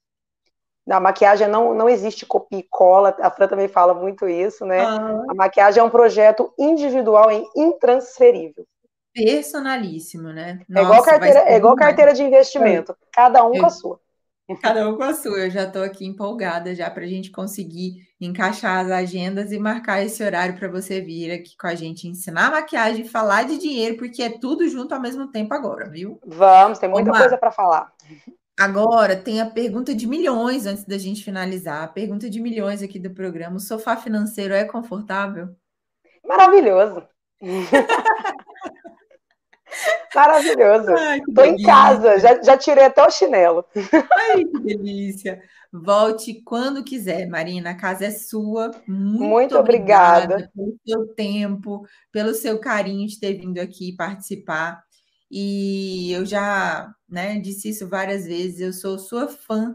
na 0.87 0.99
maquiagem 0.99 1.49
não, 1.49 1.75
não 1.75 1.89
existe 1.89 2.27
copia 2.27 2.59
e 2.59 2.67
cola, 2.69 3.17
a 3.21 3.31
Fran 3.31 3.47
também 3.47 3.69
fala 3.69 3.95
muito 3.95 4.29
isso, 4.29 4.67
né? 4.67 4.81
Ah. 4.81 5.23
A 5.29 5.35
maquiagem 5.35 5.81
é 5.81 5.85
um 5.85 5.91
projeto 5.91 6.53
individual 6.59 7.31
e 7.31 7.45
intransferível. 7.57 8.67
Personalíssimo, 9.15 10.31
né? 10.31 10.61
Nossa, 10.69 10.81
é 10.81 10.83
igual 10.83 11.03
carteira, 11.05 11.41
é 11.41 11.57
igual 11.57 11.77
carteira 11.77 12.15
de 12.15 12.23
investimento, 12.23 12.97
cada 13.13 13.45
um 13.45 13.55
eu, 13.55 13.61
com 13.61 13.67
a 13.67 13.71
sua. 13.71 14.01
Cada 14.61 14.89
um 14.89 14.97
com 14.97 15.03
a 15.03 15.15
sua. 15.15 15.39
Eu 15.39 15.51
já 15.51 15.65
estou 15.65 15.83
aqui 15.83 16.05
empolgada 16.05 16.75
já 16.75 16.91
para 16.91 17.05
a 17.05 17.07
gente 17.07 17.31
conseguir 17.31 18.07
encaixar 18.21 18.85
as 18.85 18.91
agendas 18.91 19.53
e 19.53 19.59
marcar 19.59 20.03
esse 20.03 20.23
horário 20.23 20.57
para 20.59 20.69
você 20.69 21.01
vir 21.01 21.31
aqui 21.31 21.57
com 21.57 21.67
a 21.67 21.75
gente 21.75 22.09
ensinar 22.09 22.51
maquiagem, 22.51 23.05
falar 23.05 23.45
de 23.45 23.59
dinheiro, 23.59 23.97
porque 23.97 24.23
é 24.23 24.39
tudo 24.39 24.69
junto 24.69 24.95
ao 24.95 25.01
mesmo 25.01 25.29
tempo 25.29 25.55
agora, 25.55 25.89
viu? 25.89 26.19
Vamos, 26.27 26.79
tem 26.79 26.89
muita 26.89 27.13
coisa 27.13 27.37
para 27.37 27.53
falar. 27.53 27.93
Agora 28.63 29.17
tem 29.17 29.41
a 29.41 29.51
pergunta 29.51 29.93
de 29.93 30.07
milhões 30.07 30.67
antes 30.67 30.85
da 30.85 30.97
gente 30.97 31.25
finalizar. 31.25 31.83
A 31.83 31.89
pergunta 31.89 32.31
de 32.31 32.41
milhões 32.41 32.81
aqui 32.81 32.97
do 32.97 33.11
programa: 33.11 33.57
o 33.57 33.61
sofá 33.61 33.97
financeiro 33.97 34.55
é 34.55 34.65
confortável? 34.65 35.49
Maravilhoso. 36.25 37.03
Maravilhoso. 40.15 40.93
Estou 41.27 41.45
em 41.45 41.61
casa, 41.61 42.21
já, 42.21 42.41
já 42.41 42.57
tirei 42.57 42.85
até 42.85 43.05
o 43.05 43.11
chinelo. 43.11 43.65
Ai, 44.31 44.45
que 44.45 44.61
delícia. 44.61 45.43
Volte 45.73 46.41
quando 46.45 46.85
quiser, 46.85 47.27
Marina. 47.27 47.71
A 47.71 47.77
casa 47.77 48.05
é 48.05 48.13
sua. 48.13 48.71
Muito, 48.87 49.25
Muito 49.25 49.59
obrigada, 49.59 50.35
obrigada 50.35 50.53
pelo 50.55 50.79
seu 50.87 51.09
tempo, 51.15 51.85
pelo 52.13 52.33
seu 52.33 52.61
carinho 52.61 53.09
de 53.09 53.19
ter 53.19 53.35
vindo 53.35 53.59
aqui 53.59 53.97
participar. 53.97 54.85
E 55.35 56.13
eu 56.13 56.27
já 56.27 56.95
né, 57.09 57.39
disse 57.41 57.71
isso 57.71 57.89
várias 57.89 58.27
vezes. 58.27 58.61
Eu 58.61 58.73
sou 58.75 58.99
sua 58.99 59.27
fã. 59.29 59.75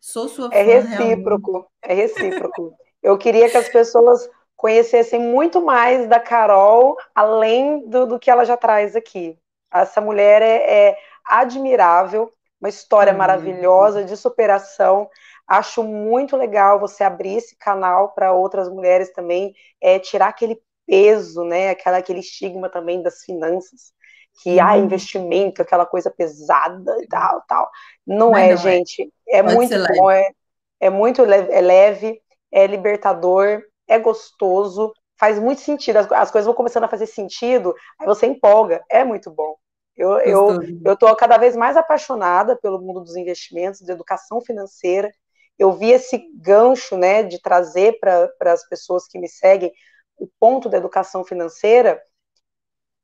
Sou 0.00 0.28
sua 0.28 0.48
é 0.52 0.64
fã. 0.64 0.70
É 0.70 0.80
recíproco. 0.80 1.52
Realmente. 1.52 1.70
É 1.82 1.94
recíproco. 1.94 2.76
Eu 3.00 3.16
queria 3.16 3.48
que 3.48 3.56
as 3.56 3.68
pessoas 3.68 4.28
conhecessem 4.56 5.20
muito 5.20 5.64
mais 5.64 6.08
da 6.08 6.18
Carol, 6.18 6.96
além 7.14 7.88
do, 7.88 8.04
do 8.04 8.18
que 8.18 8.28
ela 8.28 8.44
já 8.44 8.56
traz 8.56 8.96
aqui. 8.96 9.38
Essa 9.72 10.00
mulher 10.00 10.42
é, 10.42 10.88
é 10.88 10.98
admirável, 11.24 12.32
uma 12.60 12.68
história 12.68 13.12
uhum. 13.12 13.18
maravilhosa 13.18 14.04
de 14.04 14.16
superação. 14.16 15.08
Acho 15.46 15.84
muito 15.84 16.36
legal 16.36 16.80
você 16.80 17.04
abrir 17.04 17.36
esse 17.36 17.56
canal 17.56 18.12
para 18.12 18.32
outras 18.32 18.68
mulheres 18.68 19.12
também, 19.12 19.54
é, 19.80 20.00
tirar 20.00 20.28
aquele 20.28 20.60
peso, 20.84 21.44
né, 21.44 21.70
aquela, 21.70 21.98
aquele 21.98 22.20
estigma 22.20 22.68
também 22.68 23.02
das 23.02 23.22
finanças, 23.22 23.92
que 24.42 24.60
há 24.60 24.74
uhum. 24.74 24.84
investimento, 24.84 25.62
aquela 25.62 25.86
coisa 25.86 26.10
pesada 26.10 26.96
e 27.02 27.06
tal, 27.06 27.42
tal. 27.48 27.70
Não, 28.06 28.30
não 28.30 28.36
é, 28.36 28.48
não 28.48 28.52
é. 28.52 28.56
gente. 28.56 29.12
É, 29.28 29.38
é 29.38 29.42
muito 29.42 29.74
bom, 29.94 30.10
é, 30.10 30.30
é 30.80 30.90
muito 30.90 31.24
leve, 31.24 31.52
é 31.52 31.60
leve, 31.60 32.22
é 32.52 32.66
libertador, 32.66 33.62
é 33.88 33.98
gostoso, 33.98 34.92
faz 35.18 35.38
muito 35.38 35.60
sentido. 35.60 35.96
As, 35.96 36.12
as, 36.12 36.30
coisas 36.30 36.46
vão 36.46 36.54
começando 36.54 36.84
a 36.84 36.88
fazer 36.88 37.06
sentido, 37.06 37.74
aí 37.98 38.06
você 38.06 38.26
empolga, 38.26 38.82
é 38.90 39.04
muito 39.04 39.30
bom. 39.30 39.56
Eu, 39.96 40.18
eu, 40.18 40.58
eu 40.84 40.96
tô 40.96 41.14
cada 41.16 41.38
vez 41.38 41.56
mais 41.56 41.74
apaixonada 41.74 42.54
pelo 42.56 42.80
mundo 42.80 43.00
dos 43.00 43.16
investimentos, 43.16 43.80
de 43.80 43.90
educação 43.90 44.42
financeira 44.42 45.10
eu 45.58 45.72
vi 45.72 45.90
esse 45.90 46.18
gancho, 46.34 46.96
né, 46.96 47.22
de 47.22 47.40
trazer 47.40 47.98
para 47.98 48.52
as 48.52 48.66
pessoas 48.68 49.06
que 49.06 49.18
me 49.18 49.28
seguem 49.28 49.72
o 50.18 50.28
ponto 50.38 50.68
da 50.68 50.78
educação 50.78 51.24
financeira, 51.24 52.00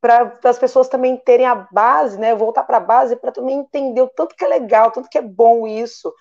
para 0.03 0.37
as 0.43 0.59
pessoas 0.59 0.89
também 0.89 1.17
terem 1.17 1.47
a 1.47 1.55
base, 1.55 2.19
né, 2.19 2.35
voltar 2.35 2.65
para 2.65 2.79
a 2.79 2.81
base 2.81 3.15
para 3.15 3.31
também 3.31 3.61
entender 3.61 4.03
o 4.03 4.09
tanto 4.09 4.35
que 4.35 4.45
é 4.45 4.49
legal, 4.49 4.89
o 4.89 4.91
tanto 4.91 5.09
que 5.09 5.17
é 5.17 5.23
bom 5.23 5.65
isso, 5.65 6.13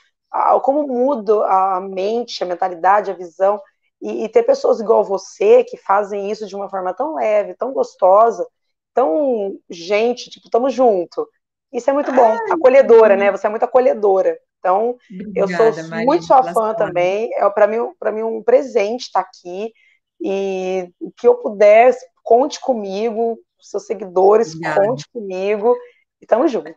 como 0.61 0.87
muda 0.87 1.43
a 1.47 1.81
mente, 1.81 2.43
a 2.43 2.45
mentalidade, 2.45 3.09
a 3.09 3.15
visão, 3.15 3.59
e, 3.99 4.23
e 4.23 4.29
ter 4.29 4.43
pessoas 4.43 4.79
igual 4.79 5.03
você 5.03 5.63
que 5.63 5.77
fazem 5.77 6.29
isso 6.29 6.45
de 6.45 6.55
uma 6.55 6.69
forma 6.69 6.93
tão 6.93 7.15
leve, 7.15 7.55
tão 7.55 7.73
gostosa, 7.73 8.47
tão 8.93 9.57
gente, 9.67 10.29
tipo, 10.29 10.45
estamos 10.45 10.73
junto. 10.73 11.27
Isso 11.73 11.89
é 11.89 11.93
muito 11.93 12.11
bom, 12.11 12.37
acolhedora, 12.51 13.15
né? 13.15 13.31
Você 13.31 13.47
é 13.47 13.49
muito 13.49 13.63
acolhedora. 13.63 14.37
Então, 14.59 14.95
Obrigada, 15.11 15.63
eu 15.63 15.73
sou 15.73 15.89
Maria, 15.89 16.05
muito 16.05 16.25
sua 16.25 16.43
fã 16.43 16.73
também. 16.75 17.33
É 17.33 17.49
para 17.49 17.65
mim, 17.65 17.77
para 17.97 18.11
mim 18.11 18.21
um 18.21 18.43
presente 18.43 19.05
estar 19.05 19.21
aqui 19.21 19.71
e 20.19 20.87
o 20.99 21.11
que 21.11 21.27
eu 21.27 21.35
puder, 21.35 21.95
conte 22.23 22.59
comigo, 22.59 23.39
seus 23.61 23.85
seguidores, 23.85 24.53
Obrigada. 24.53 24.85
conte 24.85 25.05
comigo 25.11 25.75
e 26.21 26.25
tamo 26.25 26.47
junto. 26.47 26.73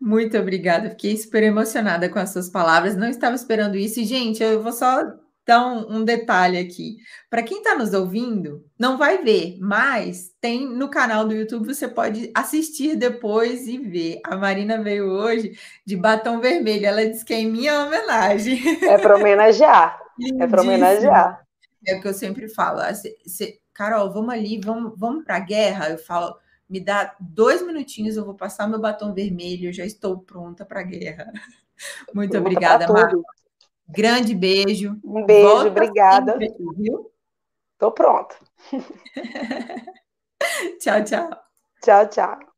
Muito 0.00 0.38
obrigada, 0.38 0.90
fiquei 0.90 1.16
super 1.16 1.42
emocionada 1.42 2.08
com 2.08 2.18
as 2.18 2.30
suas 2.30 2.48
palavras. 2.48 2.96
Não 2.96 3.08
estava 3.08 3.34
esperando 3.34 3.76
isso. 3.76 4.00
E, 4.00 4.04
gente, 4.04 4.42
eu 4.42 4.62
vou 4.62 4.72
só 4.72 5.02
então, 5.50 5.84
um 5.88 6.04
detalhe 6.04 6.58
aqui. 6.58 6.98
Para 7.28 7.42
quem 7.42 7.58
está 7.58 7.74
nos 7.76 7.92
ouvindo, 7.92 8.64
não 8.78 8.96
vai 8.96 9.18
ver, 9.24 9.58
mas 9.60 10.30
tem 10.40 10.64
no 10.64 10.88
canal 10.88 11.26
do 11.26 11.34
YouTube, 11.34 11.66
você 11.66 11.88
pode 11.88 12.30
assistir 12.34 12.94
depois 12.94 13.66
e 13.66 13.76
ver. 13.76 14.20
A 14.24 14.36
Marina 14.36 14.80
veio 14.80 15.10
hoje 15.10 15.58
de 15.84 15.96
batom 15.96 16.40
vermelho. 16.40 16.86
Ela 16.86 17.04
disse 17.04 17.24
que 17.24 17.34
é 17.34 17.40
em 17.40 17.50
minha 17.50 17.84
homenagem. 17.84 18.60
É 18.84 18.96
para 18.96 19.16
homenagear. 19.16 20.00
é 20.40 20.46
para 20.46 20.62
homenagear. 20.62 21.44
É 21.84 21.96
o 21.96 22.00
que 22.00 22.06
eu 22.06 22.14
sempre 22.14 22.48
falo. 22.48 22.80
Carol, 23.72 24.12
vamos 24.12 24.34
ali, 24.34 24.60
vamos, 24.60 24.92
vamos 24.96 25.24
para 25.24 25.36
a 25.36 25.40
guerra. 25.40 25.90
Eu 25.90 25.98
falo, 25.98 26.36
me 26.68 26.80
dá 26.80 27.14
dois 27.20 27.64
minutinhos, 27.64 28.16
eu 28.16 28.24
vou 28.24 28.34
passar 28.34 28.68
meu 28.68 28.80
batom 28.80 29.12
vermelho, 29.12 29.68
eu 29.68 29.72
já 29.72 29.84
estou 29.84 30.18
pronta 30.18 30.64
para 30.64 30.80
a 30.80 30.84
guerra. 30.84 31.32
Muito 32.14 32.30
pronta 32.30 32.46
obrigada, 32.46 32.92
Marco. 32.92 33.22
Grande 33.88 34.34
beijo. 34.34 35.00
Um 35.04 35.26
beijo, 35.26 35.48
Volta 35.48 35.68
obrigada. 35.68 36.38
Tô 37.78 37.90
pronta. 37.90 38.36
tchau, 40.78 41.04
tchau. 41.04 41.30
Tchau, 41.82 42.08
tchau. 42.08 42.49